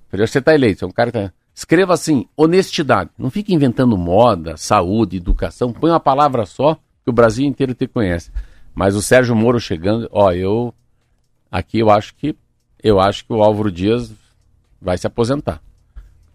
falei, 0.10 0.28
você 0.28 0.42
tá 0.42 0.54
eleito, 0.54 0.86
é 0.86 0.88
um 0.88 0.92
cara 0.92 1.12
que 1.12 1.20
tá... 1.20 1.34
Escreva 1.54 1.94
assim, 1.94 2.26
honestidade. 2.38 3.10
Não 3.18 3.30
fique 3.30 3.54
inventando 3.54 3.98
moda, 3.98 4.56
saúde, 4.56 5.18
educação. 5.18 5.74
Põe 5.74 5.92
uma 5.92 6.00
palavra 6.00 6.46
só 6.46 6.76
que 7.04 7.10
o 7.10 7.12
Brasil 7.12 7.46
inteiro 7.46 7.74
te 7.74 7.86
conhece. 7.86 8.32
Mas 8.80 8.96
o 8.96 9.02
Sérgio 9.02 9.36
Moro 9.36 9.60
chegando, 9.60 10.08
ó, 10.10 10.32
eu 10.32 10.74
aqui 11.52 11.80
eu 11.80 11.90
acho 11.90 12.16
que 12.16 12.34
eu 12.82 12.98
acho 12.98 13.26
que 13.26 13.34
o 13.34 13.44
Álvaro 13.44 13.70
Dias 13.70 14.14
vai 14.82 14.98
se 14.98 15.06
aposentar. 15.06 15.62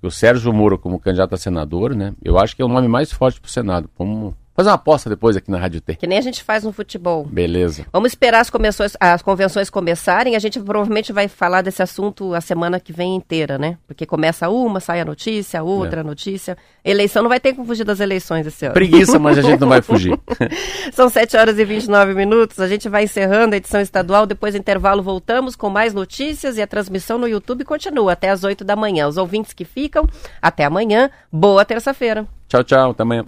O 0.03 0.11
Sérgio 0.11 0.53
Moro 0.53 0.79
como 0.79 1.01
candidato 1.01 1.35
a 1.35 1.39
senador, 1.39 1.95
né? 1.95 2.13
Eu 2.23 2.39
acho 2.39 2.55
que 2.55 2.61
é 2.61 2.65
o 2.67 2.69
nome 2.69 2.87
mais 2.87 3.11
forte 3.11 3.41
para 3.41 3.49
o 3.49 3.51
Senado. 3.51 3.89
Como 3.95 4.37
Fazer 4.55 4.69
uma 4.69 4.77
aposta 4.77 5.11
depois 5.11 5.37
aqui 5.37 5.51
na 5.51 5.59
Rádio 5.59 5.81
T. 5.81 5.97
Que 5.97 6.07
nem 6.07 6.17
a 6.17 6.21
gente 6.21 6.45
faz 6.45 6.63
no 6.63 6.73
futebol. 6.73 7.25
Beleza. 7.25 7.85
Vamos 7.93 8.13
esperar 8.13 8.41
as, 8.41 8.53
as 9.01 9.21
convenções 9.21 9.69
começarem. 9.69 10.37
A 10.37 10.39
gente 10.39 10.61
provavelmente 10.61 11.13
vai 11.13 11.27
falar 11.27 11.61
desse 11.61 11.83
assunto 11.83 12.33
a 12.33 12.41
semana 12.41 12.79
que 12.79 12.93
vem 12.93 13.17
inteira, 13.17 13.59
né? 13.59 13.77
Porque 13.85 14.07
começa 14.07 14.49
uma, 14.49 14.79
sai 14.79 15.01
a 15.01 15.05
notícia, 15.05 15.61
outra 15.65 16.03
é. 16.03 16.05
notícia. 16.05 16.57
Eleição 16.85 17.25
não 17.25 17.29
vai 17.29 17.41
ter 17.41 17.53
como 17.53 17.67
fugir 17.67 17.83
das 17.83 17.99
eleições 17.99 18.47
esse 18.47 18.65
ano. 18.67 18.75
Preguiça, 18.75 19.19
mas 19.19 19.39
a 19.39 19.43
gente 19.43 19.61
não 19.61 19.69
vai 19.69 19.83
fugir. 19.83 20.17
São 20.95 21.09
7 21.09 21.37
horas 21.37 21.59
e 21.59 21.65
29 21.65 22.15
minutos. 22.15 22.61
A 22.61 22.69
gente 22.69 22.89
vai 22.89 23.03
encerrando 23.03 23.55
a 23.55 23.57
edição 23.57 23.81
estadual. 23.81 24.25
Depois 24.25 24.55
do 24.55 24.59
intervalo, 24.59 25.03
voltamos 25.03 25.57
com 25.57 25.69
mais 25.69 25.93
notícias 25.93 26.57
e 26.57 26.63
a 26.63 26.67
transmissão 26.67 27.19
no 27.19 27.27
YouTube 27.27 27.65
continua 27.65 28.13
até 28.13 28.31
as 28.31 28.45
8 28.45 28.63
da 28.63 28.77
manhã. 28.77 29.09
Os 29.09 29.17
ouvintes 29.17 29.53
que 29.53 29.65
ficam, 29.65 30.09
até 30.41 30.65
amanhã. 30.65 31.11
Boa 31.33 31.65
terça-feira. 31.65 32.25
Tchau, 32.49 32.63
tchau. 32.63 32.91
Até 32.93 33.03
amanhã. 33.03 33.25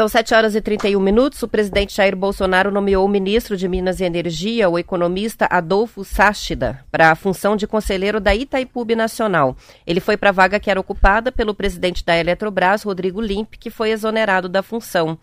São 0.00 0.08
7 0.08 0.32
horas 0.32 0.54
e 0.54 0.62
31 0.62 0.98
minutos. 0.98 1.42
O 1.42 1.46
presidente 1.46 1.94
Jair 1.94 2.16
Bolsonaro 2.16 2.70
nomeou 2.70 3.04
o 3.04 3.08
ministro 3.08 3.54
de 3.54 3.68
Minas 3.68 4.00
e 4.00 4.04
Energia, 4.04 4.66
o 4.66 4.78
economista 4.78 5.46
Adolfo 5.50 6.06
Sáchida, 6.06 6.82
para 6.90 7.10
a 7.10 7.14
função 7.14 7.54
de 7.54 7.66
conselheiro 7.66 8.18
da 8.18 8.34
Itaipu 8.34 8.86
Nacional. 8.96 9.54
Ele 9.86 10.00
foi 10.00 10.16
para 10.16 10.30
a 10.30 10.32
vaga 10.32 10.58
que 10.58 10.70
era 10.70 10.80
ocupada 10.80 11.30
pelo 11.30 11.54
presidente 11.54 12.02
da 12.02 12.16
Eletrobras, 12.16 12.82
Rodrigo 12.82 13.20
Limpe, 13.20 13.58
que 13.58 13.68
foi 13.68 13.90
exonerado 13.90 14.48
da 14.48 14.62
função. 14.62 15.18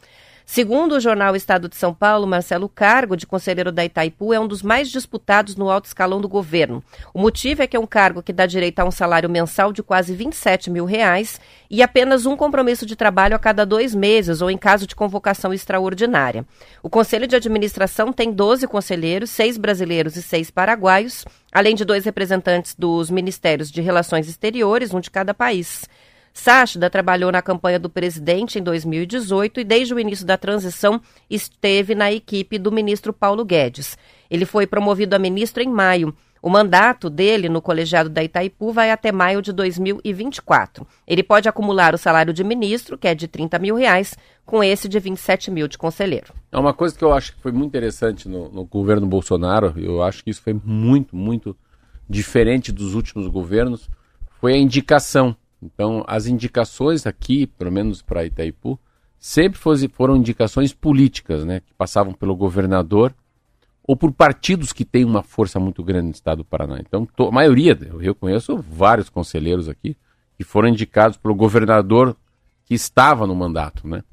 Segundo 0.49 0.93
o 0.93 0.99
jornal 1.01 1.35
Estado 1.35 1.67
de 1.67 1.75
São 1.75 1.93
Paulo, 1.93 2.25
Marcelo 2.25 2.69
Cargo, 2.69 3.17
de 3.17 3.27
conselheiro 3.27 3.69
da 3.69 3.83
Itaipu, 3.83 4.33
é 4.33 4.39
um 4.39 4.47
dos 4.47 4.61
mais 4.61 4.89
disputados 4.89 5.57
no 5.57 5.69
alto 5.69 5.87
escalão 5.87 6.21
do 6.21 6.29
governo. 6.29 6.81
O 7.13 7.19
motivo 7.19 7.61
é 7.61 7.67
que 7.67 7.75
é 7.75 7.79
um 7.79 7.85
cargo 7.85 8.23
que 8.23 8.31
dá 8.31 8.45
direito 8.45 8.79
a 8.79 8.85
um 8.85 8.89
salário 8.89 9.29
mensal 9.29 9.73
de 9.73 9.83
quase 9.83 10.15
27 10.15 10.71
mil 10.71 10.85
reais 10.85 11.39
e 11.69 11.83
apenas 11.83 12.25
um 12.25 12.37
compromisso 12.37 12.85
de 12.85 12.95
trabalho 12.95 13.35
a 13.35 13.39
cada 13.39 13.65
dois 13.65 13.93
meses 13.93 14.41
ou 14.41 14.49
em 14.49 14.57
caso 14.57 14.87
de 14.87 14.95
convocação 14.95 15.53
extraordinária. 15.53 16.45
O 16.81 16.89
Conselho 16.89 17.27
de 17.27 17.35
Administração 17.35 18.13
tem 18.13 18.31
12 18.31 18.65
conselheiros, 18.67 19.29
seis 19.29 19.57
brasileiros 19.57 20.15
e 20.15 20.23
seis 20.23 20.49
paraguaios, 20.49 21.25
além 21.51 21.75
de 21.75 21.83
dois 21.83 22.05
representantes 22.05 22.73
dos 22.73 23.11
Ministérios 23.11 23.69
de 23.69 23.81
Relações 23.81 24.29
Exteriores, 24.29 24.93
um 24.93 25.01
de 25.01 25.11
cada 25.11 25.33
país. 25.33 25.83
Sáchida 26.38 26.88
trabalhou 26.88 27.31
na 27.31 27.41
campanha 27.41 27.79
do 27.79 27.89
presidente 27.89 28.59
em 28.59 28.61
2018 28.61 29.59
e, 29.59 29.63
desde 29.63 29.95
o 29.95 29.99
início 29.99 30.23
da 30.23 30.38
transição, 30.38 31.01
esteve 31.27 31.95
na 31.95 32.11
equipe 32.11 32.59
do 32.59 32.71
ministro 32.71 33.11
Paulo 33.11 33.43
Guedes. 33.43 33.97
Ele 34.29 34.45
foi 34.45 34.67
promovido 34.67 35.15
a 35.15 35.19
ministro 35.19 35.63
em 35.63 35.67
maio. 35.67 36.13
O 36.39 36.47
mandato 36.47 37.09
dele 37.09 37.49
no 37.49 37.59
colegiado 37.59 38.07
da 38.07 38.23
Itaipu 38.23 38.71
vai 38.71 38.91
até 38.91 39.11
maio 39.11 39.41
de 39.41 39.51
2024. 39.51 40.85
Ele 41.07 41.23
pode 41.23 41.49
acumular 41.49 41.95
o 41.95 41.97
salário 41.97 42.31
de 42.31 42.43
ministro, 42.43 42.99
que 42.99 43.07
é 43.07 43.15
de 43.15 43.27
30 43.27 43.57
mil 43.57 43.75
reais, 43.75 44.15
com 44.45 44.63
esse 44.63 44.88
de 44.88 44.99
27 44.99 45.49
mil 45.49 45.67
de 45.67 45.75
conselheiro. 45.75 46.35
É 46.51 46.57
uma 46.59 46.71
coisa 46.71 46.95
que 46.95 47.03
eu 47.03 47.13
acho 47.13 47.35
que 47.35 47.41
foi 47.41 47.51
muito 47.51 47.69
interessante 47.69 48.29
no, 48.29 48.47
no 48.47 48.63
governo 48.63 49.07
Bolsonaro, 49.07 49.73
eu 49.75 50.03
acho 50.03 50.23
que 50.23 50.29
isso 50.29 50.43
foi 50.43 50.53
muito, 50.53 51.15
muito 51.15 51.57
diferente 52.07 52.71
dos 52.71 52.93
últimos 52.93 53.27
governos, 53.27 53.89
foi 54.39 54.53
a 54.53 54.57
indicação. 54.57 55.35
Então, 55.61 56.03
as 56.07 56.27
indicações 56.27 57.05
aqui, 57.07 57.47
pelo 57.47 57.71
menos 57.71 58.01
para 58.01 58.25
Itaipu, 58.25 58.79
sempre 59.17 59.59
foram 59.91 60.15
indicações 60.15 60.73
políticas, 60.73 61.43
né, 61.43 61.61
que 61.61 61.73
passavam 61.73 62.13
pelo 62.13 62.35
governador 62.35 63.13
ou 63.87 63.95
por 63.95 64.11
partidos 64.11 64.73
que 64.73 64.83
têm 64.83 65.05
uma 65.05 65.23
força 65.23 65.59
muito 65.59 65.83
grande 65.83 66.07
no 66.07 66.11
estado 66.11 66.39
do 66.39 66.45
Paraná. 66.45 66.79
Então, 66.79 67.07
a 67.19 67.31
maioria, 67.31 67.77
eu 68.01 68.13
conheço 68.13 68.57
vários 68.57 69.09
conselheiros 69.09 69.69
aqui 69.69 69.95
que 70.37 70.43
foram 70.43 70.67
indicados 70.67 71.17
pelo 71.17 71.33
governador 71.33 72.15
que 72.65 72.75
estava 72.75 73.25
no 73.25 73.33
mandato, 73.33 73.87
né? 73.87 74.03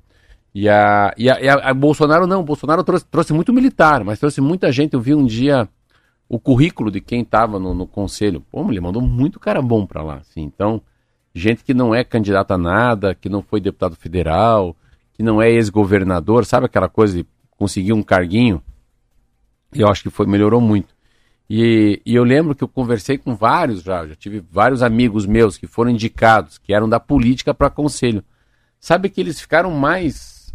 E 0.55 0.69
a, 0.69 1.13
e 1.19 1.29
a, 1.29 1.41
e 1.41 1.49
a, 1.49 1.75
Bolsonaro 1.75 2.29
não, 2.29 2.45
Bolsonaro 2.45 2.85
trouxe, 2.85 3.05
trouxe, 3.07 3.33
muito 3.33 3.53
militar, 3.53 4.05
mas 4.05 4.21
trouxe 4.21 4.41
muita 4.41 4.71
gente. 4.71 4.95
Eu 4.95 5.01
vi 5.01 5.13
um 5.13 5.27
dia 5.27 5.69
o 6.29 6.39
currículo 6.39 6.93
de 6.93 7.01
quem 7.01 7.23
estava 7.23 7.59
no, 7.59 7.75
no, 7.75 7.89
conselho. 7.89 8.41
Pô, 8.41 8.65
ele 8.71 8.81
mandou 8.81 9.03
muito 9.03 9.41
cara 9.41 9.61
bom 9.61 9.85
para 9.85 10.03
lá, 10.05 10.19
assim. 10.19 10.43
Então, 10.43 10.81
gente 11.35 11.65
que 11.65 11.75
não 11.75 11.95
é 11.95 12.05
candidato 12.05 12.53
a 12.53 12.59
nada, 12.59 13.15
que 13.15 13.29
não 13.29 13.43
foi 13.43 13.61
deputado 13.61 13.97
federal, 13.97 14.77
que 15.15 15.23
não 15.23 15.43
é 15.43 15.51
ex-governador, 15.51 16.45
sabe 16.45 16.67
aquela 16.67 16.89
coisa 16.89 17.19
de 17.19 17.27
conseguir 17.57 17.93
um 17.93 18.03
carguinho? 18.03 18.63
eu 19.75 19.89
acho 19.89 20.03
que 20.03 20.11
foi 20.11 20.27
melhorou 20.27 20.61
muito. 20.61 20.95
E, 21.49 22.01
e, 22.07 22.15
eu 22.15 22.25
lembro 22.25 22.55
que 22.55 22.65
eu 22.65 22.69
conversei 22.69 23.19
com 23.19 23.35
vários 23.35 23.83
já, 23.83 24.07
já 24.07 24.15
tive 24.15 24.43
vários 24.51 24.83
amigos 24.83 25.27
meus 25.27 25.59
que 25.59 25.67
foram 25.67 25.91
indicados, 25.91 26.57
que 26.57 26.73
eram 26.73 26.89
da 26.89 26.99
política 26.99 27.53
para 27.53 27.69
conselho. 27.69 28.25
Sabe 28.81 29.11
que 29.11 29.21
eles 29.21 29.41
ficaram 29.41 29.71
mais, 29.71 30.55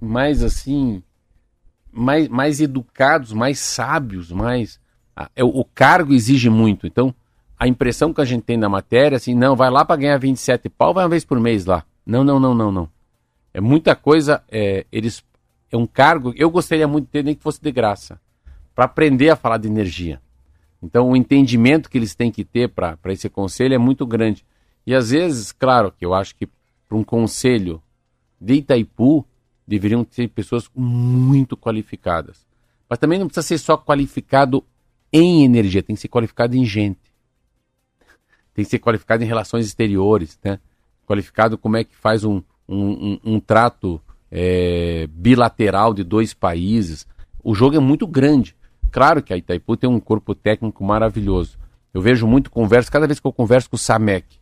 mais 0.00 0.42
assim, 0.42 1.02
mais, 1.90 2.28
mais 2.28 2.60
educados, 2.60 3.32
mais 3.32 3.58
sábios, 3.58 4.30
mais. 4.30 4.80
É, 5.36 5.44
o 5.44 5.64
cargo 5.64 6.14
exige 6.14 6.48
muito. 6.48 6.86
Então, 6.86 7.14
a 7.62 7.68
impressão 7.68 8.12
que 8.12 8.20
a 8.20 8.24
gente 8.24 8.42
tem 8.42 8.56
na 8.56 8.68
matéria, 8.68 9.14
assim, 9.14 9.36
não, 9.36 9.54
vai 9.54 9.70
lá 9.70 9.84
para 9.84 9.94
ganhar 9.94 10.18
27 10.18 10.68
pau, 10.68 10.92
vai 10.92 11.04
uma 11.04 11.10
vez 11.10 11.24
por 11.24 11.38
mês 11.38 11.64
lá. 11.64 11.84
Não, 12.04 12.24
não, 12.24 12.40
não, 12.40 12.52
não, 12.52 12.72
não. 12.72 12.88
É 13.54 13.60
muita 13.60 13.94
coisa, 13.94 14.42
é, 14.50 14.84
eles. 14.90 15.22
É 15.70 15.76
um 15.76 15.86
cargo, 15.86 16.34
eu 16.34 16.50
gostaria 16.50 16.88
muito 16.88 17.04
de 17.04 17.12
ter, 17.12 17.22
nem 17.22 17.36
que 17.36 17.42
fosse 17.42 17.62
de 17.62 17.70
graça 17.70 18.20
para 18.74 18.86
aprender 18.86 19.30
a 19.30 19.36
falar 19.36 19.58
de 19.58 19.68
energia. 19.68 20.20
Então, 20.82 21.08
o 21.08 21.16
entendimento 21.16 21.88
que 21.88 21.96
eles 21.96 22.16
têm 22.16 22.32
que 22.32 22.44
ter 22.44 22.68
para 22.68 22.98
esse 23.06 23.30
conselho 23.30 23.74
é 23.74 23.78
muito 23.78 24.04
grande. 24.04 24.44
E 24.84 24.92
às 24.92 25.10
vezes, 25.10 25.52
claro, 25.52 25.92
que 25.96 26.04
eu 26.04 26.12
acho 26.12 26.34
que 26.34 26.48
para 26.88 26.98
um 26.98 27.04
conselho 27.04 27.80
de 28.40 28.54
Itaipu 28.54 29.24
deveriam 29.64 30.04
ser 30.10 30.26
pessoas 30.30 30.68
muito 30.74 31.56
qualificadas. 31.56 32.44
Mas 32.90 32.98
também 32.98 33.20
não 33.20 33.28
precisa 33.28 33.46
ser 33.46 33.58
só 33.58 33.76
qualificado 33.78 34.64
em 35.12 35.44
energia, 35.44 35.80
tem 35.80 35.94
que 35.94 36.02
ser 36.02 36.08
qualificado 36.08 36.56
em 36.56 36.64
gente. 36.64 37.11
Tem 38.54 38.64
que 38.64 38.70
ser 38.70 38.78
qualificado 38.78 39.22
em 39.22 39.26
relações 39.26 39.66
exteriores, 39.66 40.38
né? 40.44 40.58
Qualificado 41.06 41.56
como 41.58 41.76
é 41.76 41.84
que 41.84 41.96
faz 41.96 42.24
um, 42.24 42.42
um, 42.68 42.90
um, 43.12 43.18
um 43.24 43.40
trato 43.40 44.00
é, 44.30 45.06
bilateral 45.10 45.92
de 45.92 46.02
dois 46.02 46.32
países. 46.32 47.06
O 47.42 47.54
jogo 47.54 47.76
é 47.76 47.80
muito 47.80 48.06
grande. 48.06 48.56
Claro 48.90 49.22
que 49.22 49.32
a 49.32 49.36
Itaipu 49.36 49.76
tem 49.76 49.88
um 49.88 50.00
corpo 50.00 50.34
técnico 50.34 50.84
maravilhoso. 50.84 51.58
Eu 51.92 52.00
vejo 52.00 52.26
muito 52.26 52.50
conversa, 52.50 52.90
cada 52.90 53.06
vez 53.06 53.20
que 53.20 53.26
eu 53.26 53.32
converso 53.32 53.68
com 53.68 53.76
o 53.76 53.78
Samek. 53.78 54.38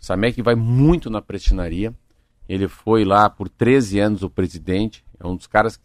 O 0.00 0.04
Samek 0.04 0.40
vai 0.42 0.54
muito 0.54 1.10
na 1.10 1.20
prestinaria. 1.20 1.94
Ele 2.48 2.68
foi 2.68 3.04
lá 3.04 3.28
por 3.28 3.48
13 3.48 3.98
anos 3.98 4.22
o 4.22 4.30
presidente. 4.30 5.04
É 5.18 5.26
um 5.26 5.34
dos 5.34 5.46
caras, 5.46 5.80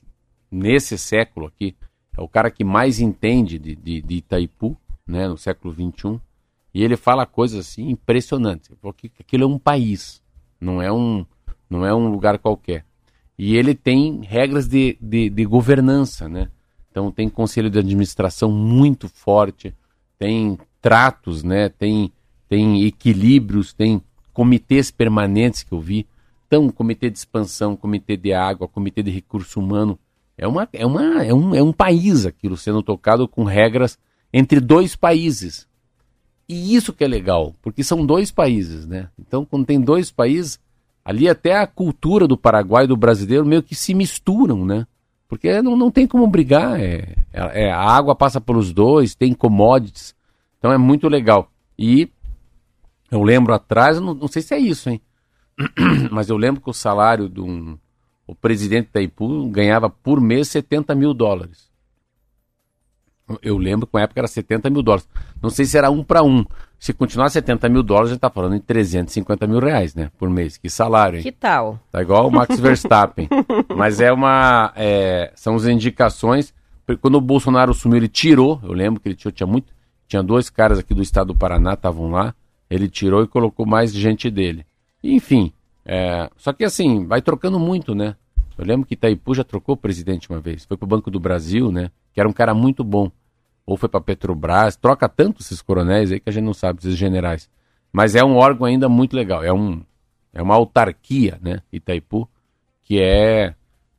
nesse 0.52 0.98
século 0.98 1.48
aqui, 1.48 1.76
é 2.18 2.22
o 2.22 2.28
cara 2.28 2.52
que 2.52 2.64
mais 2.64 3.00
entende 3.00 3.58
de, 3.58 3.76
de, 3.76 4.02
de 4.02 4.16
Itaipu, 4.16 4.78
né, 5.08 5.28
no 5.28 5.38
século 5.38 5.74
XXI. 5.74 6.20
E 6.74 6.84
ele 6.84 6.96
fala 6.96 7.26
coisas 7.26 7.68
assim 7.68 7.90
impressionantes. 7.90 8.72
Porque 8.82 9.12
aquilo 9.20 9.44
é 9.44 9.48
um 9.48 9.60
país, 9.60 10.22
não 10.60 10.82
é 10.82 10.92
um, 10.92 11.26
não 11.70 11.86
é 11.86 11.94
um 11.94 12.08
lugar 12.08 12.38
qualquer. 12.38 12.86
E 13.38 13.56
ele 13.56 13.74
tem 13.74 14.22
regras 14.24 14.68
de, 14.68 14.98
de, 15.02 15.30
de 15.30 15.46
governança, 15.46 16.28
né? 16.28 16.50
Então 16.92 17.12
tem 17.12 17.30
conselho 17.30 17.70
de 17.70 17.80
administração 17.80 18.52
muito 18.52 19.08
forte, 19.08 19.74
tem 20.18 20.58
tratos, 20.82 21.44
né? 21.44 21.70
Tem, 21.70 22.12
tem 22.50 22.84
equilíbrios, 22.84 23.74
tem 23.74 24.02
comitês 24.34 24.92
permanentes 24.92 25.64
que 25.64 25.72
eu 25.72 25.80
vi. 25.80 26.08
Então, 26.48 26.70
comitê 26.70 27.10
de 27.10 27.18
expansão, 27.18 27.76
comitê 27.76 28.18
de 28.18 28.34
água, 28.34 28.68
comitê 28.68 29.04
de 29.04 29.12
recurso 29.12 29.60
humano. 29.60 30.00
É, 30.38 30.48
uma, 30.48 30.68
é, 30.74 30.86
uma, 30.86 31.24
é, 31.24 31.34
um, 31.34 31.54
é 31.54 31.62
um 31.62 31.72
país 31.72 32.26
aquilo 32.26 32.58
sendo 32.58 32.82
tocado 32.82 33.28
com 33.28 33.44
regras 33.44 34.00
entre 34.34 34.60
dois 34.60 34.96
países. 34.96 35.68
E 36.50 36.76
isso 36.76 36.92
que 36.92 37.04
é 37.04 37.08
legal, 37.08 37.54
porque 37.62 37.84
são 37.84 38.04
dois 38.04 38.32
países, 38.32 38.88
né? 38.88 39.10
Então, 39.20 39.46
quando 39.46 39.68
tem 39.68 39.80
dois 39.80 40.10
países, 40.10 40.60
ali 41.06 41.30
até 41.30 41.56
a 41.56 41.68
cultura 41.68 42.28
do 42.28 42.36
Paraguai 42.36 42.86
e 42.86 42.88
do 42.88 42.98
brasileiro 42.98 43.46
meio 43.46 43.62
que 43.62 43.76
se 43.76 43.94
misturam, 43.94 44.66
né? 44.66 44.88
Porque 45.28 45.62
não, 45.62 45.78
não 45.78 45.92
tem 45.92 46.08
como 46.08 46.26
brigar. 46.26 46.80
É, 46.80 47.16
é, 47.32 47.72
a 47.72 47.80
água 47.80 48.16
passa 48.16 48.42
pelos 48.42 48.74
dois, 48.74 49.14
tem 49.14 49.32
commodities. 49.32 50.16
Então 50.58 50.74
é 50.74 50.78
muito 50.78 51.08
legal. 51.08 51.52
E 51.78 52.10
eu 53.12 53.22
lembro 53.22 53.54
atrás, 53.54 54.00
não, 54.00 54.16
não 54.16 54.28
sei 54.28 54.42
se 54.42 54.56
é 54.56 54.58
isso, 54.58 54.90
hein? 54.90 55.00
Mas 56.12 56.30
eu 56.30 56.38
lembro 56.38 56.62
que 56.62 56.70
o 56.70 56.74
salário 56.74 57.30
de 57.30 57.42
um. 57.42 57.78
O 58.26 58.34
presidente 58.34 58.90
da 58.92 59.02
Ipu 59.02 59.48
ganhava 59.50 59.90
por 59.90 60.20
mês 60.20 60.48
70 60.48 60.96
mil 60.96 61.14
dólares. 61.14 61.69
Eu 63.42 63.58
lembro 63.58 63.86
que 63.88 63.94
na 63.94 64.02
época 64.02 64.20
era 64.22 64.28
70 64.28 64.70
mil 64.70 64.82
dólares. 64.82 65.08
Não 65.42 65.50
sei 65.50 65.66
se 65.66 65.78
era 65.78 65.90
um 65.90 66.04
para 66.04 66.24
um. 66.24 66.46
Se 66.80 66.94
continuar 66.94 67.30
70 67.30 67.68
mil 67.68 67.84
dólares, 67.84 68.10
a 68.10 68.14
gente 68.14 68.20
está 68.20 68.30
falando 68.30 68.56
em 68.56 68.60
350 68.60 69.46
mil 69.46 69.60
reais, 69.60 69.94
né? 69.94 70.10
Por 70.18 70.30
mês. 70.30 70.58
Que 70.58 70.70
salário, 70.70 71.18
hein? 71.18 71.24
Que 71.24 71.32
tal? 71.32 71.80
Tá 71.92 72.02
igual 72.02 72.28
o 72.28 72.32
Max 72.32 72.58
Verstappen. 72.62 73.28
Mas 73.76 74.00
é 74.00 74.12
uma. 74.12 74.72
É, 74.76 75.32
são 75.36 75.56
as 75.56 75.66
indicações. 75.66 76.54
Quando 77.02 77.16
o 77.16 77.22
Bolsonaro 77.22 77.74
sumiu, 77.74 77.98
ele 77.98 78.08
tirou. 78.08 78.60
Eu 78.64 78.72
lembro 78.72 79.00
que 79.00 79.10
ele 79.10 79.16
tirou, 79.16 79.32
tinha 79.32 79.46
muito. 79.46 79.74
Tinha 80.08 80.24
dois 80.24 80.50
caras 80.50 80.80
aqui 80.80 80.94
do 80.94 81.04
estado 81.04 81.28
do 81.28 81.36
Paraná, 81.36 81.74
estavam 81.74 82.10
lá. 82.10 82.34
Ele 82.70 82.88
tirou 82.88 83.24
e 83.24 83.28
colocou 83.28 83.66
mais 83.66 83.94
gente 83.94 84.30
dele. 84.32 84.66
Enfim. 85.04 85.52
É, 85.86 86.30
só 86.38 86.54
que 86.54 86.64
assim, 86.64 87.06
vai 87.06 87.22
trocando 87.22 87.60
muito, 87.60 87.94
né? 87.94 88.16
Eu 88.58 88.66
lembro 88.66 88.86
que 88.86 88.94
Itaipu 88.94 89.34
já 89.34 89.44
trocou 89.44 89.76
o 89.76 89.78
presidente 89.78 90.30
uma 90.30 90.40
vez. 90.40 90.66
Foi 90.66 90.78
pro 90.78 90.88
Banco 90.88 91.12
do 91.12 91.20
Brasil, 91.20 91.72
né? 91.72 91.92
Que 92.14 92.20
era 92.20 92.28
um 92.28 92.34
cara 92.34 92.54
muito 92.54 92.84
bom 92.84 93.12
ou 93.70 93.78
foi 93.78 93.88
para 93.88 94.02
Petrobras, 94.02 94.76
troca 94.76 95.08
tanto 95.08 95.42
esses 95.42 95.62
coronéis 95.62 96.12
aí 96.12 96.20
que 96.20 96.28
a 96.28 96.34
gente 96.34 96.44
não 96.44 96.56
sabe, 96.56 96.80
esses 96.80 96.98
generais. 96.98 97.48
Mas 97.94 98.16
é 98.16 98.24
um 98.24 98.36
órgão 98.36 98.66
ainda 98.66 98.90
muito 98.90 99.16
legal, 99.16 99.44
é, 99.44 99.54
um, 99.54 99.84
é 100.34 100.42
uma 100.42 100.56
autarquia, 100.56 101.38
né, 101.40 101.62
Itaipu, 101.72 102.28
que 102.84 103.00
é, 103.00 103.54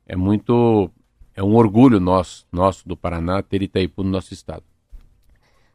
é 0.05 0.15
muito, 0.17 0.91
é 1.33 1.41
um 1.41 1.55
orgulho 1.55 2.01
nosso, 2.01 2.45
nosso 2.51 2.85
do 2.85 2.97
Paraná 2.97 3.41
ter 3.41 3.61
Itaipu 3.61 4.03
no 4.03 4.09
nosso 4.09 4.33
estado. 4.33 4.63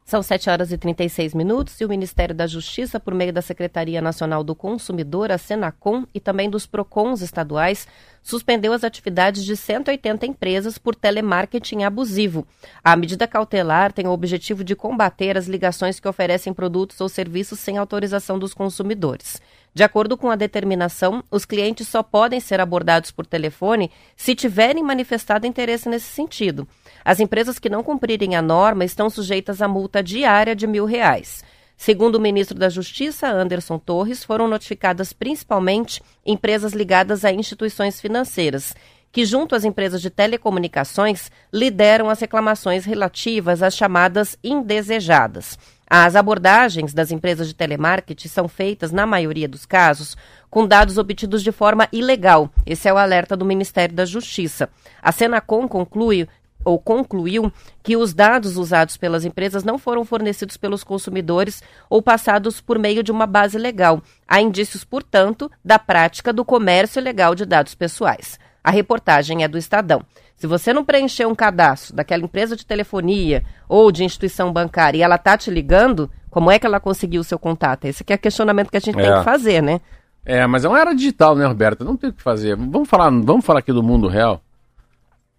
São 0.07 0.23
7 0.23 0.49
horas 0.49 0.71
e 0.71 0.77
36 0.77 1.33
minutos 1.33 1.81
e 1.81 1.83
o 1.83 1.89
Ministério 1.89 2.33
da 2.33 2.47
Justiça, 2.47 2.97
por 2.97 3.13
meio 3.13 3.33
da 3.33 3.41
Secretaria 3.41 3.99
Nacional 3.99 4.41
do 4.41 4.55
Consumidor, 4.55 5.33
a 5.33 5.37
Senacom, 5.37 6.05
e 6.13 6.19
também 6.21 6.49
dos 6.49 6.65
PROCONs 6.65 7.21
estaduais, 7.21 7.85
suspendeu 8.23 8.71
as 8.71 8.85
atividades 8.85 9.43
de 9.43 9.57
180 9.57 10.25
empresas 10.25 10.77
por 10.77 10.95
telemarketing 10.95 11.83
abusivo. 11.83 12.47
A 12.81 12.95
medida 12.95 13.27
cautelar 13.27 13.91
tem 13.91 14.07
o 14.07 14.11
objetivo 14.11 14.63
de 14.63 14.77
combater 14.77 15.37
as 15.37 15.45
ligações 15.45 15.99
que 15.99 16.07
oferecem 16.07 16.53
produtos 16.53 17.01
ou 17.01 17.09
serviços 17.09 17.59
sem 17.59 17.77
autorização 17.77 18.39
dos 18.39 18.53
consumidores. 18.53 19.41
De 19.73 19.83
acordo 19.83 20.17
com 20.17 20.31
a 20.31 20.37
determinação, 20.37 21.21
os 21.29 21.43
clientes 21.43 21.87
só 21.87 22.01
podem 22.01 22.39
ser 22.39 22.61
abordados 22.61 23.11
por 23.11 23.27
telefone 23.27 23.91
se 24.15 24.33
tiverem 24.33 24.81
manifestado 24.81 25.45
interesse 25.45 25.89
nesse 25.89 26.07
sentido. 26.07 26.65
As 27.07 27.21
empresas 27.21 27.57
que 27.57 27.69
não 27.69 27.83
cumprirem 27.83 28.35
a 28.35 28.41
norma 28.41 28.83
estão 28.83 29.09
sujeitas 29.09 29.61
a 29.61 29.67
multa 29.69 30.03
diária 30.03 30.53
de 30.53 30.67
mil 30.67 30.83
reais. 30.83 31.41
Segundo 31.77 32.15
o 32.15 32.19
ministro 32.19 32.59
da 32.59 32.67
Justiça, 32.67 33.29
Anderson 33.29 33.79
Torres, 33.79 34.25
foram 34.25 34.45
notificadas 34.45 35.13
principalmente 35.13 36.03
empresas 36.25 36.73
ligadas 36.73 37.23
a 37.23 37.31
instituições 37.31 38.01
financeiras, 38.01 38.75
que, 39.09 39.23
junto 39.23 39.55
às 39.55 39.63
empresas 39.63 40.01
de 40.01 40.09
telecomunicações, 40.09 41.31
lideram 41.53 42.09
as 42.09 42.19
reclamações 42.19 42.83
relativas 42.83 43.63
às 43.63 43.73
chamadas 43.73 44.37
indesejadas. 44.43 45.57
As 45.89 46.13
abordagens 46.13 46.93
das 46.93 47.09
empresas 47.09 47.47
de 47.47 47.53
telemarketing 47.53 48.27
são 48.27 48.49
feitas, 48.49 48.91
na 48.91 49.05
maioria 49.05 49.47
dos 49.47 49.65
casos, 49.65 50.17
com 50.49 50.67
dados 50.67 50.97
obtidos 50.97 51.41
de 51.41 51.53
forma 51.53 51.87
ilegal. 51.93 52.51
Esse 52.65 52.89
é 52.89 52.93
o 52.93 52.97
alerta 52.97 53.37
do 53.37 53.45
Ministério 53.45 53.95
da 53.95 54.03
Justiça. 54.03 54.69
A 55.01 55.13
Senacom 55.13 55.69
conclui 55.69 56.27
ou 56.67 56.77
concluiu 56.77 57.49
que 57.81 57.95
os 57.95 58.13
dados 58.13 58.57
usados 58.57 58.97
pelas 58.97 59.23
empresas 59.23 59.63
não 59.63 59.77
foram 59.77 60.03
fornecidos 60.03 60.57
pelos 60.57 60.83
consumidores 60.83 61.63
ou 61.89 62.01
passados 62.01 62.59
por 62.59 62.77
meio 62.77 63.01
de 63.01 63.09
uma 63.09 63.25
base 63.25 63.57
legal. 63.57 64.01
Há 64.27 64.41
indícios, 64.41 64.83
portanto, 64.83 65.49
da 65.63 65.79
prática 65.79 66.33
do 66.33 66.43
comércio 66.43 66.99
ilegal 66.99 67.33
de 67.33 67.45
dados 67.45 67.73
pessoais. 67.73 68.37
A 68.61 68.69
reportagem 68.69 69.45
é 69.45 69.47
do 69.47 69.57
Estadão. 69.57 70.01
Se 70.35 70.45
você 70.45 70.73
não 70.73 70.83
preencher 70.83 71.25
um 71.25 71.33
cadastro 71.33 71.95
daquela 71.95 72.23
empresa 72.23 72.53
de 72.53 72.65
telefonia 72.65 73.45
ou 73.69 73.89
de 73.89 74.03
instituição 74.03 74.51
bancária 74.51 74.97
e 74.97 75.01
ela 75.01 75.17
tá 75.17 75.37
te 75.37 75.49
ligando, 75.49 76.11
como 76.29 76.51
é 76.51 76.59
que 76.59 76.65
ela 76.65 76.81
conseguiu 76.81 77.21
o 77.21 77.23
seu 77.23 77.39
contato? 77.39 77.85
Esse 77.85 78.03
é 78.05 78.15
o 78.15 78.19
questionamento 78.19 78.69
que 78.69 78.77
a 78.77 78.81
gente 78.81 78.99
é. 78.99 79.03
tem 79.03 79.17
que 79.17 79.23
fazer, 79.23 79.63
né? 79.63 79.79
É, 80.25 80.45
mas 80.45 80.65
é 80.65 80.67
uma 80.67 80.81
era 80.81 80.93
digital, 80.93 81.33
né, 81.33 81.45
Roberta? 81.45 81.85
Não 81.85 81.95
tem 81.95 82.09
o 82.09 82.13
que 82.13 82.21
fazer. 82.21 82.57
Vamos 82.57 82.89
falar, 82.89 83.09
vamos 83.09 83.45
falar 83.45 83.59
aqui 83.59 83.71
do 83.71 83.81
mundo 83.81 84.09
real. 84.09 84.41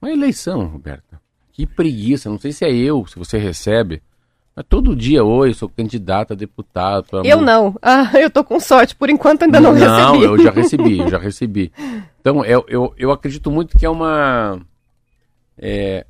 Uma 0.01 0.11
eleição, 0.11 0.67
Roberta. 0.67 1.21
Que 1.53 1.67
preguiça. 1.67 2.31
Não 2.31 2.39
sei 2.39 2.53
se 2.53 2.65
é 2.65 2.73
eu, 2.73 3.07
se 3.07 3.19
você 3.19 3.39
recebe. 3.39 4.03
Mas 4.55 4.65
todo 4.69 4.97
dia, 4.97 5.25
oi, 5.25 5.55
sou 5.55 5.69
candidato 5.69 6.33
a 6.33 6.37
deputado. 6.37 7.25
Eu 7.25 7.41
não. 7.41 7.77
Ah, 7.81 8.11
eu 8.19 8.31
tô 8.31 8.43
com 8.43 8.59
sorte. 8.59 8.95
Por 8.95 9.09
enquanto 9.11 9.45
ainda 9.45 9.61
não, 9.61 9.73
não 9.73 9.79
recebi. 9.79 9.97
Não, 9.97 10.23
eu 10.23 10.39
já 10.39 10.51
recebi, 10.51 10.99
eu 11.01 11.09
já 11.09 11.19
recebi. 11.19 11.73
Então, 12.21 12.45
eu, 12.45 12.65
eu, 12.69 12.95
eu 12.97 13.13
acredito 13.13 13.51
muito 13.51 13.79
que 13.79 13.87
é 13.87 13.91
uma... 13.91 14.61
É, 15.57 16.07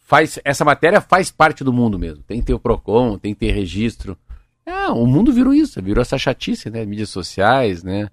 faz, 0.00 0.38
essa 0.44 0.64
matéria 0.64 1.00
faz 1.00 1.30
parte 1.30 1.64
do 1.64 1.72
mundo 1.72 1.98
mesmo. 1.98 2.22
Tem 2.22 2.40
que 2.40 2.46
ter 2.46 2.54
o 2.54 2.58
PROCON, 2.58 3.18
tem 3.18 3.32
que 3.34 3.40
ter 3.40 3.52
registro. 3.52 4.16
É, 4.66 4.88
o 4.88 5.06
mundo 5.06 5.32
virou 5.32 5.52
isso, 5.52 5.82
virou 5.82 6.02
essa 6.02 6.18
chatice, 6.18 6.70
né? 6.70 6.84
Mídias 6.84 7.10
sociais, 7.10 7.82
né? 7.82 8.08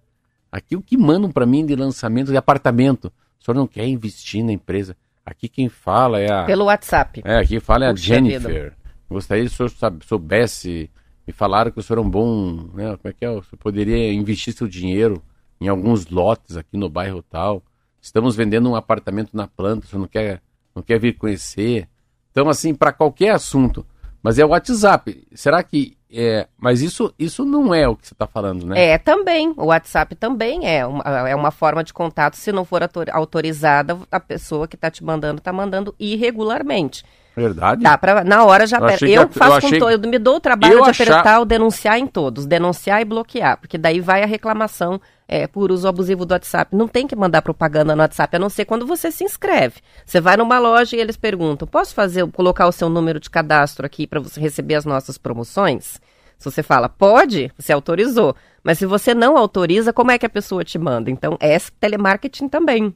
Aqui 0.52 0.76
o 0.76 0.82
que 0.82 0.98
mandam 0.98 1.32
para 1.32 1.46
mim 1.46 1.66
de 1.66 1.76
lançamento 1.76 2.32
de 2.32 2.38
apartamento. 2.38 3.12
O 3.40 3.44
senhor 3.44 3.56
não 3.56 3.66
quer 3.66 3.88
investir 3.88 4.44
na 4.44 4.52
empresa. 4.52 4.96
Aqui 5.26 5.48
quem 5.48 5.70
fala 5.70 6.20
é 6.20 6.32
a. 6.32 6.46
Pelo 6.46 6.66
WhatsApp. 6.66 7.22
É, 7.24 7.38
aqui 7.38 7.60
fala 7.60 7.86
é 7.86 7.90
a 7.90 7.96
Jennifer. 7.96 8.40
Vida. 8.42 8.78
Gostaria 9.10 9.46
que 9.46 9.52
o 9.52 9.70
senhor 9.70 9.94
soubesse. 10.04 10.90
Me 11.26 11.34
falaram 11.34 11.72
que 11.72 11.80
o 11.80 11.84
senhor 11.84 12.00
é 12.00 12.02
um 12.02 12.10
bom. 12.10 12.70
Né, 12.74 12.98
como 12.98 13.00
é 13.06 13.14
que 13.14 13.24
é? 13.24 13.30
O 13.30 13.44
senhor 13.44 13.58
poderia 13.60 14.12
investir 14.12 14.54
seu 14.54 14.68
dinheiro 14.68 15.22
em 15.60 15.68
alguns 15.68 16.08
lotes 16.08 16.58
aqui 16.58 16.76
no 16.76 16.90
bairro 16.90 17.22
tal. 17.22 17.64
Estamos 18.02 18.36
vendendo 18.36 18.70
um 18.70 18.76
apartamento 18.76 19.38
na 19.38 19.48
planta, 19.48 19.86
o 19.86 19.90
senhor 19.90 20.02
não 20.02 20.08
quer, 20.08 20.42
não 20.76 20.82
quer 20.82 21.00
vir 21.00 21.14
conhecer. 21.18 21.88
Então, 22.32 22.50
assim, 22.50 22.74
para 22.74 22.92
qualquer 22.92 23.30
assunto. 23.30 23.86
Mas 24.24 24.40
é 24.40 24.46
o 24.46 24.50
WhatsApp. 24.50 25.28
Será 25.34 25.62
que 25.62 25.96
é, 26.14 26.48
mas 26.58 26.82
isso, 26.82 27.14
isso 27.18 27.46
não 27.46 27.74
é 27.74 27.88
o 27.88 27.96
que 27.96 28.06
você 28.08 28.14
está 28.14 28.28
falando, 28.28 28.66
né? 28.66 28.92
É, 28.92 28.98
também. 28.98 29.54
O 29.56 29.68
WhatsApp 29.68 30.14
também 30.16 30.68
é 30.68 30.86
uma, 30.86 31.04
é 31.30 31.36
uma 31.36 31.52
forma 31.52 31.84
de 31.84 31.94
contato. 31.94 32.36
Se 32.36 32.52
não 32.52 32.66
for 32.66 32.82
autorizada, 33.12 33.98
a 34.12 34.20
pessoa 34.20 34.68
que 34.68 34.76
está 34.76 34.92
te 34.92 35.04
mandando 35.04 35.40
está 35.40 35.54
mandando 35.54 35.96
irregularmente. 35.98 37.06
Verdade. 37.36 37.82
Dá 37.82 37.98
pra, 37.98 38.24
na 38.24 38.44
hora 38.44 38.68
já. 38.68 38.78
Eu, 38.78 39.08
eu 39.08 39.30
faço 39.30 39.68
eu 39.68 39.72
com 39.72 39.80
todo. 39.80 40.08
Me 40.08 40.20
dou 40.20 40.36
o 40.36 40.40
trabalho 40.40 40.84
de 40.84 40.90
apertar 40.90 41.22
achar... 41.22 41.40
o 41.40 41.46
denunciar 41.46 41.98
em 41.98 42.06
todos. 42.06 42.46
Denunciar 42.46 43.02
e 43.02 43.06
bloquear. 43.06 43.58
Porque 43.58 43.78
daí 43.78 44.02
vai 44.02 44.22
a 44.22 44.26
reclamação 44.26 45.00
é, 45.28 45.48
por 45.48 45.72
uso 45.72 45.88
abusivo 45.88 46.26
do 46.26 46.34
WhatsApp. 46.34 46.76
Não 46.76 46.88
tem 46.88 47.08
que 47.08 47.16
mandar 47.16 47.42
propaganda 47.42 47.96
no 47.96 48.02
WhatsApp, 48.02 48.36
a 48.36 48.40
não 48.40 48.50
ser 48.50 48.66
quando 48.66 48.86
você 48.86 49.10
se 49.12 49.24
inscreve. 49.24 49.76
Você 50.06 50.20
vai 50.20 50.36
numa 50.36 50.60
loja 50.60 50.98
e 50.98 51.00
eles 51.00 51.16
perguntam: 51.16 51.68
posso 51.68 51.94
fazer, 51.94 52.28
colocar 52.32 52.68
o 52.68 52.72
seu 52.72 52.90
número 52.90 53.20
de 53.20 53.30
cadastro 53.30 53.86
aqui 53.86 54.06
para 54.06 54.20
você 54.20 54.40
receber 54.42 54.76
as 54.76 54.86
nossas 54.86 55.18
promoções? 55.18 56.02
Se 56.38 56.52
você 56.52 56.62
fala 56.62 56.90
pode, 56.90 57.52
você 57.58 57.72
autorizou. 57.72 58.36
Mas 58.64 58.78
se 58.78 58.86
você 58.86 59.14
não 59.14 59.38
autoriza, 59.38 59.94
como 59.94 60.12
é 60.12 60.18
que 60.18 60.26
a 60.26 60.30
pessoa 60.30 60.64
te 60.64 60.78
manda? 60.78 61.10
Então, 61.10 61.38
é 61.40 61.58
telemarketing 61.80 62.50
também. 62.50 62.94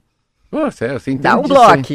Nossa, 0.51 0.85
é, 0.85 0.93
você 0.93 1.15
Dá 1.15 1.37
um 1.37 1.43
bloco. 1.43 1.93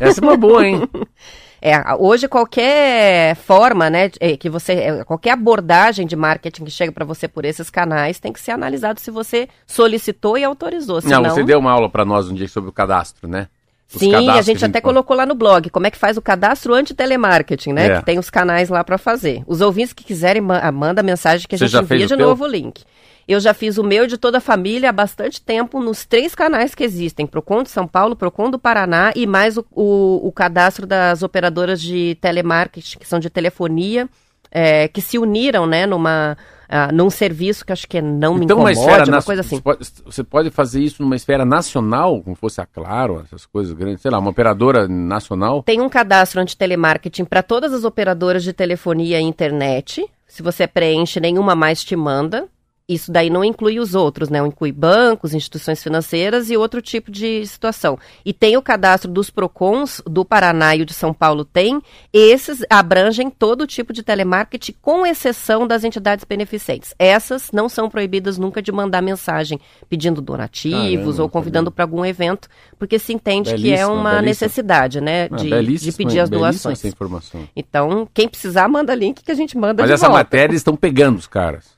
Essa 0.00 0.20
é 0.20 0.24
uma 0.24 0.36
boa, 0.36 0.66
hein? 0.66 0.82
É, 1.60 1.76
hoje 1.98 2.28
qualquer 2.28 3.34
forma, 3.36 3.88
né, 3.88 4.10
é, 4.20 4.36
que 4.36 4.48
você, 4.48 4.72
é, 4.72 5.04
qualquer 5.04 5.30
abordagem 5.30 6.06
de 6.06 6.14
marketing 6.14 6.64
que 6.64 6.70
chega 6.70 6.92
para 6.92 7.04
você 7.04 7.26
por 7.26 7.44
esses 7.44 7.70
canais 7.70 8.18
tem 8.18 8.32
que 8.32 8.40
ser 8.40 8.52
analisado 8.52 9.00
se 9.00 9.10
você 9.10 9.48
solicitou 9.66 10.36
e 10.36 10.44
autorizou. 10.44 11.00
Senão... 11.00 11.22
Não, 11.22 11.30
você 11.30 11.42
deu 11.42 11.58
uma 11.58 11.72
aula 11.72 11.88
para 11.88 12.04
nós 12.04 12.28
um 12.28 12.34
dia 12.34 12.48
sobre 12.48 12.70
o 12.70 12.72
cadastro, 12.72 13.28
né? 13.28 13.48
Os 13.92 14.00
Sim, 14.00 14.14
a 14.14 14.42
gente, 14.42 14.64
até 14.64 14.80
colocou 14.80 15.16
lá 15.16 15.24
no 15.24 15.34
blog 15.34 15.70
como 15.70 15.86
é 15.86 15.90
que 15.90 15.96
faz 15.96 16.16
o 16.16 16.22
cadastro 16.22 16.74
anti-telemarketing, 16.74 17.72
né? 17.72 17.86
É. 17.86 17.98
Que 17.98 18.04
tem 18.04 18.18
os 18.18 18.28
canais 18.28 18.68
lá 18.68 18.82
para 18.82 18.98
fazer. 18.98 19.44
Os 19.46 19.60
ouvintes 19.60 19.92
que 19.92 20.02
quiserem, 20.02 20.42
manda 20.42 21.04
mensagem 21.04 21.46
que 21.48 21.54
a 21.54 21.58
Você 21.58 21.68
gente 21.68 21.84
envia 21.84 22.06
de 22.06 22.16
novo 22.16 22.44
o 22.44 22.48
link. 22.48 22.82
Eu 23.28 23.40
já 23.40 23.52
fiz 23.52 23.76
o 23.76 23.82
meu 23.82 24.06
de 24.06 24.16
toda 24.16 24.38
a 24.38 24.40
família 24.40 24.90
há 24.90 24.92
bastante 24.92 25.40
tempo 25.40 25.80
nos 25.80 26.04
três 26.04 26.34
canais 26.34 26.74
que 26.74 26.84
existem: 26.84 27.26
Procon 27.26 27.62
de 27.62 27.70
São 27.70 27.86
Paulo, 27.86 28.14
Procon 28.14 28.50
do 28.50 28.58
Paraná 28.58 29.12
e 29.16 29.26
mais 29.26 29.56
o, 29.56 29.64
o, 29.72 30.28
o 30.28 30.32
cadastro 30.32 30.86
das 30.86 31.22
operadoras 31.22 31.80
de 31.80 32.16
telemarketing, 32.20 32.98
que 32.98 33.06
são 33.06 33.18
de 33.18 33.28
telefonia, 33.28 34.08
é, 34.50 34.86
que 34.86 35.00
se 35.00 35.18
uniram, 35.18 35.66
né, 35.66 35.86
numa, 35.86 36.36
uh, 36.66 36.94
num 36.94 37.10
serviço 37.10 37.66
que 37.66 37.72
acho 37.72 37.88
que 37.88 37.98
é 37.98 38.02
não 38.02 38.34
me 38.34 38.44
então, 38.44 38.58
incomode, 38.58 38.78
uma, 38.78 38.86
esfera 38.86 39.10
uma 39.10 39.22
coisa 39.22 39.40
assim. 39.40 39.56
Você 39.56 39.62
pode, 39.62 39.92
você 40.04 40.24
pode, 40.24 40.50
fazer 40.50 40.80
isso 40.80 41.02
numa 41.02 41.16
esfera 41.16 41.44
nacional, 41.44 42.22
como 42.22 42.36
fosse 42.36 42.60
a 42.60 42.66
Claro, 42.66 43.22
essas 43.24 43.44
coisas 43.44 43.72
grandes, 43.72 44.02
sei 44.02 44.10
lá, 44.10 44.18
uma 44.18 44.30
operadora 44.30 44.86
nacional? 44.86 45.64
Tem 45.64 45.80
um 45.80 45.88
cadastro 45.88 46.40
anti-telemarketing 46.40 47.24
para 47.24 47.42
todas 47.42 47.72
as 47.72 47.82
operadoras 47.82 48.44
de 48.44 48.52
telefonia 48.52 49.20
e 49.20 49.24
internet. 49.24 50.08
Se 50.28 50.42
você 50.42 50.66
preenche, 50.66 51.18
nenhuma 51.18 51.56
mais 51.56 51.82
te 51.82 51.96
manda. 51.96 52.46
Isso 52.88 53.10
daí 53.10 53.28
não 53.28 53.42
inclui 53.42 53.80
os 53.80 53.96
outros, 53.96 54.28
né? 54.28 54.38
Inclui 54.38 54.70
bancos, 54.70 55.34
instituições 55.34 55.82
financeiras 55.82 56.50
e 56.50 56.56
outro 56.56 56.80
tipo 56.80 57.10
de 57.10 57.44
situação. 57.44 57.98
E 58.24 58.32
tem 58.32 58.56
o 58.56 58.62
cadastro 58.62 59.10
dos 59.10 59.28
PROCONs 59.28 60.00
do 60.06 60.24
Paraná 60.24 60.76
e 60.76 60.82
o 60.82 60.86
de 60.86 60.94
São 60.94 61.12
Paulo 61.12 61.44
tem. 61.44 61.82
Esses 62.12 62.64
abrangem 62.70 63.28
todo 63.28 63.66
tipo 63.66 63.92
de 63.92 64.04
telemarketing, 64.04 64.76
com 64.80 65.04
exceção 65.04 65.66
das 65.66 65.82
entidades 65.82 66.24
beneficentes. 66.24 66.94
Essas 66.96 67.50
não 67.50 67.68
são 67.68 67.90
proibidas 67.90 68.38
nunca 68.38 68.62
de 68.62 68.70
mandar 68.70 69.02
mensagem 69.02 69.58
pedindo 69.90 70.22
donativos 70.22 71.16
Caramba, 71.16 71.22
ou 71.22 71.28
convidando 71.28 71.72
para 71.72 71.82
algum 71.84 72.04
evento, 72.04 72.48
porque 72.78 73.00
se 73.00 73.12
entende 73.12 73.52
que 73.56 73.72
é 73.72 73.84
uma 73.84 74.22
necessidade, 74.22 75.00
né? 75.00 75.24
Ah, 75.32 75.36
de, 75.36 75.78
de 75.78 75.90
pedir 75.90 76.20
as 76.20 76.30
doações. 76.30 76.84
Essa. 76.84 76.96
Então, 77.56 78.08
quem 78.14 78.28
precisar, 78.28 78.68
manda 78.68 78.94
link 78.94 79.24
que 79.24 79.32
a 79.32 79.34
gente 79.34 79.58
manda 79.58 79.82
Mas 79.82 79.90
de 79.90 79.94
essa 79.94 80.06
volta. 80.06 80.22
matéria 80.22 80.54
estão 80.54 80.76
pegando 80.76 81.18
os 81.18 81.26
caras. 81.26 81.75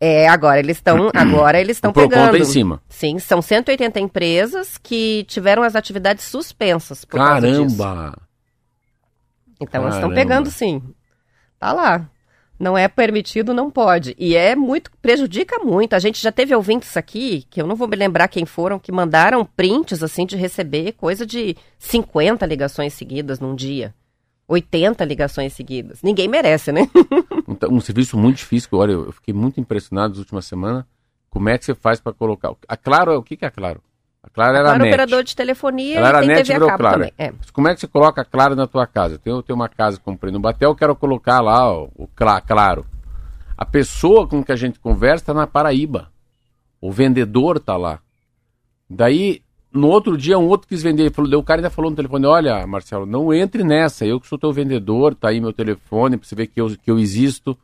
É, 0.00 0.28
agora 0.28 0.58
eles 0.58 0.76
estão, 0.76 1.10
agora 1.14 1.60
eles 1.60 1.76
estão 1.76 1.92
pegando. 1.92 2.36
em 2.36 2.44
cima. 2.44 2.82
Sim, 2.88 3.18
são 3.18 3.40
180 3.40 4.00
empresas 4.00 4.78
que 4.78 5.24
tiveram 5.28 5.62
as 5.62 5.76
atividades 5.76 6.24
suspensas 6.24 7.04
por 7.04 7.18
Caramba. 7.18 8.14
Então 9.60 9.80
Caramba. 9.80 9.88
elas 9.88 9.94
estão 9.94 10.14
pegando 10.14 10.50
sim. 10.50 10.82
Tá 11.58 11.72
lá. 11.72 12.08
Não 12.58 12.78
é 12.78 12.86
permitido, 12.86 13.52
não 13.52 13.70
pode. 13.70 14.14
E 14.16 14.36
é 14.36 14.54
muito, 14.54 14.90
prejudica 15.02 15.58
muito. 15.58 15.94
A 15.94 15.98
gente 15.98 16.22
já 16.22 16.30
teve 16.30 16.54
ouvintes 16.54 16.96
aqui, 16.96 17.44
que 17.50 17.60
eu 17.60 17.66
não 17.66 17.74
vou 17.74 17.88
me 17.88 17.96
lembrar 17.96 18.28
quem 18.28 18.46
foram, 18.46 18.78
que 18.78 18.92
mandaram 18.92 19.44
prints 19.44 20.02
assim 20.02 20.24
de 20.24 20.36
receber 20.36 20.92
coisa 20.92 21.26
de 21.26 21.56
50 21.78 22.46
ligações 22.46 22.92
seguidas 22.94 23.40
num 23.40 23.54
dia. 23.56 23.92
80 24.46 25.04
ligações 25.04 25.52
seguidas. 25.52 26.02
Ninguém 26.02 26.28
merece, 26.28 26.70
né? 26.70 26.88
um, 27.48 27.56
um, 27.76 27.80
serviço 27.80 28.16
muito 28.16 28.36
difícil, 28.36 28.68
olha, 28.72 28.92
eu 28.92 29.12
fiquei 29.12 29.32
muito 29.32 29.60
impressionado 29.60 30.10
nas 30.10 30.18
últimas 30.18 30.44
semanas. 30.44 30.84
Como 31.30 31.48
é 31.48 31.58
que 31.58 31.64
você 31.64 31.74
faz 31.74 32.00
para 32.00 32.12
colocar? 32.12 32.52
A 32.68 32.76
Claro, 32.76 33.16
o 33.16 33.22
que, 33.22 33.36
que 33.36 33.44
é 33.44 33.48
a 33.48 33.50
Claro? 33.50 33.82
A 34.22 34.30
Claro 34.30 34.56
era 34.56 34.68
a, 34.68 34.74
Claro, 34.74 34.84
a 34.84 34.86
operador 34.86 35.24
de 35.24 35.34
telefonia 35.34 35.98
Ela 35.98 36.08
era 36.08 36.18
tem 36.20 36.28
net, 36.28 36.46
TV 36.46 36.64
a 36.64 36.66
cabo 36.66 36.78
Claro. 36.78 36.96
também. 36.96 37.12
É. 37.18 37.32
Como 37.52 37.68
é 37.68 37.74
que 37.74 37.80
você 37.80 37.88
coloca 37.88 38.20
a 38.22 38.24
Claro 38.24 38.54
na 38.54 38.66
tua 38.66 38.86
casa? 38.86 39.14
Eu 39.14 39.18
tenho, 39.18 39.36
eu 39.36 39.42
tenho 39.42 39.56
uma 39.56 39.68
casa 39.68 39.98
que 39.98 40.04
comprei 40.04 40.32
no 40.32 40.38
Batel, 40.38 40.70
eu 40.70 40.76
quero 40.76 40.94
colocar 40.94 41.40
lá 41.40 41.72
ó, 41.72 41.88
o 41.94 42.08
Claro. 42.08 42.86
A 43.56 43.64
pessoa 43.64 44.26
com 44.28 44.44
que 44.44 44.52
a 44.52 44.56
gente 44.56 44.78
conversa 44.78 45.22
está 45.22 45.34
na 45.34 45.46
Paraíba. 45.46 46.10
O 46.80 46.92
vendedor 46.92 47.56
está 47.56 47.76
lá. 47.76 48.00
Daí 48.88 49.42
no 49.74 49.88
outro 49.88 50.16
dia, 50.16 50.38
um 50.38 50.46
outro 50.46 50.68
quis 50.68 50.82
vender. 50.82 51.12
Falou, 51.12 51.40
o 51.40 51.42
cara 51.42 51.60
ainda 51.60 51.68
falou 51.68 51.90
no 51.90 51.96
telefone: 51.96 52.26
Olha, 52.26 52.64
Marcelo, 52.66 53.04
não 53.04 53.34
entre 53.34 53.64
nessa. 53.64 54.06
Eu 54.06 54.20
que 54.20 54.28
sou 54.28 54.38
teu 54.38 54.52
vendedor, 54.52 55.14
tá 55.14 55.28
aí 55.28 55.40
meu 55.40 55.52
telefone 55.52 56.16
pra 56.16 56.26
você 56.26 56.34
ver 56.34 56.46
que 56.46 56.60
eu, 56.60 56.68
que 56.80 56.90
eu 56.90 56.98
existo. 56.98 57.58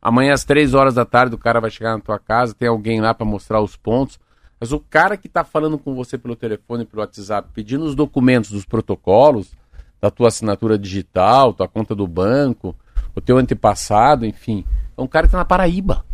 Amanhã, 0.00 0.34
às 0.34 0.44
três 0.44 0.74
horas 0.74 0.94
da 0.94 1.06
tarde, 1.06 1.34
o 1.34 1.38
cara 1.38 1.60
vai 1.60 1.70
chegar 1.70 1.94
na 1.94 2.00
tua 2.00 2.18
casa, 2.18 2.54
tem 2.54 2.68
alguém 2.68 3.00
lá 3.00 3.14
para 3.14 3.24
mostrar 3.24 3.62
os 3.62 3.74
pontos. 3.74 4.20
Mas 4.60 4.70
o 4.70 4.78
cara 4.78 5.16
que 5.16 5.28
tá 5.28 5.42
falando 5.42 5.78
com 5.78 5.94
você 5.94 6.18
pelo 6.18 6.36
telefone, 6.36 6.84
pelo 6.84 7.00
WhatsApp, 7.00 7.48
pedindo 7.54 7.84
os 7.84 7.94
documentos 7.94 8.50
dos 8.50 8.66
protocolos, 8.66 9.52
da 10.00 10.10
tua 10.10 10.28
assinatura 10.28 10.78
digital, 10.78 11.54
tua 11.54 11.66
conta 11.66 11.94
do 11.94 12.06
banco, 12.06 12.76
o 13.14 13.20
teu 13.20 13.38
antepassado, 13.38 14.26
enfim, 14.26 14.64
é 14.96 15.00
um 15.00 15.06
cara 15.06 15.26
que 15.26 15.32
tá 15.32 15.38
na 15.38 15.44
Paraíba 15.44 16.04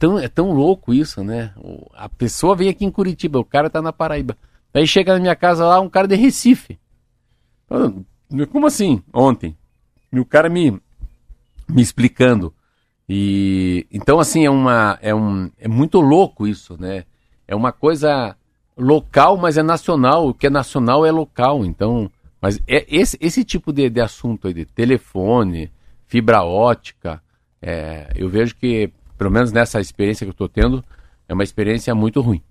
tão, 0.00 0.18
é 0.18 0.28
tão 0.28 0.50
louco 0.50 0.94
isso, 0.94 1.22
né? 1.22 1.52
A 1.92 2.08
pessoa 2.08 2.56
vem 2.56 2.70
aqui 2.70 2.86
em 2.86 2.90
Curitiba, 2.90 3.38
o 3.38 3.44
cara 3.44 3.68
tá 3.68 3.82
na 3.82 3.92
Paraíba. 3.92 4.36
Aí 4.72 4.86
chega 4.86 5.12
na 5.12 5.20
minha 5.20 5.36
casa 5.36 5.66
lá, 5.66 5.78
um 5.78 5.90
cara 5.90 6.08
de 6.08 6.16
Recife. 6.16 6.78
Como 8.50 8.66
assim? 8.66 9.02
Ontem. 9.12 9.54
E 10.10 10.18
o 10.18 10.24
cara 10.24 10.48
me, 10.48 10.80
me 11.68 11.82
explicando. 11.82 12.52
E 13.06 13.86
então 13.92 14.18
assim 14.18 14.46
é 14.46 14.50
uma 14.50 14.98
é 15.02 15.14
um 15.14 15.50
é 15.58 15.68
muito 15.68 16.00
louco 16.00 16.46
isso, 16.46 16.80
né? 16.80 17.04
É 17.46 17.54
uma 17.54 17.72
coisa 17.72 18.36
local, 18.78 19.36
mas 19.36 19.58
é 19.58 19.62
nacional. 19.62 20.28
O 20.28 20.34
que 20.34 20.46
é 20.46 20.50
nacional 20.50 21.04
é 21.04 21.10
local. 21.10 21.64
Então 21.64 22.10
Mas 22.40 22.58
é 22.66 22.86
esse, 22.88 23.18
esse 23.20 23.44
tipo 23.44 23.72
de, 23.72 23.90
de 23.90 24.00
assunto 24.00 24.48
aí, 24.48 24.54
de 24.54 24.64
telefone, 24.64 25.70
fibra 26.06 26.42
ótica, 26.42 27.20
é, 27.60 28.10
eu 28.16 28.28
vejo 28.28 28.56
que, 28.56 28.90
pelo 29.20 29.30
menos 29.30 29.52
nessa 29.52 29.78
experiência 29.82 30.24
que 30.24 30.30
eu 30.30 30.32
estou 30.32 30.48
tendo, 30.48 30.82
é 31.28 31.34
uma 31.34 31.44
experiência 31.44 31.94
muito 31.94 32.22
ruim. 32.22 32.42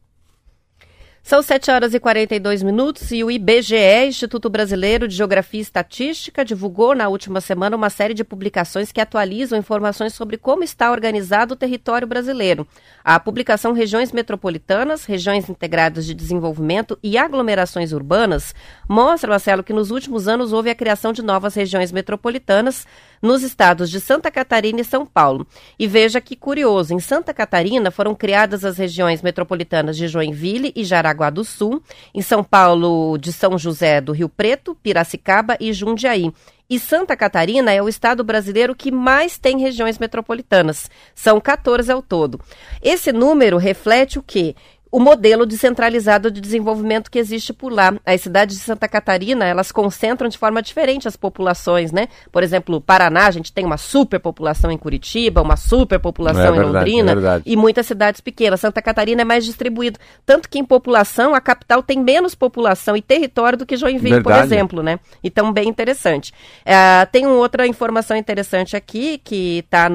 São 1.24 1.42
7 1.42 1.70
horas 1.72 1.94
e 1.96 2.00
42 2.00 2.62
minutos 2.62 3.12
e 3.12 3.24
o 3.24 3.32
IBGE, 3.32 4.06
Instituto 4.08 4.50
Brasileiro 4.50 5.08
de 5.08 5.16
Geografia 5.16 5.60
e 5.60 5.64
Estatística, 5.64 6.46
divulgou 6.46 6.96
na 6.96 7.08
última 7.08 7.42
semana 7.42 7.76
uma 7.76 7.90
série 7.90 8.14
de 8.14 8.24
publicações 8.24 8.92
que 8.92 9.02
atualizam 9.02 9.58
informações 9.58 10.14
sobre 10.14 10.38
como 10.38 10.64
está 10.64 10.92
organizado 10.92 11.56
o 11.56 11.58
território 11.58 12.08
brasileiro. 12.08 12.68
A 13.04 13.20
publicação 13.20 13.74
Regiões 13.74 14.12
Metropolitanas, 14.12 15.06
Regiões 15.06 15.50
Integradas 15.50 16.06
de 16.06 16.14
Desenvolvimento 16.14 16.98
e 17.02 17.18
Aglomerações 17.18 17.92
Urbanas 17.92 18.54
mostra, 18.88 19.32
Marcelo, 19.32 19.64
que 19.64 19.74
nos 19.74 19.90
últimos 19.90 20.28
anos 20.28 20.54
houve 20.54 20.70
a 20.70 20.76
criação 20.76 21.12
de 21.12 21.24
novas 21.24 21.56
regiões 21.56 21.92
metropolitanas 21.92 22.86
nos 23.22 23.44
estados 23.44 23.90
de 23.90 24.00
Santa 24.00 24.32
Catarina 24.32 24.82
e 24.82 24.86
São 24.86 25.06
Paulo. 25.06 25.46
E 25.78 25.88
veja 25.88 26.22
que 26.22 26.36
curioso, 26.36 26.94
em 26.94 27.00
Santa 27.00 27.34
Catarina 27.34 27.92
foram 27.92 28.16
criadas 28.16 28.66
as 28.66 28.78
regiões 28.78 29.22
metropolitanas 29.22 29.98
de 29.98 30.08
Joinville 30.08 30.72
e 30.76 30.84
Jaraguá 30.84 31.30
do 31.30 31.44
Sul, 31.44 31.82
em 32.14 32.22
São 32.22 32.44
Paulo 32.44 33.18
de 33.18 33.34
São 33.34 33.58
José 33.58 34.02
do 34.02 34.12
Rio 34.12 34.30
Preto, 34.30 34.76
Piracicaba 34.76 35.58
e 35.60 35.74
Jundiaí. 35.74 36.34
E 36.70 36.78
Santa 36.78 37.18
Catarina 37.18 37.72
é 37.72 37.82
o 37.82 37.90
estado 37.90 38.24
brasileiro 38.24 38.76
que 38.76 38.92
mais 38.92 39.40
tem 39.40 39.60
regiões 39.60 39.98
metropolitanas. 39.98 40.88
São 41.16 41.42
14 41.42 41.92
ao 41.92 42.00
todo. 42.00 42.40
Esse 42.80 43.12
número 43.12 43.58
reflete 43.58 44.20
o 44.20 44.24
quê? 44.24 44.56
O 44.92 45.00
modelo 45.00 45.46
descentralizado 45.46 46.32
de 46.32 46.42
desenvolvimento 46.42 47.12
que 47.12 47.20
existe 47.20 47.54
por 47.54 47.72
lá. 47.72 47.94
As 48.06 48.22
cidades 48.22 48.58
de 48.58 48.64
Santa 48.64 48.88
Catarina, 48.88 49.46
elas 49.46 49.72
concentram 49.72 50.28
de 50.28 50.38
forma 50.38 50.62
diferente 50.62 51.08
as 51.08 51.16
populações, 51.16 51.92
né? 51.92 52.08
Por 52.32 52.42
exemplo, 52.42 52.82
Paraná, 52.82 53.28
a 53.28 53.32
gente 53.32 53.54
tem 53.54 53.66
uma 53.66 53.78
superpopulação 53.78 54.72
em 54.72 54.78
Curitiba, 54.78 55.42
uma 55.42 55.56
superpopulação 55.56 56.42
é, 56.42 56.50
em 56.50 56.54
verdade, 56.54 56.92
Londrina 56.92 57.38
é 57.38 57.42
e 57.46 57.56
muitas 57.56 57.86
cidades 57.86 58.20
pequenas. 58.20 58.60
Santa 58.60 58.82
Catarina 58.82 59.22
é 59.22 59.26
mais 59.26 59.46
distribuído, 59.46 60.00
tanto 60.26 60.50
que 60.50 60.58
em 60.58 60.66
população 60.66 61.36
a 61.36 61.42
capital 61.42 61.84
tem 61.84 62.00
menos 62.00 62.34
população 62.34 62.98
e 62.98 63.02
território 63.02 63.58
do 63.58 63.66
que 63.66 63.78
Joinville, 63.78 64.16
verdade. 64.16 64.40
por 64.40 64.44
exemplo, 64.44 64.84
né? 64.84 65.00
Então, 65.24 65.54
bem 65.54 65.70
interessante. 65.70 66.34
É, 66.66 67.06
tem 67.06 67.26
uma 67.26 67.36
outra 67.36 67.68
informação 67.68 68.18
interessante 68.18 68.76
aqui, 68.76 69.20
que 69.24 69.60
está 69.60 69.88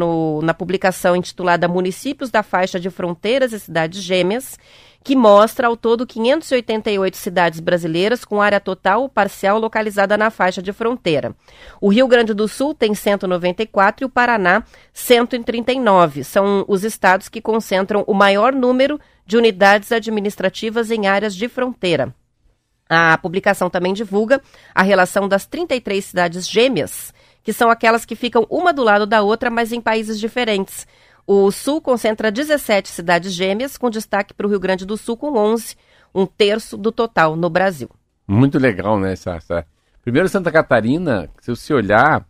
na 0.42 0.54
publicação 0.54 1.16
intitulada 1.16 1.66
Municípios 1.66 2.30
da 2.30 2.42
Faixa 2.42 2.78
de 2.78 2.90
Fronteiras 2.90 3.52
e 3.52 3.58
Cidades 3.58 4.00
Gêmeas, 4.00 4.58
que 5.04 5.14
mostra 5.14 5.68
ao 5.68 5.76
todo 5.76 6.06
588 6.06 7.16
cidades 7.18 7.60
brasileiras 7.60 8.24
com 8.24 8.40
área 8.40 8.58
total 8.58 9.02
ou 9.02 9.08
parcial 9.08 9.58
localizada 9.58 10.16
na 10.16 10.30
faixa 10.30 10.62
de 10.62 10.72
fronteira. 10.72 11.36
O 11.78 11.90
Rio 11.90 12.08
Grande 12.08 12.32
do 12.32 12.48
Sul 12.48 12.74
tem 12.74 12.94
194 12.94 14.02
e 14.02 14.06
o 14.06 14.08
Paraná 14.08 14.64
139. 14.94 16.24
São 16.24 16.64
os 16.66 16.84
estados 16.84 17.28
que 17.28 17.42
concentram 17.42 18.02
o 18.06 18.14
maior 18.14 18.54
número 18.54 18.98
de 19.26 19.36
unidades 19.36 19.92
administrativas 19.92 20.90
em 20.90 21.06
áreas 21.06 21.34
de 21.34 21.50
fronteira. 21.50 22.14
A 22.88 23.18
publicação 23.18 23.68
também 23.68 23.92
divulga 23.92 24.40
a 24.74 24.82
relação 24.82 25.28
das 25.28 25.46
33 25.46 26.02
cidades 26.02 26.48
gêmeas, 26.48 27.12
que 27.42 27.52
são 27.52 27.68
aquelas 27.68 28.06
que 28.06 28.16
ficam 28.16 28.46
uma 28.48 28.72
do 28.72 28.82
lado 28.82 29.04
da 29.04 29.20
outra, 29.20 29.50
mas 29.50 29.70
em 29.70 29.82
países 29.82 30.18
diferentes. 30.18 30.86
O 31.26 31.50
Sul 31.50 31.80
concentra 31.80 32.30
17 32.30 32.88
cidades 32.88 33.32
gêmeas, 33.32 33.78
com 33.78 33.88
destaque 33.88 34.34
para 34.34 34.46
o 34.46 34.50
Rio 34.50 34.60
Grande 34.60 34.84
do 34.84 34.96
Sul, 34.96 35.16
com 35.16 35.38
11, 35.38 35.74
um 36.14 36.26
terço 36.26 36.76
do 36.76 36.92
total 36.92 37.34
no 37.34 37.48
Brasil. 37.48 37.88
Muito 38.26 38.58
legal, 38.58 38.98
né? 38.98 39.12
Essa... 39.12 39.66
Primeiro, 40.02 40.28
Santa 40.28 40.52
Catarina, 40.52 41.30
se 41.40 41.50
você 41.50 41.72
olhar, 41.72 42.26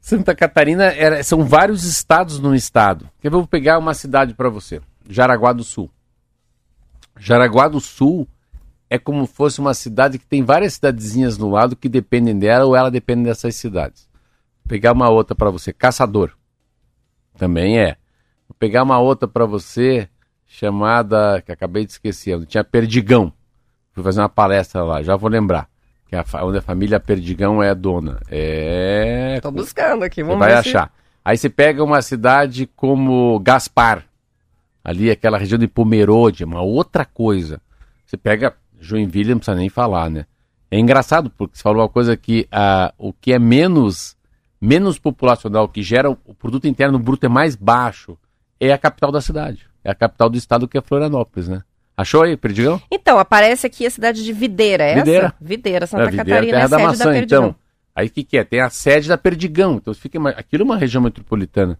Santa 0.00 0.34
Catarina 0.34 0.84
era, 0.86 1.22
são 1.22 1.44
vários 1.44 1.84
estados 1.84 2.40
no 2.40 2.54
estado. 2.56 3.08
Eu 3.22 3.30
vou 3.30 3.46
pegar 3.46 3.78
uma 3.78 3.94
cidade 3.94 4.34
para 4.34 4.48
você, 4.48 4.80
Jaraguá 5.08 5.52
do 5.52 5.62
Sul. 5.62 5.88
Jaraguá 7.16 7.68
do 7.68 7.80
Sul 7.80 8.26
é 8.88 8.98
como 8.98 9.26
fosse 9.26 9.60
uma 9.60 9.74
cidade 9.74 10.18
que 10.18 10.26
tem 10.26 10.42
várias 10.42 10.74
cidadezinhas 10.74 11.38
no 11.38 11.50
lado 11.50 11.76
que 11.76 11.88
dependem 11.88 12.36
dela 12.36 12.64
ou 12.64 12.74
ela 12.74 12.90
depende 12.90 13.24
dessas 13.24 13.54
cidades. 13.54 14.08
Vou 14.64 14.70
pegar 14.70 14.92
uma 14.92 15.08
outra 15.08 15.36
para 15.36 15.50
você, 15.50 15.72
Caçador. 15.72 16.32
Também 17.40 17.78
é. 17.78 17.96
Vou 18.46 18.54
pegar 18.58 18.82
uma 18.82 18.98
outra 18.98 19.26
para 19.26 19.46
você, 19.46 20.06
chamada, 20.46 21.40
que 21.40 21.50
acabei 21.50 21.86
de 21.86 21.92
esquecer, 21.92 22.44
tinha 22.44 22.62
Perdigão. 22.62 23.32
Fui 23.92 24.04
fazer 24.04 24.20
uma 24.20 24.28
palestra 24.28 24.84
lá, 24.84 25.02
já 25.02 25.16
vou 25.16 25.30
lembrar. 25.30 25.66
Que 26.06 26.16
é 26.16 26.18
a, 26.18 26.44
onde 26.44 26.58
a 26.58 26.60
família 26.62 27.00
Perdigão 27.00 27.62
é 27.62 27.74
dona. 27.74 28.20
É. 28.30 29.38
Tô 29.40 29.50
buscando 29.50 30.02
aqui, 30.02 30.22
vamos 30.22 30.38
você 30.38 30.44
ver. 30.44 30.52
Vai 30.52 30.60
achar. 30.60 30.88
Se... 30.88 30.92
Aí 31.24 31.38
você 31.38 31.48
pega 31.48 31.82
uma 31.82 32.02
cidade 32.02 32.66
como 32.76 33.40
Gaspar, 33.40 34.04
ali 34.84 35.10
aquela 35.10 35.38
região 35.38 35.58
de 35.58 35.66
Pomerode, 35.66 36.44
uma 36.44 36.60
outra 36.60 37.06
coisa. 37.06 37.58
Você 38.04 38.18
pega 38.18 38.54
Joinville, 38.78 39.30
não 39.30 39.38
precisa 39.38 39.56
nem 39.56 39.70
falar, 39.70 40.10
né? 40.10 40.26
É 40.70 40.78
engraçado, 40.78 41.30
porque 41.30 41.56
você 41.56 41.62
falou 41.62 41.80
uma 41.80 41.88
coisa 41.88 42.18
que 42.18 42.46
uh, 42.52 42.92
o 42.98 43.14
que 43.14 43.32
é 43.32 43.38
menos 43.38 44.14
menos 44.60 44.98
populacional, 44.98 45.68
que 45.68 45.82
gera 45.82 46.10
o 46.10 46.34
produto 46.34 46.68
interno 46.68 46.98
bruto 46.98 47.24
é 47.24 47.28
mais 47.28 47.56
baixo, 47.56 48.18
é 48.58 48.72
a 48.72 48.78
capital 48.78 49.10
da 49.10 49.20
cidade. 49.20 49.66
É 49.82 49.90
a 49.90 49.94
capital 49.94 50.28
do 50.28 50.36
estado 50.36 50.68
que 50.68 50.76
é 50.76 50.82
Florianópolis, 50.82 51.48
né? 51.48 51.62
Achou 51.96 52.22
aí, 52.22 52.36
Perdigão? 52.36 52.80
Então, 52.90 53.18
aparece 53.18 53.66
aqui 53.66 53.86
a 53.86 53.90
cidade 53.90 54.22
de 54.22 54.32
Videira, 54.32 54.84
é 54.84 54.94
Videira. 54.96 55.26
essa? 55.26 55.34
Videira, 55.40 55.86
Santa 55.86 56.02
é, 56.02 56.06
Videira, 56.06 56.24
Catarina, 56.24 56.52
terra 56.52 56.62
é 56.62 56.64
a 56.64 56.68
da 56.68 56.78
maçã, 56.78 57.04
da 57.04 57.10
Perdigão. 57.10 57.42
Então, 57.44 57.56
aí 57.94 58.06
o 58.06 58.10
que, 58.10 58.24
que 58.24 58.38
é? 58.38 58.44
Tem 58.44 58.60
a 58.60 58.70
sede 58.70 59.08
da 59.08 59.16
Perdigão. 59.16 59.76
Então, 59.76 59.94
fica, 59.94 60.18
aquilo 60.30 60.62
é 60.62 60.64
uma 60.64 60.76
região 60.76 61.02
metropolitana. 61.02 61.78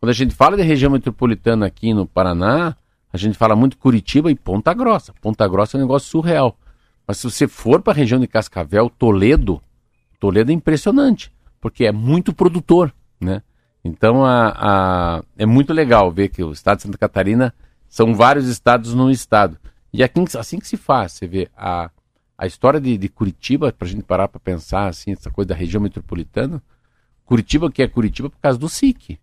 Quando 0.00 0.10
a 0.10 0.14
gente 0.14 0.34
fala 0.34 0.56
de 0.56 0.62
região 0.62 0.90
metropolitana 0.90 1.66
aqui 1.66 1.94
no 1.94 2.06
Paraná, 2.06 2.76
a 3.12 3.16
gente 3.16 3.36
fala 3.36 3.54
muito 3.54 3.76
Curitiba 3.76 4.30
e 4.30 4.34
Ponta 4.34 4.74
Grossa. 4.74 5.14
Ponta 5.20 5.46
Grossa 5.46 5.76
é 5.76 5.78
um 5.78 5.82
negócio 5.82 6.08
surreal. 6.08 6.56
Mas 7.06 7.18
se 7.18 7.30
você 7.30 7.46
for 7.46 7.80
para 7.80 7.92
a 7.92 7.96
região 7.96 8.18
de 8.18 8.26
Cascavel, 8.26 8.90
Toledo, 8.90 9.62
Toledo 10.18 10.50
é 10.50 10.54
impressionante 10.54 11.30
porque 11.62 11.86
é 11.86 11.92
muito 11.92 12.34
produtor, 12.34 12.92
né? 13.20 13.40
Então 13.84 14.24
a, 14.24 14.48
a, 14.56 15.24
é 15.38 15.46
muito 15.46 15.72
legal 15.72 16.10
ver 16.10 16.28
que 16.28 16.42
o 16.42 16.52
estado 16.52 16.78
de 16.78 16.82
Santa 16.82 16.98
Catarina 16.98 17.54
são 17.88 18.14
vários 18.14 18.48
estados 18.48 18.94
num 18.94 19.08
estado. 19.08 19.56
E 19.92 20.02
aqui, 20.02 20.20
assim 20.36 20.58
que 20.58 20.66
se 20.66 20.76
faz, 20.76 21.12
você 21.12 21.26
vê 21.26 21.48
a, 21.56 21.88
a 22.36 22.46
história 22.46 22.80
de, 22.80 22.98
de 22.98 23.08
Curitiba, 23.08 23.72
para 23.72 23.86
a 23.86 23.90
gente 23.90 24.02
parar 24.02 24.26
para 24.26 24.40
pensar 24.40 24.88
assim, 24.88 25.12
essa 25.12 25.30
coisa 25.30 25.50
da 25.50 25.54
região 25.54 25.80
metropolitana, 25.80 26.60
Curitiba 27.24 27.70
que 27.70 27.82
é 27.82 27.88
Curitiba 27.88 28.28
por 28.28 28.40
causa 28.40 28.58
do 28.58 28.68
SIC. 28.68 29.18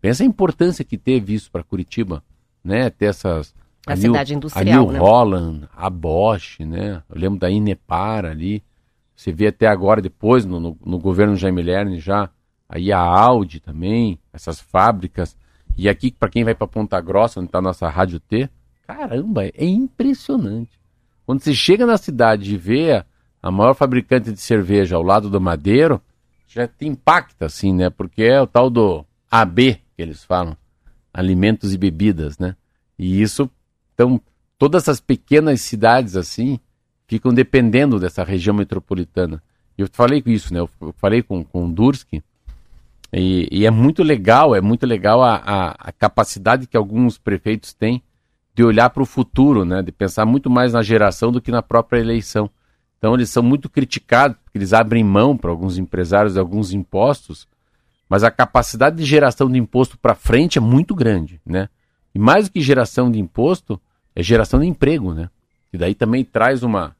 Pensa 0.00 0.22
a 0.22 0.26
importância 0.26 0.84
que 0.84 0.96
teve 0.96 1.34
isso 1.34 1.50
para 1.50 1.64
Curitiba, 1.64 2.22
né? 2.62 2.90
Ter 2.90 3.06
essas 3.06 3.54
a, 3.86 3.94
a 3.94 3.96
cidade 3.96 4.30
New, 4.30 4.38
industrial, 4.38 4.82
a 4.82 4.84
New 4.84 4.92
né? 4.92 4.98
Holland, 4.98 5.68
a 5.74 5.90
Bosch, 5.90 6.60
né? 6.60 7.02
Eu 7.08 7.20
lembro 7.20 7.40
da 7.40 7.50
Inepar 7.50 8.24
ali. 8.24 8.62
Você 9.22 9.30
vê 9.30 9.46
até 9.46 9.68
agora, 9.68 10.02
depois, 10.02 10.44
no, 10.44 10.58
no, 10.58 10.76
no 10.84 10.98
governo 10.98 11.36
Jaime 11.36 11.62
Lerner 11.62 12.00
já, 12.00 12.28
aí 12.68 12.90
a 12.90 12.98
Audi 12.98 13.60
também, 13.60 14.18
essas 14.32 14.60
fábricas. 14.60 15.36
E 15.76 15.88
aqui, 15.88 16.10
para 16.10 16.28
quem 16.28 16.42
vai 16.42 16.56
para 16.56 16.66
Ponta 16.66 17.00
Grossa, 17.00 17.38
onde 17.38 17.46
está 17.46 17.58
a 17.58 17.62
nossa 17.62 17.88
Rádio 17.88 18.18
T, 18.18 18.50
caramba, 18.84 19.44
é 19.44 19.64
impressionante. 19.64 20.76
Quando 21.24 21.40
você 21.40 21.54
chega 21.54 21.86
na 21.86 21.96
cidade 21.96 22.52
e 22.52 22.56
vê 22.56 23.04
a 23.40 23.50
maior 23.50 23.74
fabricante 23.74 24.32
de 24.32 24.40
cerveja 24.40 24.96
ao 24.96 25.04
lado 25.04 25.30
do 25.30 25.40
Madeiro, 25.40 26.02
já 26.48 26.66
te 26.66 26.84
impacta, 26.84 27.46
assim, 27.46 27.72
né? 27.72 27.90
Porque 27.90 28.24
é 28.24 28.40
o 28.40 28.46
tal 28.46 28.68
do 28.68 29.06
AB, 29.30 29.80
que 29.94 30.02
eles 30.02 30.24
falam, 30.24 30.56
alimentos 31.14 31.72
e 31.72 31.78
bebidas, 31.78 32.38
né? 32.38 32.56
E 32.98 33.22
isso, 33.22 33.48
então, 33.94 34.20
todas 34.58 34.82
essas 34.82 35.00
pequenas 35.00 35.60
cidades, 35.60 36.16
assim, 36.16 36.58
ficam 37.12 37.34
dependendo 37.34 38.00
dessa 38.00 38.24
região 38.24 38.56
metropolitana. 38.56 39.42
Eu 39.76 39.86
falei 39.92 40.22
com 40.22 40.30
isso, 40.30 40.54
né? 40.54 40.60
Eu 40.60 40.94
falei 40.96 41.22
com, 41.22 41.44
com 41.44 41.66
o 41.66 41.70
Durski, 41.70 42.22
e, 43.12 43.46
e, 43.52 43.66
é 43.66 43.70
muito 43.70 44.02
legal, 44.02 44.54
é 44.54 44.62
muito 44.62 44.86
legal 44.86 45.22
a, 45.22 45.34
a, 45.36 45.70
a 45.78 45.92
capacidade 45.92 46.66
que 46.66 46.74
alguns 46.74 47.18
prefeitos 47.18 47.74
têm 47.74 48.02
de 48.54 48.64
olhar 48.64 48.88
para 48.88 49.02
o 49.02 49.06
futuro, 49.06 49.62
né? 49.66 49.82
De 49.82 49.92
pensar 49.92 50.24
muito 50.24 50.48
mais 50.48 50.72
na 50.72 50.82
geração 50.82 51.30
do 51.30 51.40
que 51.40 51.50
na 51.50 51.60
própria 51.60 52.00
eleição. 52.00 52.48
Então 52.96 53.12
eles 53.12 53.28
são 53.28 53.42
muito 53.42 53.68
criticados 53.68 54.38
porque 54.42 54.56
eles 54.56 54.72
abrem 54.72 55.04
mão 55.04 55.36
para 55.36 55.50
alguns 55.50 55.76
empresários 55.76 56.32
de 56.32 56.38
alguns 56.38 56.72
impostos, 56.72 57.46
mas 58.08 58.24
a 58.24 58.30
capacidade 58.30 58.96
de 58.96 59.04
geração 59.04 59.50
de 59.50 59.58
imposto 59.58 59.98
para 59.98 60.14
frente 60.14 60.56
é 60.56 60.60
muito 60.62 60.94
grande, 60.94 61.38
né? 61.44 61.68
E 62.14 62.18
mais 62.18 62.48
do 62.48 62.52
que 62.52 62.60
geração 62.62 63.10
de 63.10 63.18
imposto, 63.18 63.78
é 64.16 64.22
geração 64.22 64.60
de 64.60 64.66
emprego, 64.66 65.12
né? 65.12 65.28
E 65.72 65.76
daí 65.76 65.94
também 65.94 66.24
traz 66.24 66.62
uma. 66.62 66.94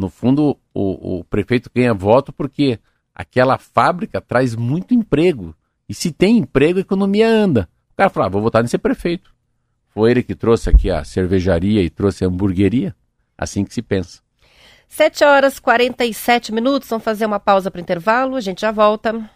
No 0.00 0.08
fundo, 0.08 0.56
o, 0.72 1.18
o 1.18 1.24
prefeito 1.24 1.70
ganha 1.74 1.92
voto 1.92 2.32
porque 2.32 2.78
aquela 3.14 3.58
fábrica 3.58 4.18
traz 4.18 4.56
muito 4.56 4.94
emprego. 4.94 5.54
E 5.86 5.92
se 5.92 6.10
tem 6.10 6.38
emprego, 6.38 6.78
a 6.78 6.80
economia 6.80 7.28
anda. 7.28 7.68
O 7.92 7.96
cara 7.96 8.08
fala, 8.08 8.24
ah, 8.24 8.28
vou 8.30 8.40
votar 8.40 8.62
nesse 8.62 8.78
prefeito. 8.78 9.30
Foi 9.90 10.10
ele 10.10 10.22
que 10.22 10.34
trouxe 10.34 10.70
aqui 10.70 10.90
a 10.90 11.04
cervejaria 11.04 11.82
e 11.82 11.90
trouxe 11.90 12.24
a 12.24 12.28
hamburgueria. 12.28 12.96
Assim 13.36 13.62
que 13.62 13.74
se 13.74 13.82
pensa. 13.82 14.22
7 14.88 15.22
horas 15.22 15.58
e 15.58 15.60
47 15.60 16.50
minutos, 16.50 16.88
vamos 16.88 17.04
fazer 17.04 17.26
uma 17.26 17.38
pausa 17.38 17.70
para 17.70 17.82
intervalo, 17.82 18.36
a 18.36 18.40
gente 18.40 18.62
já 18.62 18.72
volta. 18.72 19.30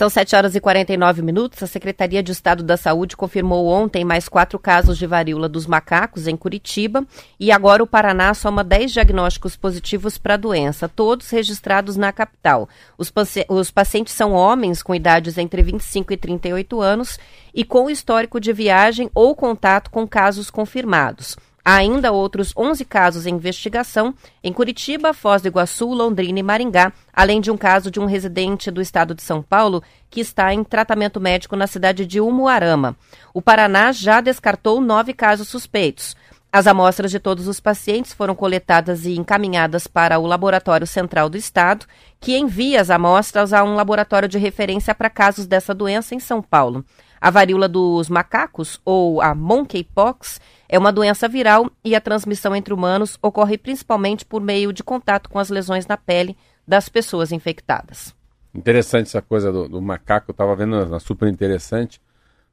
São 0.00 0.08
7 0.08 0.34
horas 0.34 0.54
e 0.54 0.60
49 0.60 1.20
minutos. 1.20 1.62
A 1.62 1.66
Secretaria 1.66 2.22
de 2.22 2.32
Estado 2.32 2.62
da 2.62 2.78
Saúde 2.78 3.14
confirmou 3.14 3.66
ontem 3.66 4.02
mais 4.02 4.30
quatro 4.30 4.58
casos 4.58 4.96
de 4.96 5.06
varíola 5.06 5.46
dos 5.46 5.66
macacos 5.66 6.26
em 6.26 6.38
Curitiba 6.38 7.04
e 7.38 7.52
agora 7.52 7.82
o 7.82 7.86
Paraná 7.86 8.32
soma 8.32 8.64
10 8.64 8.92
diagnósticos 8.92 9.56
positivos 9.56 10.16
para 10.16 10.32
a 10.32 10.38
doença, 10.38 10.88
todos 10.88 11.28
registrados 11.28 11.98
na 11.98 12.12
capital. 12.12 12.66
Os, 12.96 13.10
paci 13.10 13.44
os 13.46 13.70
pacientes 13.70 14.14
são 14.14 14.32
homens 14.32 14.82
com 14.82 14.94
idades 14.94 15.36
entre 15.36 15.62
25 15.62 16.14
e 16.14 16.16
38 16.16 16.80
anos 16.80 17.18
e 17.54 17.62
com 17.62 17.90
histórico 17.90 18.40
de 18.40 18.54
viagem 18.54 19.10
ou 19.14 19.36
contato 19.36 19.90
com 19.90 20.08
casos 20.08 20.50
confirmados. 20.50 21.36
Há 21.64 21.74
ainda 21.74 22.10
outros 22.10 22.52
11 22.56 22.84
casos 22.84 23.26
em 23.26 23.34
investigação 23.34 24.14
em 24.42 24.52
Curitiba, 24.52 25.12
Foz 25.12 25.42
do 25.42 25.48
Iguaçu, 25.48 25.86
Londrina 25.86 26.38
e 26.38 26.42
Maringá, 26.42 26.92
além 27.12 27.40
de 27.40 27.50
um 27.50 27.56
caso 27.56 27.90
de 27.90 28.00
um 28.00 28.06
residente 28.06 28.70
do 28.70 28.80
estado 28.80 29.14
de 29.14 29.22
São 29.22 29.42
Paulo 29.42 29.82
que 30.08 30.20
está 30.20 30.52
em 30.54 30.64
tratamento 30.64 31.20
médico 31.20 31.56
na 31.56 31.66
cidade 31.66 32.06
de 32.06 32.20
Umuarama. 32.20 32.96
O 33.34 33.42
Paraná 33.42 33.92
já 33.92 34.20
descartou 34.20 34.80
nove 34.80 35.12
casos 35.12 35.48
suspeitos. 35.48 36.16
As 36.52 36.66
amostras 36.66 37.12
de 37.12 37.20
todos 37.20 37.46
os 37.46 37.60
pacientes 37.60 38.12
foram 38.12 38.34
coletadas 38.34 39.04
e 39.04 39.16
encaminhadas 39.16 39.86
para 39.86 40.18
o 40.18 40.26
Laboratório 40.26 40.84
Central 40.84 41.28
do 41.28 41.36
Estado, 41.36 41.86
que 42.18 42.36
envia 42.36 42.80
as 42.80 42.90
amostras 42.90 43.52
a 43.52 43.62
um 43.62 43.76
laboratório 43.76 44.28
de 44.28 44.36
referência 44.36 44.92
para 44.92 45.08
casos 45.08 45.46
dessa 45.46 45.72
doença 45.72 46.12
em 46.12 46.18
São 46.18 46.42
Paulo. 46.42 46.84
A 47.20 47.30
varíola 47.30 47.68
dos 47.68 48.08
macacos, 48.08 48.80
ou 48.84 49.22
a 49.22 49.32
monkeypox, 49.32 50.40
é 50.72 50.78
uma 50.78 50.92
doença 50.92 51.26
viral 51.26 51.68
e 51.84 51.96
a 51.96 52.00
transmissão 52.00 52.54
entre 52.54 52.72
humanos 52.72 53.18
ocorre 53.20 53.58
principalmente 53.58 54.24
por 54.24 54.40
meio 54.40 54.72
de 54.72 54.84
contato 54.84 55.28
com 55.28 55.40
as 55.40 55.50
lesões 55.50 55.84
na 55.84 55.96
pele 55.96 56.36
das 56.66 56.88
pessoas 56.88 57.32
infectadas. 57.32 58.14
Interessante 58.54 59.08
essa 59.08 59.20
coisa 59.20 59.50
do, 59.50 59.68
do 59.68 59.82
macaco, 59.82 60.30
estava 60.30 60.54
vendo 60.54 60.80
uma 60.84 61.00
super 61.00 61.28
interessante, 61.28 62.00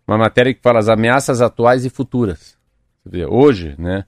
uma 0.08 0.18
matéria 0.18 0.52
que 0.52 0.62
fala 0.64 0.80
as 0.80 0.90
ameaças 0.90 1.42
atuais 1.42 1.86
e 1.86 1.92
futuras. 1.92 2.58
Hoje, 3.30 3.76
né, 3.78 4.04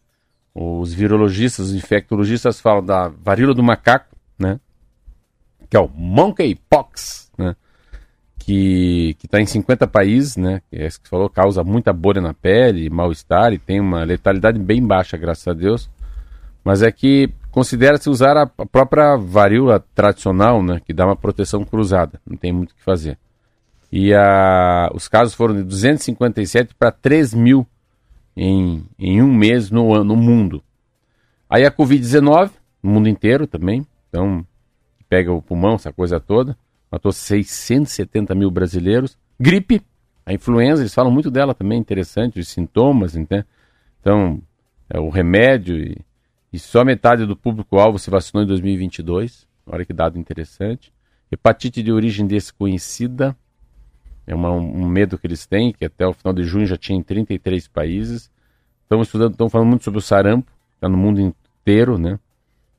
os 0.56 0.92
virologistas, 0.92 1.68
os 1.68 1.76
infectologistas 1.76 2.60
falam 2.60 2.84
da 2.84 3.10
varíola 3.10 3.54
do 3.54 3.62
macaco, 3.62 4.16
né, 4.40 4.60
que 5.70 5.78
é 5.78 5.80
o 5.80 5.88
monkeypox, 5.88 7.32
né, 7.38 7.56
que 8.40 9.16
está 9.24 9.40
em 9.40 9.46
50 9.46 9.86
países, 9.88 10.38
né? 10.38 10.62
É 10.72 10.88
que 10.88 10.94
você 10.94 11.00
falou, 11.10 11.30
causa 11.30 11.64
muita 11.64 11.94
bolha 11.94 12.22
na 12.22 12.34
pele, 12.34 12.90
mal-estar 12.90 13.54
e 13.54 13.60
tem 13.60 13.80
uma 13.80 14.04
letalidade 14.04 14.58
bem 14.58 14.86
baixa, 14.86 15.18
graças 15.18 15.48
a 15.48 15.54
Deus. 15.54 15.90
Mas 16.64 16.82
é 16.82 16.92
que 16.92 17.30
considera-se 17.52 18.10
usar 18.10 18.38
a, 18.38 18.48
própria 18.48 19.16
varíola 19.18 19.84
tradicional, 19.94 20.64
né? 20.64 20.82
Que 20.84 20.94
dá 20.94 21.06
uma 21.06 21.16
proteção 21.16 21.64
cruzada, 21.64 22.20
não 22.26 22.38
tem 22.38 22.52
muito 22.52 22.72
o 22.72 22.76
que 22.76 22.84
fazer. 22.84 23.18
E 23.92 24.14
a, 24.14 24.90
os 24.94 25.08
casos 25.08 25.34
foram 25.34 25.56
de 25.56 25.64
257 25.64 26.74
para 26.76 26.92
3 26.92 27.34
mil 27.34 27.68
em, 28.36 28.86
em 28.98 29.22
um 29.22 29.34
mês 29.34 29.70
no, 29.70 30.04
no 30.04 30.16
mundo. 30.16 30.64
Aí 31.50 31.66
a 31.66 31.72
Covid-19, 31.72 32.52
no 32.82 32.92
mundo 32.92 33.10
inteiro 33.10 33.46
também, 33.48 33.86
então 34.08 34.46
pega 35.10 35.32
o 35.32 35.42
pulmão, 35.42 35.76
essa 35.76 35.92
coisa 35.92 36.20
toda 36.20 36.56
matou 36.92 37.12
670 37.12 38.34
mil 38.36 38.50
brasileiros. 38.50 39.18
Gripe, 39.40 39.82
a 40.26 40.34
influenza, 40.34 40.82
eles 40.82 40.94
falam 40.94 41.12
muito 41.12 41.32
dela 41.32 41.54
também, 41.54 41.80
interessante, 41.80 42.40
os 42.40 42.48
sintomas, 42.48 43.16
entende? 43.16 43.46
Então, 44.00 44.42
é 44.90 45.00
o 45.00 45.10
remédio 45.10 45.78
e, 45.78 45.98
e 46.52 46.60
só 46.60 46.84
metade 46.84 47.26
do 47.26 47.36
público-alvo 47.36 48.00
se 48.00 48.10
vacinou 48.10 48.44
em 48.44 48.48
2022. 48.48 49.48
Olha 49.66 49.86
que 49.86 49.94
dado 49.94 50.18
interessante. 50.18 50.92
Hepatite 51.32 51.84
de 51.84 51.92
origem 51.92 52.26
desconhecida, 52.26 53.36
é 54.26 54.36
uma, 54.36 54.52
um 54.52 54.88
medo 54.88 55.18
que 55.18 55.26
eles 55.26 55.48
têm, 55.48 55.74
que 55.74 55.86
até 55.86 56.06
o 56.06 56.14
final 56.14 56.34
de 56.34 56.44
junho 56.44 56.66
já 56.66 56.78
tinha 56.78 56.98
em 56.98 57.02
33 57.02 57.68
países. 57.68 58.32
Estão 58.84 59.02
estudando, 59.02 59.32
estão 59.32 59.50
falando 59.50 59.70
muito 59.70 59.84
sobre 59.84 59.98
o 59.98 60.02
sarampo, 60.02 60.52
está 60.76 60.88
no 60.88 60.98
mundo 60.98 61.20
inteiro, 61.20 61.98
né? 61.98 62.20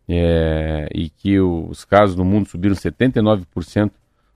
É, 0.08 0.88
e 0.94 1.10
que 1.10 1.40
os 1.40 1.84
casos 1.84 2.16
no 2.16 2.24
mundo 2.24 2.48
subiram 2.48 2.74
79% 2.74 3.90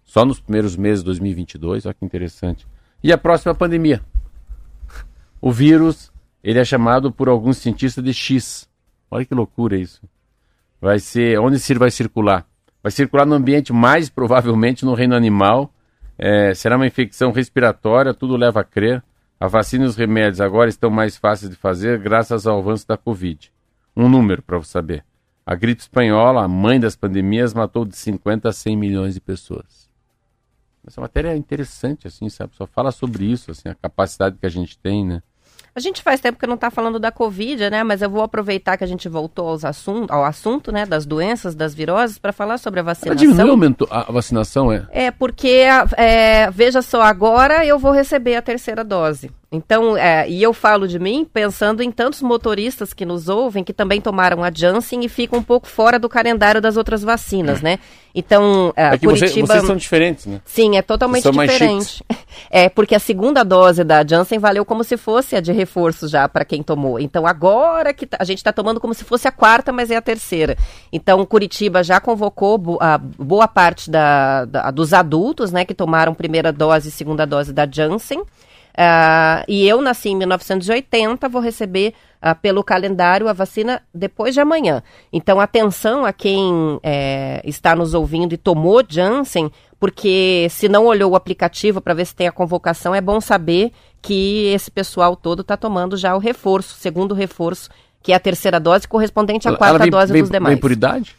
só 0.05 0.24
nos 0.24 0.38
primeiros 0.38 0.76
meses 0.76 1.00
de 1.00 1.07
2022, 1.07 1.86
olha 1.86 1.94
que 1.94 2.05
interessante. 2.05 2.66
E 3.02 3.12
a 3.12 3.18
próxima 3.18 3.55
pandemia. 3.55 4.00
O 5.40 5.50
vírus, 5.50 6.12
ele 6.42 6.59
é 6.59 6.64
chamado 6.64 7.11
por 7.11 7.28
alguns 7.28 7.59
cientistas 7.59 8.02
de 8.05 8.14
X. 8.14 8.68
Olha 9.11 9.24
que 9.24 9.34
loucura 9.34 9.76
isso. 9.76 10.02
Vai 10.80 10.98
ser, 10.98 11.38
onde 11.40 11.59
vai 11.74 11.90
circular? 11.90 12.46
Vai 12.82 12.92
circular 12.92 13.24
no 13.24 13.34
ambiente 13.34 13.72
mais 13.72 14.09
provavelmente 14.11 14.84
no 14.84 14.94
reino 14.94 15.14
animal. 15.14 15.72
É, 16.18 16.55
será 16.55 16.76
uma 16.76 16.86
infecção 16.86 17.32
respiratória, 17.32 18.14
tudo 18.14 18.36
leva 18.36 18.61
a 18.61 18.64
crer. 18.64 19.02
A 19.40 19.48
vacina 19.48 19.84
e 19.84 19.88
os 19.88 19.96
remédios 19.96 20.40
agora 20.40 20.68
estão 20.68 20.90
mais 20.90 21.16
fáceis 21.16 21.50
de 21.50 21.57
fazer 21.57 21.98
graças 21.98 22.46
ao 22.46 22.59
avanço 22.59 22.86
da 22.86 22.96
Covid. 22.96 23.50
Um 23.96 24.09
número 24.09 24.42
para 24.42 24.59
você 24.59 24.70
saber. 24.70 25.05
A 25.46 25.55
gripe 25.55 25.82
espanhola, 25.82 26.42
a 26.42 26.48
mãe 26.48 26.80
das 26.80 26.96
pandemias, 26.96 27.52
matou 27.52 27.84
de 27.84 27.96
50 27.96 28.48
a 28.48 28.52
100 28.52 28.76
milhões 28.76 29.14
de 29.14 29.20
pessoas. 29.20 29.84
Essa 30.87 31.01
matéria 31.01 31.30
é 31.30 31.37
interessante, 31.37 32.07
assim, 32.07 32.28
sabe? 32.28 32.55
Só 32.57 32.66
fala 32.66 32.93
sobre 32.93 33.24
isso, 33.24 33.51
assim, 33.51 33.68
a 33.68 33.74
capacidade 33.74 34.37
que 34.39 34.47
a 34.47 34.51
gente 34.51 34.78
tem, 34.78 35.05
né? 35.05 35.22
A 35.76 35.80
gente 35.80 36.03
faz 36.03 36.20
tempo 36.20 36.39
que 36.39 36.47
não 36.47 36.55
está 36.55 36.70
falando 36.70 37.01
da 37.01 37.11
Covid, 37.11 37.68
né? 37.68 37.82
Mas 37.82 38.01
eu 38.01 38.09
vou 38.09 38.22
aproveitar 38.22 38.76
que 38.76 38.85
a 38.85 38.87
gente 38.87 39.09
voltou 39.09 39.49
aos 39.49 39.64
assunto, 39.64 40.09
ao 40.12 40.24
assunto, 40.24 40.70
né? 40.70 40.87
Das 40.87 41.05
doenças, 41.05 41.53
das 41.57 41.74
viroses, 41.74 42.16
para 42.16 42.32
falar 42.32 42.59
sobre 42.59 42.78
a 42.78 42.82
vacinação. 42.85 43.11
Ela 43.11 43.18
diminuiu 43.18 43.74
a 43.91 44.12
vacinação, 44.12 44.70
é? 44.70 44.87
É, 44.93 45.11
porque, 45.11 45.64
é, 45.97 46.49
veja 46.53 46.80
só, 46.80 47.03
agora 47.03 47.66
eu 47.66 47.76
vou 47.76 47.91
receber 47.91 48.37
a 48.37 48.43
terceira 48.43 48.85
dose. 48.85 49.32
Então, 49.55 49.96
é, 49.96 50.28
e 50.28 50.42
eu 50.42 50.52
falo 50.52 50.88
de 50.88 50.98
mim 50.98 51.24
pensando 51.32 51.82
em 51.82 51.90
tantos 51.90 52.20
motoristas 52.20 52.92
que 52.92 53.07
nos 53.07 53.28
ouvem 53.28 53.62
que 53.62 53.72
também 53.72 54.00
tomaram 54.00 54.42
a 54.42 54.50
Janssen 54.50 55.05
e 55.05 55.09
ficam 55.09 55.38
um 55.38 55.42
pouco 55.42 55.68
fora 55.68 55.98
do 55.98 56.09
calendário 56.09 56.61
das 56.61 56.76
outras 56.76 57.02
vacinas, 57.02 57.62
né? 57.62 57.78
Então, 58.12 58.72
é, 58.76 58.94
é 58.94 58.98
Curitiba... 58.98 59.46
Você, 59.46 59.52
vocês 59.52 59.66
são 59.66 59.76
diferentes, 59.76 60.26
né? 60.26 60.40
Sim, 60.44 60.76
é 60.76 60.82
totalmente 60.82 61.30
diferente. 61.30 62.05
É, 62.50 62.68
porque 62.68 62.96
a 62.96 62.98
segunda 62.98 63.44
dose 63.44 63.84
da 63.84 64.05
Janssen 64.05 64.40
valeu 64.40 64.64
como 64.64 64.82
se 64.82 64.96
fosse 64.96 65.36
a 65.36 65.40
de 65.40 65.52
reforço 65.52 66.09
já 66.09 66.28
para 66.28 66.44
quem 66.44 66.64
tomou. 66.64 66.98
Então, 66.98 67.26
agora 67.26 67.94
que 67.94 68.07
tá, 68.07 68.16
a 68.20 68.24
gente 68.24 68.38
está 68.38 68.52
tomando 68.52 68.80
como 68.80 68.92
se 68.92 69.05
fosse 69.05 69.28
a 69.28 69.32
quarta, 69.32 69.72
mas 69.72 69.90
é 69.90 69.96
a 69.96 70.02
terceira. 70.02 70.57
Então, 70.92 71.24
Curitiba 71.26 71.82
já 71.84 72.00
convocou 72.00 72.78
a 72.80 72.98
boa 72.98 73.46
parte 73.46 73.88
da, 73.88 74.44
da, 74.46 74.70
dos 74.72 74.92
adultos, 74.92 75.52
né, 75.52 75.64
que 75.64 75.74
tomaram 75.74 76.12
primeira 76.12 76.52
dose 76.52 76.88
e 76.88 76.92
segunda 76.92 77.24
dose 77.24 77.52
da 77.52 77.68
Janssen. 77.70 78.22
Uh, 78.75 79.47
e 79.47 79.68
eu 79.68 79.81
nasci 79.81 80.09
em 80.09 80.16
1980, 80.16 81.29
vou 81.29 81.41
receber 81.41 81.95
uh, 82.20 82.35
pelo 82.43 82.64
calendário 82.64 83.29
a 83.29 83.33
vacina 83.33 83.81
depois 83.95 84.35
de 84.35 84.41
amanhã. 84.41 84.83
Então, 85.12 85.39
atenção 85.39 86.05
a 86.05 86.12
quem 86.12 86.81
é, 86.83 87.41
está 87.45 87.77
nos 87.77 87.95
ouvindo 87.95 88.35
e 88.35 88.37
tomou 88.37 88.83
Janssen, 88.87 89.49
porque 89.79 90.49
se 90.51 90.68
não 90.68 90.87
olhou 90.87 91.12
o 91.12 91.16
aplicativo 91.16 91.81
para 91.81 91.95
ver 91.95 92.05
se 92.05 92.16
tem 92.16 92.27
a 92.27 92.33
convocação, 92.33 92.93
é 92.93 93.01
bom 93.01 93.20
saber 93.20 93.70
que 94.03 94.47
esse 94.47 94.70
pessoal 94.70 95.14
todo 95.14 95.43
está 95.43 95.57
tomando 95.57 95.97
já 95.97 96.16
o 96.16 96.18
reforço, 96.18 96.75
segundo 96.75 97.14
reforço, 97.14 97.70
que 98.03 98.12
é 98.12 98.16
a 98.16 98.20
terceira 98.20 98.59
dose, 98.59 98.89
correspondente 98.89 99.49
à 99.49 99.57
quarta 99.57 99.79
vem, 99.79 99.91
dose 99.91 100.12
vem, 100.12 100.22
dos 100.22 100.31
demais. 100.31 100.55
Vem 100.55 100.61
por 100.61 100.72
idade? 100.72 101.16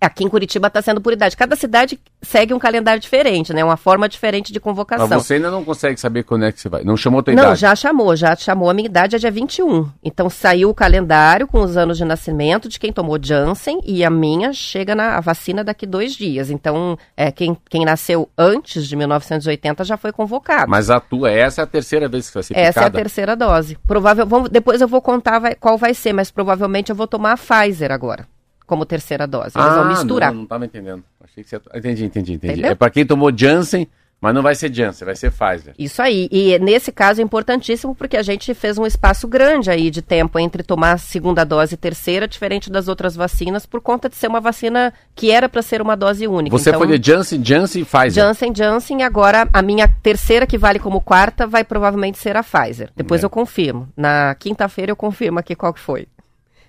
Aqui 0.00 0.24
em 0.24 0.28
Curitiba 0.28 0.68
está 0.68 0.80
sendo 0.80 1.00
por 1.00 1.12
idade. 1.12 1.36
Cada 1.36 1.54
cidade 1.54 2.00
segue 2.22 2.54
um 2.54 2.58
calendário 2.58 3.00
diferente, 3.00 3.52
né? 3.52 3.62
Uma 3.62 3.76
forma 3.76 4.08
diferente 4.08 4.50
de 4.50 4.58
convocação. 4.58 5.06
Mas 5.06 5.26
você 5.26 5.34
ainda 5.34 5.50
não 5.50 5.62
consegue 5.62 6.00
saber 6.00 6.22
quando 6.22 6.46
é 6.46 6.52
que 6.52 6.58
você 6.58 6.70
vai. 6.70 6.82
Não 6.82 6.96
chamou 6.96 7.20
a 7.20 7.22
tua 7.22 7.34
não, 7.34 7.42
idade? 7.42 7.50
Não, 7.50 7.56
já 7.56 7.76
chamou, 7.76 8.16
já 8.16 8.34
chamou. 8.34 8.70
A 8.70 8.74
minha 8.74 8.86
idade 8.86 9.16
é 9.16 9.18
dia 9.18 9.30
21. 9.30 9.90
Então 10.02 10.30
saiu 10.30 10.70
o 10.70 10.74
calendário 10.74 11.46
com 11.46 11.60
os 11.60 11.76
anos 11.76 11.98
de 11.98 12.04
nascimento 12.04 12.66
de 12.66 12.78
quem 12.78 12.92
tomou 12.92 13.18
Janssen 13.20 13.80
e 13.84 14.02
a 14.02 14.08
minha 14.08 14.54
chega 14.54 14.94
na 14.94 15.18
a 15.18 15.20
vacina 15.20 15.62
daqui 15.62 15.86
dois 15.86 16.14
dias. 16.14 16.50
Então, 16.50 16.96
é, 17.14 17.30
quem, 17.30 17.54
quem 17.68 17.84
nasceu 17.84 18.28
antes 18.38 18.86
de 18.86 18.96
1980 18.96 19.84
já 19.84 19.98
foi 19.98 20.12
convocado. 20.12 20.70
Mas 20.70 20.88
a 20.88 20.98
tua, 20.98 21.30
essa 21.30 21.60
é 21.60 21.64
a 21.64 21.66
terceira 21.66 22.08
vez 22.08 22.28
que 22.28 22.34
vai 22.34 22.42
ser 22.42 22.56
Essa 22.56 22.80
é 22.80 22.84
a 22.84 22.90
terceira 22.90 23.36
dose. 23.36 23.76
Provável, 23.86 24.26
vamos, 24.26 24.48
depois 24.48 24.80
eu 24.80 24.88
vou 24.88 25.02
contar 25.02 25.38
vai, 25.38 25.54
qual 25.54 25.76
vai 25.76 25.92
ser, 25.92 26.14
mas 26.14 26.30
provavelmente 26.30 26.88
eu 26.88 26.96
vou 26.96 27.06
tomar 27.06 27.32
a 27.32 27.36
Pfizer 27.36 27.92
agora 27.92 28.26
como 28.70 28.86
terceira 28.86 29.26
dose. 29.26 29.50
Eles 29.56 29.68
ah, 29.68 29.74
vão 29.74 29.88
misturar. 29.88 30.30
Não, 30.30 30.36
não 30.36 30.44
estava 30.44 30.64
entendendo. 30.64 31.02
Achei 31.24 31.42
que 31.42 31.50
você... 31.50 31.56
Entendi, 31.74 32.04
entendi, 32.04 32.34
entendi. 32.34 32.52
Entendeu? 32.52 32.70
É 32.70 32.74
para 32.76 32.88
quem 32.88 33.04
tomou 33.04 33.36
Janssen, 33.36 33.88
Mas 34.20 34.34
não 34.34 34.42
vai 34.42 34.54
ser 34.54 34.72
Janssen, 34.72 35.06
vai 35.06 35.16
ser 35.16 35.32
Pfizer. 35.32 35.74
Isso 35.78 36.02
aí. 36.02 36.28
E 36.30 36.58
nesse 36.58 36.92
caso 36.92 37.20
é 37.20 37.24
importantíssimo 37.24 37.94
porque 37.94 38.18
a 38.18 38.22
gente 38.22 38.52
fez 38.52 38.76
um 38.76 38.84
espaço 38.84 39.26
grande 39.26 39.70
aí 39.70 39.90
de 39.90 40.02
tempo 40.02 40.38
entre 40.38 40.62
tomar 40.62 40.98
segunda 40.98 41.42
dose 41.42 41.74
e 41.74 41.78
terceira, 41.78 42.28
diferente 42.28 42.70
das 42.70 42.86
outras 42.86 43.16
vacinas, 43.16 43.64
por 43.64 43.80
conta 43.80 44.10
de 44.10 44.16
ser 44.16 44.28
uma 44.28 44.40
vacina 44.40 44.92
que 45.14 45.30
era 45.30 45.48
para 45.48 45.62
ser 45.62 45.80
uma 45.80 45.96
dose 45.96 46.28
única. 46.28 46.56
Você 46.56 46.68
então, 46.68 46.80
foi 46.80 46.98
de 46.98 47.10
Janssen, 47.10 47.42
Janssen 47.42 47.80
e 47.80 47.84
Pfizer? 47.84 48.12
Janssen, 48.12 48.54
Janssen. 48.54 49.02
Agora 49.02 49.48
a 49.52 49.62
minha 49.62 49.88
terceira, 50.02 50.46
que 50.46 50.58
vale 50.58 50.78
como 50.78 51.00
quarta, 51.00 51.46
vai 51.46 51.64
provavelmente 51.64 52.18
ser 52.18 52.36
a 52.36 52.42
Pfizer. 52.42 52.90
Depois 52.94 53.22
é. 53.22 53.24
eu 53.24 53.30
confirmo. 53.30 53.88
Na 53.96 54.34
quinta-feira 54.34 54.92
eu 54.92 54.96
confirmo 54.96 55.38
aqui 55.38 55.56
qual 55.56 55.72
que 55.72 55.80
foi. 55.80 56.06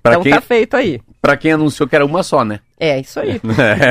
Pra 0.02 0.14
então 0.14 0.24
quem, 0.24 0.34
tá 0.34 0.42
feito 0.42 0.76
aí. 0.76 1.00
Pra 1.22 1.38
quem 1.38 1.52
anunciou 1.52 1.88
que 1.88 1.96
era 1.96 2.06
uma 2.06 2.24
só, 2.24 2.44
né? 2.44 2.60
É, 2.80 3.00
isso 3.00 3.20
aí. 3.20 3.40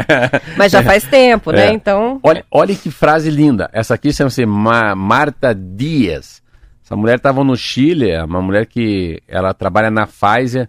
Mas 0.59 0.73
já 0.73 0.83
faz 0.83 1.05
tempo, 1.05 1.53
né? 1.53 1.69
É. 1.69 1.73
Então. 1.73 2.19
Olha, 2.23 2.45
olha 2.51 2.75
que 2.75 2.91
frase 2.91 3.31
linda. 3.31 3.71
Essa 3.73 3.95
aqui 3.95 4.13
chama-se 4.13 4.45
Ma 4.45 4.95
Marta 4.97 5.55
Dias. 5.55 6.43
Essa 6.85 6.97
mulher 6.97 7.19
estava 7.19 7.45
no 7.45 7.57
Chile, 7.57 8.11
é 8.11 8.25
uma 8.25 8.43
mulher 8.43 8.67
que 8.67 9.23
ela 9.29 9.55
trabalha 9.55 9.93
na 9.93 10.09
Pfizer 10.09 10.69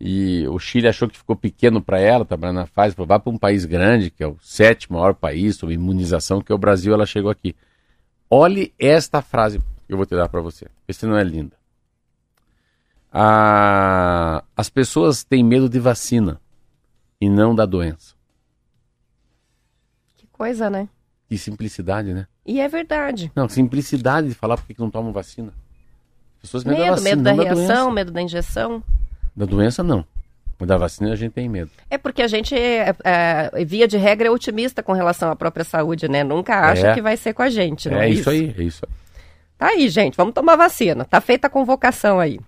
e 0.00 0.48
o 0.48 0.58
Chile 0.58 0.88
achou 0.88 1.06
que 1.06 1.18
ficou 1.18 1.36
pequeno 1.36 1.82
para 1.82 2.00
ela 2.00 2.24
trabalhar 2.24 2.54
na 2.54 2.64
Pfizer, 2.64 2.92
falou, 2.92 3.08
vá 3.08 3.18
para 3.18 3.30
um 3.30 3.36
país 3.36 3.66
grande, 3.66 4.10
que 4.10 4.22
é 4.22 4.26
o 4.26 4.38
sétimo 4.40 4.98
maior 4.98 5.12
país 5.12 5.56
sobre 5.56 5.74
imunização, 5.74 6.40
que 6.40 6.50
é 6.50 6.54
o 6.54 6.58
Brasil, 6.58 6.94
ela 6.94 7.04
chegou 7.04 7.30
aqui. 7.30 7.54
Olhe 8.30 8.72
esta 8.78 9.20
frase 9.20 9.58
que 9.58 9.92
eu 9.92 9.98
vou 9.98 10.06
te 10.06 10.14
dar 10.14 10.30
para 10.30 10.40
você. 10.40 10.66
Vê 10.86 10.94
se 10.94 11.04
não 11.04 11.18
é 11.18 11.22
linda 11.22 11.57
a, 13.12 14.42
as 14.56 14.68
pessoas 14.68 15.24
têm 15.24 15.44
medo 15.44 15.68
de 15.68 15.78
vacina 15.78 16.40
e 17.20 17.28
não 17.28 17.54
da 17.54 17.66
doença. 17.66 18.14
Que 20.16 20.26
coisa, 20.26 20.68
né? 20.68 20.88
Que 21.28 21.36
simplicidade, 21.36 22.12
né? 22.12 22.26
E 22.46 22.60
é 22.60 22.68
verdade. 22.68 23.30
Não, 23.34 23.48
simplicidade 23.48 24.28
de 24.28 24.34
falar 24.34 24.56
porque 24.56 24.74
que 24.74 24.80
não 24.80 24.90
tomam 24.90 25.12
vacina. 25.12 25.52
As 26.36 26.42
pessoas 26.42 26.64
medo, 26.64 26.78
medo 26.78 26.86
da 26.86 26.94
vacina, 26.94 27.16
medo 27.16 27.36
da 27.36 27.42
reação, 27.42 27.86
da 27.86 27.94
medo 27.94 28.12
da 28.12 28.22
injeção. 28.22 28.82
Da 29.36 29.44
doença, 29.44 29.82
não. 29.82 30.04
Da 30.58 30.76
vacina 30.76 31.12
a 31.12 31.16
gente 31.16 31.32
tem 31.32 31.48
medo. 31.48 31.70
É 31.88 31.96
porque 31.96 32.20
a 32.20 32.26
gente, 32.26 32.54
é, 32.54 32.94
é, 33.04 33.64
via 33.64 33.86
de 33.86 33.96
regra, 33.96 34.28
é 34.28 34.30
otimista 34.30 34.82
com 34.82 34.92
relação 34.92 35.30
à 35.30 35.36
própria 35.36 35.64
saúde, 35.64 36.08
né? 36.08 36.24
Nunca 36.24 36.58
acha 36.58 36.88
é. 36.88 36.94
que 36.94 37.00
vai 37.00 37.16
ser 37.16 37.32
com 37.32 37.42
a 37.42 37.48
gente, 37.48 37.88
não 37.88 37.98
é, 37.98 38.06
é 38.06 38.10
isso? 38.10 38.20
isso 38.20 38.30
aí, 38.30 38.54
é 38.58 38.62
isso 38.62 38.84
aí. 38.84 38.94
Tá 39.56 39.66
aí, 39.68 39.88
gente, 39.88 40.16
vamos 40.16 40.34
tomar 40.34 40.56
vacina. 40.56 41.04
Tá 41.04 41.20
feita 41.20 41.46
a 41.46 41.50
convocação 41.50 42.18
aí. 42.18 42.40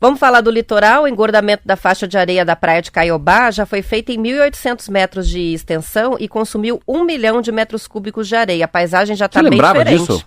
Vamos 0.00 0.18
falar 0.18 0.40
do 0.40 0.50
litoral. 0.50 1.02
O 1.02 1.08
engordamento 1.08 1.62
da 1.66 1.76
faixa 1.76 2.08
de 2.08 2.16
areia 2.16 2.42
da 2.42 2.56
praia 2.56 2.80
de 2.80 2.90
Caiobá 2.90 3.50
já 3.50 3.66
foi 3.66 3.82
feito 3.82 4.10
em 4.10 4.18
1.800 4.18 4.90
metros 4.90 5.28
de 5.28 5.52
extensão 5.52 6.16
e 6.18 6.26
consumiu 6.26 6.80
um 6.88 7.04
milhão 7.04 7.42
de 7.42 7.52
metros 7.52 7.86
cúbicos 7.86 8.26
de 8.26 8.34
areia. 8.34 8.64
A 8.64 8.68
paisagem 8.68 9.14
já 9.14 9.26
está 9.26 9.42
bem 9.42 9.60
diferente. 9.60 9.98
Disso? 9.98 10.26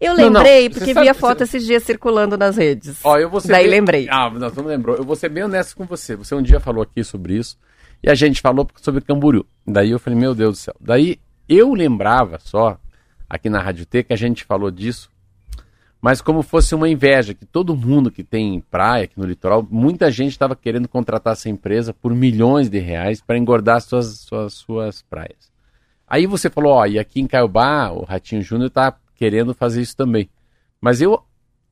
Eu 0.00 0.14
lembrei, 0.14 0.62
não, 0.62 0.70
não. 0.70 0.78
porque 0.78 0.94
vi 0.94 1.08
a 1.08 1.14
foto 1.14 1.38
você... 1.38 1.44
esses 1.44 1.66
dias 1.66 1.82
circulando 1.82 2.36
nas 2.36 2.56
redes. 2.56 2.98
Ó, 3.04 3.18
eu 3.18 3.28
vou 3.28 3.40
Daí 3.42 3.64
bem... 3.64 3.70
lembrei. 3.70 4.08
Ah, 4.10 4.30
não, 4.30 4.48
não 4.50 4.64
lembrou. 4.64 4.96
Eu 4.96 5.04
vou 5.04 5.14
ser 5.14 5.28
bem 5.28 5.44
honesto 5.44 5.76
com 5.76 5.84
você. 5.84 6.16
Você 6.16 6.34
um 6.34 6.42
dia 6.42 6.58
falou 6.58 6.82
aqui 6.82 7.04
sobre 7.04 7.34
isso 7.36 7.58
e 8.02 8.10
a 8.10 8.14
gente 8.14 8.40
falou 8.40 8.66
sobre 8.80 9.02
Camboriú. 9.02 9.46
Daí 9.66 9.90
eu 9.90 9.98
falei, 9.98 10.18
meu 10.18 10.34
Deus 10.34 10.58
do 10.58 10.60
céu. 10.62 10.74
Daí 10.80 11.20
eu 11.46 11.72
lembrava 11.74 12.38
só, 12.42 12.78
aqui 13.28 13.50
na 13.50 13.60
Rádio 13.60 13.84
T, 13.84 14.02
que 14.02 14.12
a 14.14 14.16
gente 14.16 14.44
falou 14.44 14.70
disso 14.70 15.10
mas 16.04 16.20
como 16.20 16.42
fosse 16.42 16.74
uma 16.74 16.86
inveja, 16.86 17.32
que 17.32 17.46
todo 17.46 17.74
mundo 17.74 18.10
que 18.10 18.22
tem 18.22 18.60
praia 18.60 19.04
aqui 19.04 19.18
no 19.18 19.24
litoral, 19.24 19.66
muita 19.70 20.10
gente 20.10 20.32
estava 20.32 20.54
querendo 20.54 20.86
contratar 20.86 21.32
essa 21.32 21.48
empresa 21.48 21.94
por 21.94 22.14
milhões 22.14 22.68
de 22.68 22.78
reais 22.78 23.22
para 23.22 23.38
engordar 23.38 23.80
suas, 23.80 24.20
suas, 24.20 24.52
suas 24.52 25.00
praias. 25.00 25.50
Aí 26.06 26.26
você 26.26 26.50
falou, 26.50 26.74
ó, 26.74 26.84
e 26.84 26.98
aqui 26.98 27.22
em 27.22 27.26
Caiobá, 27.26 27.90
o 27.90 28.04
Ratinho 28.04 28.42
Júnior 28.42 28.66
está 28.66 28.94
querendo 29.14 29.54
fazer 29.54 29.80
isso 29.80 29.96
também. 29.96 30.28
Mas 30.78 31.00
eu, 31.00 31.22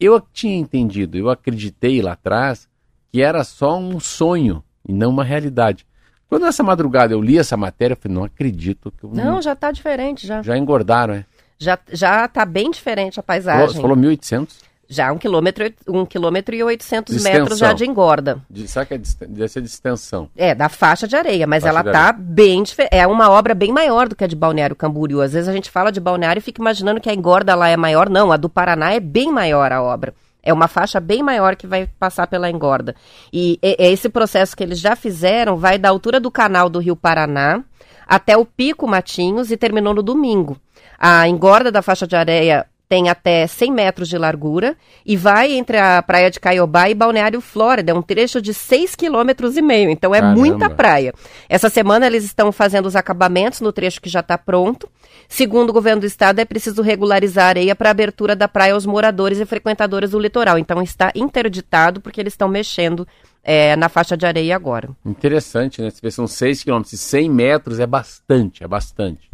eu 0.01 0.19
tinha 0.33 0.57
entendido, 0.57 1.19
eu 1.19 1.29
acreditei 1.29 2.01
lá 2.01 2.13
atrás 2.13 2.67
que 3.13 3.21
era 3.21 3.45
só 3.45 3.79
um 3.79 4.01
sonho 4.01 4.65
e 4.89 4.95
não 4.95 5.11
uma 5.11 5.25
realidade. 5.25 5.87
Quando 6.27 6.47
essa 6.47 6.63
madrugada 6.63 7.13
eu 7.13 7.21
li 7.21 7.37
essa 7.37 7.59
matéria, 7.59 7.93
eu 7.93 7.99
falei, 7.99 8.17
não 8.17 8.25
acredito. 8.25 8.91
Que 8.93 9.05
eu 9.05 9.11
não, 9.11 9.25
não, 9.25 9.43
já 9.43 9.53
está 9.53 9.71
diferente, 9.71 10.27
já. 10.27 10.41
Já 10.41 10.57
engordaram, 10.57 11.13
é? 11.13 11.27
Já, 11.63 11.79
já 11.93 12.27
tá 12.29 12.45
bem 12.45 12.71
diferente 12.71 13.21
a 13.21 13.23
paisagem. 13.23 13.69
Você 13.69 13.81
falou 13.81 13.97
1.800? 13.97 14.49
Já 14.89 15.11
um 15.11 15.17
quilômetro, 15.17 15.73
um 15.89 16.05
quilômetro 16.05 16.55
e 16.55 16.63
800 16.63 17.23
metros 17.23 17.59
já 17.59 17.73
de 17.73 17.87
engorda. 17.87 18.43
De, 18.51 18.69
sabe 18.69 18.89
que 18.89 18.95
é 18.95 18.99
de, 18.99 19.17
deve 19.27 19.49
ser 19.49 19.63
de 19.63 19.69
extensão? 19.69 20.29
É, 20.37 20.55
da 20.55 20.69
faixa 20.69 21.09
de 21.09 21.17
areia, 21.17 21.47
mas 21.47 21.63
faixa 21.63 21.79
ela 21.79 21.93
tá 21.93 22.09
areia. 22.09 22.23
bem 22.23 22.63
diferente. 22.63 22.95
É 22.95 23.07
uma 23.07 23.31
obra 23.31 23.55
bem 23.55 23.73
maior 23.73 24.07
do 24.07 24.15
que 24.15 24.23
a 24.23 24.27
de 24.27 24.37
Balneário 24.37 24.77
Camboriú. 24.77 25.23
Às 25.23 25.33
vezes 25.33 25.49
a 25.49 25.53
gente 25.53 25.71
fala 25.71 25.91
de 25.91 25.99
Balneário 25.99 26.41
e 26.41 26.43
fica 26.43 26.61
imaginando 26.61 27.01
que 27.01 27.09
a 27.09 27.15
engorda 27.15 27.55
lá 27.55 27.69
é 27.69 27.77
maior. 27.77 28.11
Não, 28.11 28.31
a 28.31 28.37
do 28.37 28.51
Paraná 28.51 28.93
é 28.93 29.01
bem 29.01 29.33
maior 29.33 29.73
a 29.73 29.83
obra. 29.83 30.13
É 30.43 30.53
uma 30.53 30.69
faixa 30.69 31.01
bem 31.01 31.23
maior 31.23 31.57
que 31.57 31.67
vai 31.67 31.87
passar 31.99 32.27
pela 32.27 32.51
engorda. 32.51 32.95
E, 33.33 33.59
e 33.63 33.77
esse 33.79 34.11
processo 34.11 34.55
que 34.55 34.63
eles 34.63 34.79
já 34.79 34.95
fizeram 34.95 35.57
vai 35.57 35.79
da 35.79 35.89
altura 35.89 36.21
do 36.21 36.31
canal 36.31 36.69
do 36.69 36.81
Rio 36.81 36.97
Paraná 36.97 37.65
até 38.07 38.37
o 38.37 38.45
Pico 38.45 38.87
Matinhos 38.87 39.51
e 39.51 39.57
terminou 39.57 39.95
no 39.95 40.03
domingo. 40.03 40.59
A 40.99 41.29
engorda 41.29 41.71
da 41.71 41.83
faixa 41.83 42.07
de 42.07 42.17
areia 42.17 42.67
tem 42.93 43.09
até 43.09 43.47
100 43.47 43.73
metros 43.73 44.07
de 44.07 44.19
largura 44.19 44.77
e 45.07 45.17
vai 45.17 45.53
entre 45.55 45.79
a 45.79 46.03
praia 46.03 46.31
de 46.31 46.39
Caiobá 46.39 46.91
e 46.91 46.95
Balneário 46.95 47.41
Flórida, 47.41 47.91
é 47.91 47.95
um 47.95 48.03
trecho 48.03 48.39
de 48.39 48.53
6,5 48.53 48.97
km 48.99 49.57
e 49.57 49.63
meio, 49.63 49.89
então 49.89 50.15
é 50.15 50.21
Caramba. 50.21 50.39
muita 50.39 50.69
praia. 50.69 51.15
Essa 51.49 51.71
semana 51.71 52.07
eles 52.07 52.23
estão 52.23 52.53
fazendo 52.53 52.85
os 52.85 52.95
acabamentos 52.95 53.63
no 53.63 53.73
trecho 53.73 53.99
que 53.99 54.11
já 54.11 54.21
está 54.21 54.37
pronto. 54.37 54.91
Segundo 55.27 55.71
o 55.71 55.73
governo 55.73 56.03
do 56.03 56.07
estado, 56.07 56.41
é 56.41 56.45
preciso 56.45 56.83
regularizar 56.83 57.47
a 57.47 57.49
areia 57.49 57.75
para 57.75 57.89
abertura 57.89 58.37
da 58.37 58.47
praia 58.47 58.75
aos 58.75 58.85
moradores 58.85 59.39
e 59.39 59.47
frequentadores 59.47 60.11
do 60.11 60.19
litoral. 60.19 60.59
Então 60.59 60.83
está 60.83 61.11
interditado 61.15 61.99
porque 61.99 62.21
eles 62.21 62.35
estão 62.35 62.47
mexendo 62.47 63.09
é, 63.43 63.75
na 63.75 63.89
faixa 63.89 64.19
de 64.19 64.27
areia 64.27 64.55
agora. 64.55 64.91
Interessante, 65.03 65.81
né? 65.81 65.89
Se 65.89 66.11
são 66.11 66.27
6 66.27 66.63
quilômetros, 66.63 67.01
100 67.01 67.31
metros 67.31 67.81
é 67.81 67.87
bastante, 67.87 68.63
é 68.63 68.69
bastante. 68.69 69.32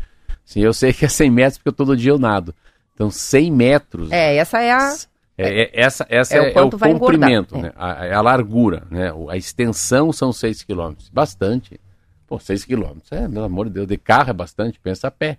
Sim, 0.49 0.61
eu 0.61 0.73
sei 0.73 0.95
que 0.95 1.05
é 1.05 1.09
100 1.09 1.31
metros 1.31 1.59
porque 1.59 1.77
todo 1.77 1.95
dia 1.95 2.11
eu 2.11 2.19
nado. 2.19 2.55
Então, 2.95 3.11
100 3.11 3.53
metros. 3.53 4.11
É, 4.11 4.35
essa 4.37 4.59
é 4.63 4.73
a. 4.73 4.95
É, 5.37 5.65
é 5.65 5.71
essa 5.75 6.07
essa 6.09 6.37
é, 6.37 6.39
é, 6.39 6.41
o, 6.55 6.59
é 6.59 6.63
o 6.63 6.71
comprimento, 6.71 7.59
né? 7.59 7.71
A, 7.77 8.07
é 8.07 8.15
a 8.15 8.23
largura, 8.23 8.85
né? 8.91 9.13
A 9.29 9.37
extensão 9.37 10.11
são 10.11 10.33
6 10.33 10.63
quilômetros. 10.63 11.11
Bastante. 11.11 11.79
Pô, 12.27 12.39
6 12.39 12.65
quilômetros, 12.65 13.13
é, 13.13 13.29
pelo 13.29 13.45
amor 13.45 13.67
de 13.67 13.75
Deus, 13.75 13.87
de 13.87 13.99
carro 13.99 14.31
é 14.31 14.33
bastante, 14.33 14.81
pensa 14.81 15.09
a 15.09 15.11
pé. 15.11 15.37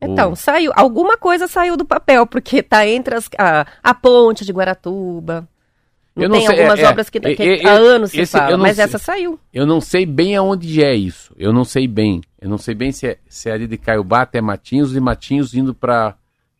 Então, 0.00 0.32
o... 0.32 0.36
saiu, 0.36 0.72
alguma 0.74 1.18
coisa 1.18 1.46
saiu 1.46 1.76
do 1.76 1.84
papel, 1.84 2.26
porque 2.26 2.62
tá 2.62 2.86
entre 2.86 3.14
as, 3.14 3.28
a, 3.36 3.66
a 3.82 3.92
ponte 3.92 4.42
de 4.42 4.52
Guaratuba. 4.52 5.46
Eu 6.16 6.30
tem 6.30 6.46
algumas 6.46 6.78
é, 6.78 6.88
obras 6.88 7.10
que, 7.10 7.20
que 7.20 7.42
é, 7.42 7.68
há 7.68 7.74
anos 7.74 8.10
se 8.10 8.24
fala, 8.24 8.56
mas 8.56 8.76
sei, 8.76 8.84
essa 8.84 8.98
saiu. 8.98 9.38
Eu 9.52 9.66
não 9.66 9.82
sei 9.82 10.06
bem 10.06 10.34
aonde 10.34 10.82
é 10.82 10.94
isso. 10.94 11.34
Eu 11.38 11.52
não 11.52 11.62
sei 11.62 11.86
bem. 11.86 12.22
Eu 12.40 12.48
não 12.48 12.56
sei 12.56 12.74
bem 12.74 12.90
se 12.90 13.06
é, 13.06 13.18
se 13.28 13.50
é 13.50 13.52
ali 13.52 13.66
de 13.66 13.76
Caiobá 13.76 14.22
até 14.22 14.40
Matinhos 14.40 14.96
e 14.96 15.00
Matinhos 15.00 15.52
indo 15.54 15.74
para 15.74 16.16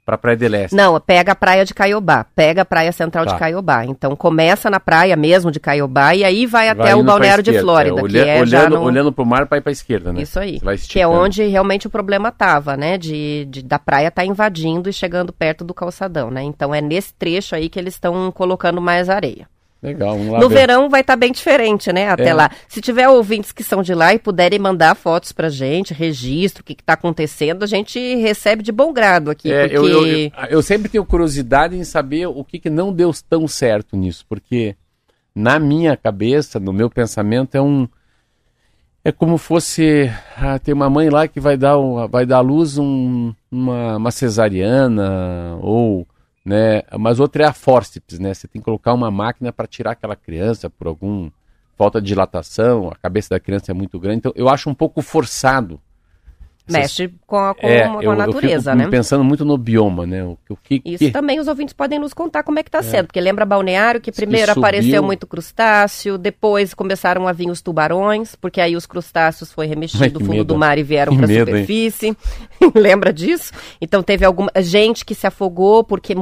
para 0.07 0.16
Praia 0.16 0.36
de 0.36 0.48
Leste. 0.48 0.76
Não, 0.76 1.00
pega 1.00 1.32
a 1.32 1.34
praia 1.34 1.64
de 1.64 1.74
Caiobá, 1.74 2.24
pega 2.32 2.62
a 2.62 2.64
praia 2.64 2.92
central 2.92 3.26
tá. 3.26 3.32
de 3.32 3.38
Caiobá. 3.40 3.84
Então 3.84 4.14
começa 4.14 4.70
na 4.70 4.78
praia 4.78 5.16
mesmo 5.16 5.50
de 5.50 5.59
Caiobá 5.59 6.14
e 6.14 6.22
aí 6.22 6.46
vai, 6.46 6.72
vai 6.72 6.86
até 6.86 6.94
o 6.94 7.02
balneário 7.02 7.42
de 7.42 7.59
Flórida, 7.59 8.00
é, 8.00 8.09
que 8.09 8.18
é 8.18 8.40
olhando, 8.40 8.76
no... 8.76 8.82
olhando 8.82 9.12
para 9.12 9.22
o 9.24 9.26
mar 9.26 9.46
para 9.46 9.59
ir 9.59 9.62
para 9.62 9.70
a 9.70 9.72
esquerda, 9.72 10.12
né? 10.12 10.22
Isso 10.22 10.38
aí. 10.38 10.61
Que 10.88 11.00
é 11.00 11.09
onde 11.09 11.42
realmente 11.42 11.88
o 11.88 11.90
problema 11.90 12.30
tava, 12.30 12.76
né? 12.76 12.96
De, 12.96 13.46
de 13.46 13.62
da 13.62 13.80
praia 13.80 14.07
estar 14.07 14.22
tá 14.22 14.26
invadindo 14.26 14.88
e 14.88 14.92
chegando 14.92 15.32
perto 15.32 15.64
do 15.64 15.74
calçadão, 15.74 16.30
né? 16.30 16.44
Então 16.44 16.72
é 16.72 16.80
nesse 16.80 17.12
trecho 17.12 17.57
aí 17.57 17.68
que 17.68 17.78
eles 17.78 17.94
estão 17.94 18.30
colocando 18.30 18.80
mais 18.80 19.11
areia. 19.11 19.48
Legal, 19.83 20.16
vamos 20.16 20.33
lá. 20.33 20.41
No 20.41 20.49
ver. 20.49 20.55
verão 20.55 20.89
vai 20.89 21.03
estar 21.03 21.12
tá 21.12 21.16
bem 21.16 21.31
diferente, 21.31 21.93
né? 21.93 22.09
Até 22.09 22.29
é. 22.29 22.35
lá. 22.35 22.51
Se 22.66 22.81
tiver 22.81 23.09
ouvintes 23.09 23.53
que 23.53 23.62
são 23.62 23.83
de 23.83 23.95
lá 23.95 24.14
e 24.14 24.18
puderem 24.18 24.59
mandar 24.59 24.95
fotos 24.95 25.33
pra 25.33 25.49
gente, 25.49 25.93
registro, 25.93 26.62
o 26.62 26.64
que 26.64 26.72
está 26.72 26.95
acontecendo, 26.95 27.62
a 27.62 27.66
gente 27.66 28.16
recebe 28.16 28.62
de 28.62 28.72
bom 28.72 28.93
grado 28.93 29.31
aqui. 29.31 29.53
É, 29.53 29.68
porque... 29.68 29.77
eu, 29.77 29.87
eu, 29.87 30.07
eu, 30.07 30.31
eu, 30.51 30.62
sempre 30.62 30.89
tenho 30.89 31.05
curiosidade 31.05 31.77
em 31.77 31.85
saber 31.85 32.27
o 32.27 32.43
que, 32.43 32.59
que 32.59 32.70
não 32.70 32.93
deu 32.93 33.12
tão 33.29 33.47
certo 33.47 33.97
nisso, 33.97 34.24
porque 34.29 34.74
na 35.35 35.59
minha 35.59 35.95
cabeça, 35.97 36.59
no 36.59 36.72
meu 36.72 36.89
pensamento, 36.89 37.55
é 37.55 37.61
um. 37.61 37.87
É 39.05 39.12
como 39.12 39.37
fosse. 39.37 40.11
Ah, 40.37 40.59
tem 40.59 40.72
uma 40.72 40.89
mãe 40.89 41.11
lá 41.11 41.29
que 41.29 41.39
vai 41.39 41.57
dar, 41.57 41.77
vai 42.11 42.24
dar 42.24 42.39
à 42.39 42.41
luz 42.41 42.79
um, 42.79 43.35
uma, 43.51 43.99
uma 43.99 44.11
cesariana, 44.11 45.59
ou 45.61 46.09
né? 46.47 46.82
Mas 46.97 47.18
outra 47.18 47.42
é 47.42 47.47
a 47.49 47.53
fórceps, 47.53 48.20
né? 48.20 48.32
Você 48.32 48.47
tem 48.47 48.62
que 48.62 48.64
colocar 48.64 48.94
uma 48.94 49.11
máquina 49.11 49.53
para 49.53 49.66
tirar 49.66 49.90
aquela 49.90 50.14
criança 50.14 50.70
por 50.70 50.86
algum 50.86 51.28
falta 51.76 52.01
de 52.01 52.07
dilatação, 52.07 52.88
a 52.88 52.94
cabeça 52.94 53.30
da 53.30 53.40
criança 53.40 53.72
é 53.72 53.74
muito 53.74 53.99
grande. 53.99 54.18
Então 54.18 54.32
eu 54.36 54.49
acho 54.49 54.70
um 54.70 54.74
pouco 54.74 55.03
forçado 55.03 55.80
Mexe 56.68 57.12
com 57.26 57.36
a, 57.36 57.54
com, 57.54 57.66
é, 57.66 57.88
com 57.88 58.02
eu, 58.02 58.10
a 58.10 58.16
natureza, 58.16 58.72
eu 58.72 58.76
né? 58.76 58.88
pensando 58.88 59.22
muito 59.22 59.44
no 59.44 59.56
bioma, 59.56 60.04
né? 60.04 60.24
O, 60.24 60.36
o 60.50 60.56
que, 60.56 60.82
Isso 60.84 61.04
que... 61.04 61.10
também 61.10 61.38
os 61.38 61.46
ouvintes 61.46 61.72
podem 61.72 61.98
nos 61.98 62.12
contar 62.12 62.42
como 62.42 62.58
é 62.58 62.62
que 62.62 62.68
está 62.68 62.78
é. 62.78 62.82
sendo, 62.82 63.06
porque 63.06 63.20
lembra 63.20 63.44
Balneário 63.44 64.00
que 64.00 64.10
primeiro 64.10 64.52
que 64.52 64.58
apareceu 64.58 65.02
muito 65.02 65.26
crustáceo, 65.26 66.18
depois 66.18 66.74
começaram 66.74 67.28
a 67.28 67.32
vir 67.32 67.50
os 67.50 67.60
tubarões, 67.60 68.34
porque 68.34 68.60
aí 68.60 68.74
os 68.74 68.84
crustáceos 68.84 69.52
foi 69.52 69.66
remexido 69.66 70.18
do 70.18 70.20
fundo 70.20 70.32
medo. 70.32 70.44
do 70.44 70.58
mar 70.58 70.76
e 70.78 70.82
vieram 70.82 71.16
para 71.16 71.26
a 71.26 71.28
superfície. 71.28 72.16
lembra 72.74 73.12
disso? 73.12 73.52
Então 73.80 74.02
teve 74.02 74.24
alguma 74.24 74.50
gente 74.58 75.04
que 75.04 75.14
se 75.14 75.26
afogou 75.26 75.84
porque 75.84 76.14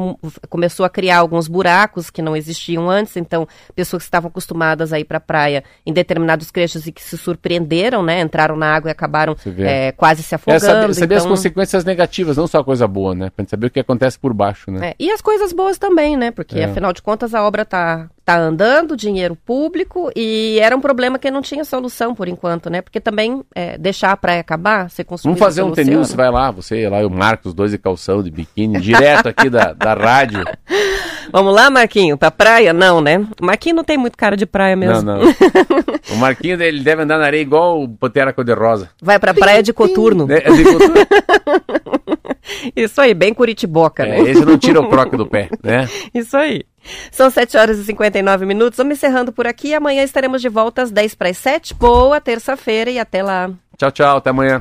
começou 0.49 0.85
a 0.85 0.91
criar 0.91 1.19
alguns 1.19 1.49
buracos 1.49 2.11
que 2.11 2.21
não 2.21 2.37
existiam 2.37 2.91
antes, 2.91 3.17
então 3.17 3.49
pessoas 3.75 4.03
que 4.03 4.09
estavam 4.09 4.29
acostumadas 4.29 4.93
a 4.93 5.01
ir 5.01 5.05
para 5.05 5.19
a 5.19 5.21
praia 5.21 5.65
em 5.87 5.93
determinados 5.93 6.51
trechos 6.51 6.87
e 6.87 6.93
que 6.93 7.03
se 7.03 7.17
surpreenderam, 7.17 8.03
né? 8.03 8.21
Entraram 8.21 8.57
na 8.57 8.75
água 8.75 8.91
e 8.91 8.93
acabaram 8.93 9.37
é, 9.59 9.93
quase 9.93 10.23
se 10.23 10.34
afogando. 10.35 10.65
É, 10.65 10.69
saber, 10.69 10.95
saber 10.95 11.15
então... 11.15 11.17
as 11.19 11.27
consequências 11.27 11.85
negativas, 11.85 12.37
não 12.37 12.47
só 12.47 12.61
a 12.61 12.65
coisa 12.65 12.87
boa, 12.87 13.15
né? 13.15 13.31
Pra 13.31 13.43
gente 13.43 13.51
saber 13.51 13.67
o 13.67 13.71
que 13.71 13.81
acontece 13.81 14.19
por 14.19 14.33
baixo, 14.33 14.71
né? 14.71 14.91
É, 14.91 14.95
e 14.99 15.11
as 15.11 15.21
coisas 15.21 15.53
boas 15.53 15.79
também, 15.79 16.17
né? 16.17 16.31
Porque 16.31 16.59
é. 16.59 16.65
afinal 16.65 16.93
de 16.93 17.03
contas 17.03 17.35
a 17.35 17.43
obra 17.43 17.65
tá, 17.65 18.09
tá 18.25 18.39
andando, 18.39 18.97
dinheiro 18.97 19.37
público, 19.37 20.11
e 20.17 20.59
era 20.61 20.75
um 20.75 20.81
problema 20.81 21.19
que 21.19 21.31
não 21.31 21.43
tinha 21.43 21.65
solução 21.65 22.15
por 22.15 22.27
enquanto, 22.27 22.71
né? 22.71 22.81
Porque 22.81 22.99
também 22.99 23.43
é, 23.55 23.77
deixar 23.77 24.13
a 24.13 24.17
praia 24.17 24.41
acabar, 24.41 24.89
ser 24.91 25.05
consumido 25.05 25.39
Vamos 25.39 25.47
fazer 25.47 25.63
um 25.63 25.75
você 26.05 26.17
vai 26.17 26.31
lá, 26.31 26.51
você 26.51 26.89
lá, 26.89 27.07
o 27.07 27.11
Marcos, 27.11 27.53
dois 27.53 27.71
de 27.73 27.79
calção, 27.79 28.23
de 28.23 28.31
biquíni, 28.31 28.81
direto 28.81 29.29
aqui 29.29 29.51
da, 29.51 29.73
da 29.73 29.95
rádio. 29.95 30.43
Vamos 31.31 31.55
lá, 31.55 31.69
Marquinho, 31.69 32.17
pra 32.17 32.31
praia? 32.31 32.73
Não, 32.73 33.01
né? 33.01 33.19
O 33.41 33.45
Marquinho 33.45 33.77
não 33.77 33.85
tem 33.85 33.99
muito 33.99 34.17
cara 34.17 34.37
de 34.37 34.47
praia 34.47 34.77
mesmo. 34.77 35.03
Não, 35.03 35.19
não. 35.19 35.35
o 36.13 36.17
Marquinho, 36.17 36.63
ele 36.63 36.83
deve 36.83 37.03
andar 37.03 37.19
na 37.19 37.25
areia 37.25 37.43
igual 37.43 37.83
o 37.83 37.89
Pantera 37.89 38.33
Cor-de-Rosa. 38.33 38.91
Vai 39.03 39.19
pra 39.19 39.35
praia 39.35 39.63
de 39.63 39.73
coturno. 39.73 40.27
É 40.31 40.51
de 40.51 40.65
coturno. 40.65 40.95
Isso 42.75 43.01
aí, 43.01 43.15
bem 43.15 43.33
curitiboca, 43.33 44.05
né? 44.05 44.19
É, 44.19 44.23
esse 44.31 44.45
não 44.45 44.59
tira 44.59 44.81
o 44.81 44.89
croque 44.89 45.17
do 45.17 45.27
pé, 45.27 45.49
né? 45.63 45.89
Isso 46.13 46.37
aí. 46.37 46.63
São 47.11 47.31
7 47.31 47.57
horas 47.57 47.79
e 47.79 47.85
59 47.85 48.45
minutos. 48.45 48.77
Vamos 48.77 48.99
encerrando 48.99 49.33
por 49.33 49.47
aqui. 49.47 49.75
Amanhã 49.75 50.03
estaremos 50.03 50.43
de 50.43 50.49
volta 50.49 50.83
às 50.83 50.91
10 50.91 51.15
para 51.15 51.31
as 51.31 51.39
7. 51.39 51.75
Boa 51.75 52.21
terça-feira 52.21 52.91
e 52.91 52.99
até 52.99 53.23
lá. 53.23 53.51
Tchau, 53.79 53.91
tchau. 53.91 54.17
Até 54.19 54.31
amanhã. 54.31 54.61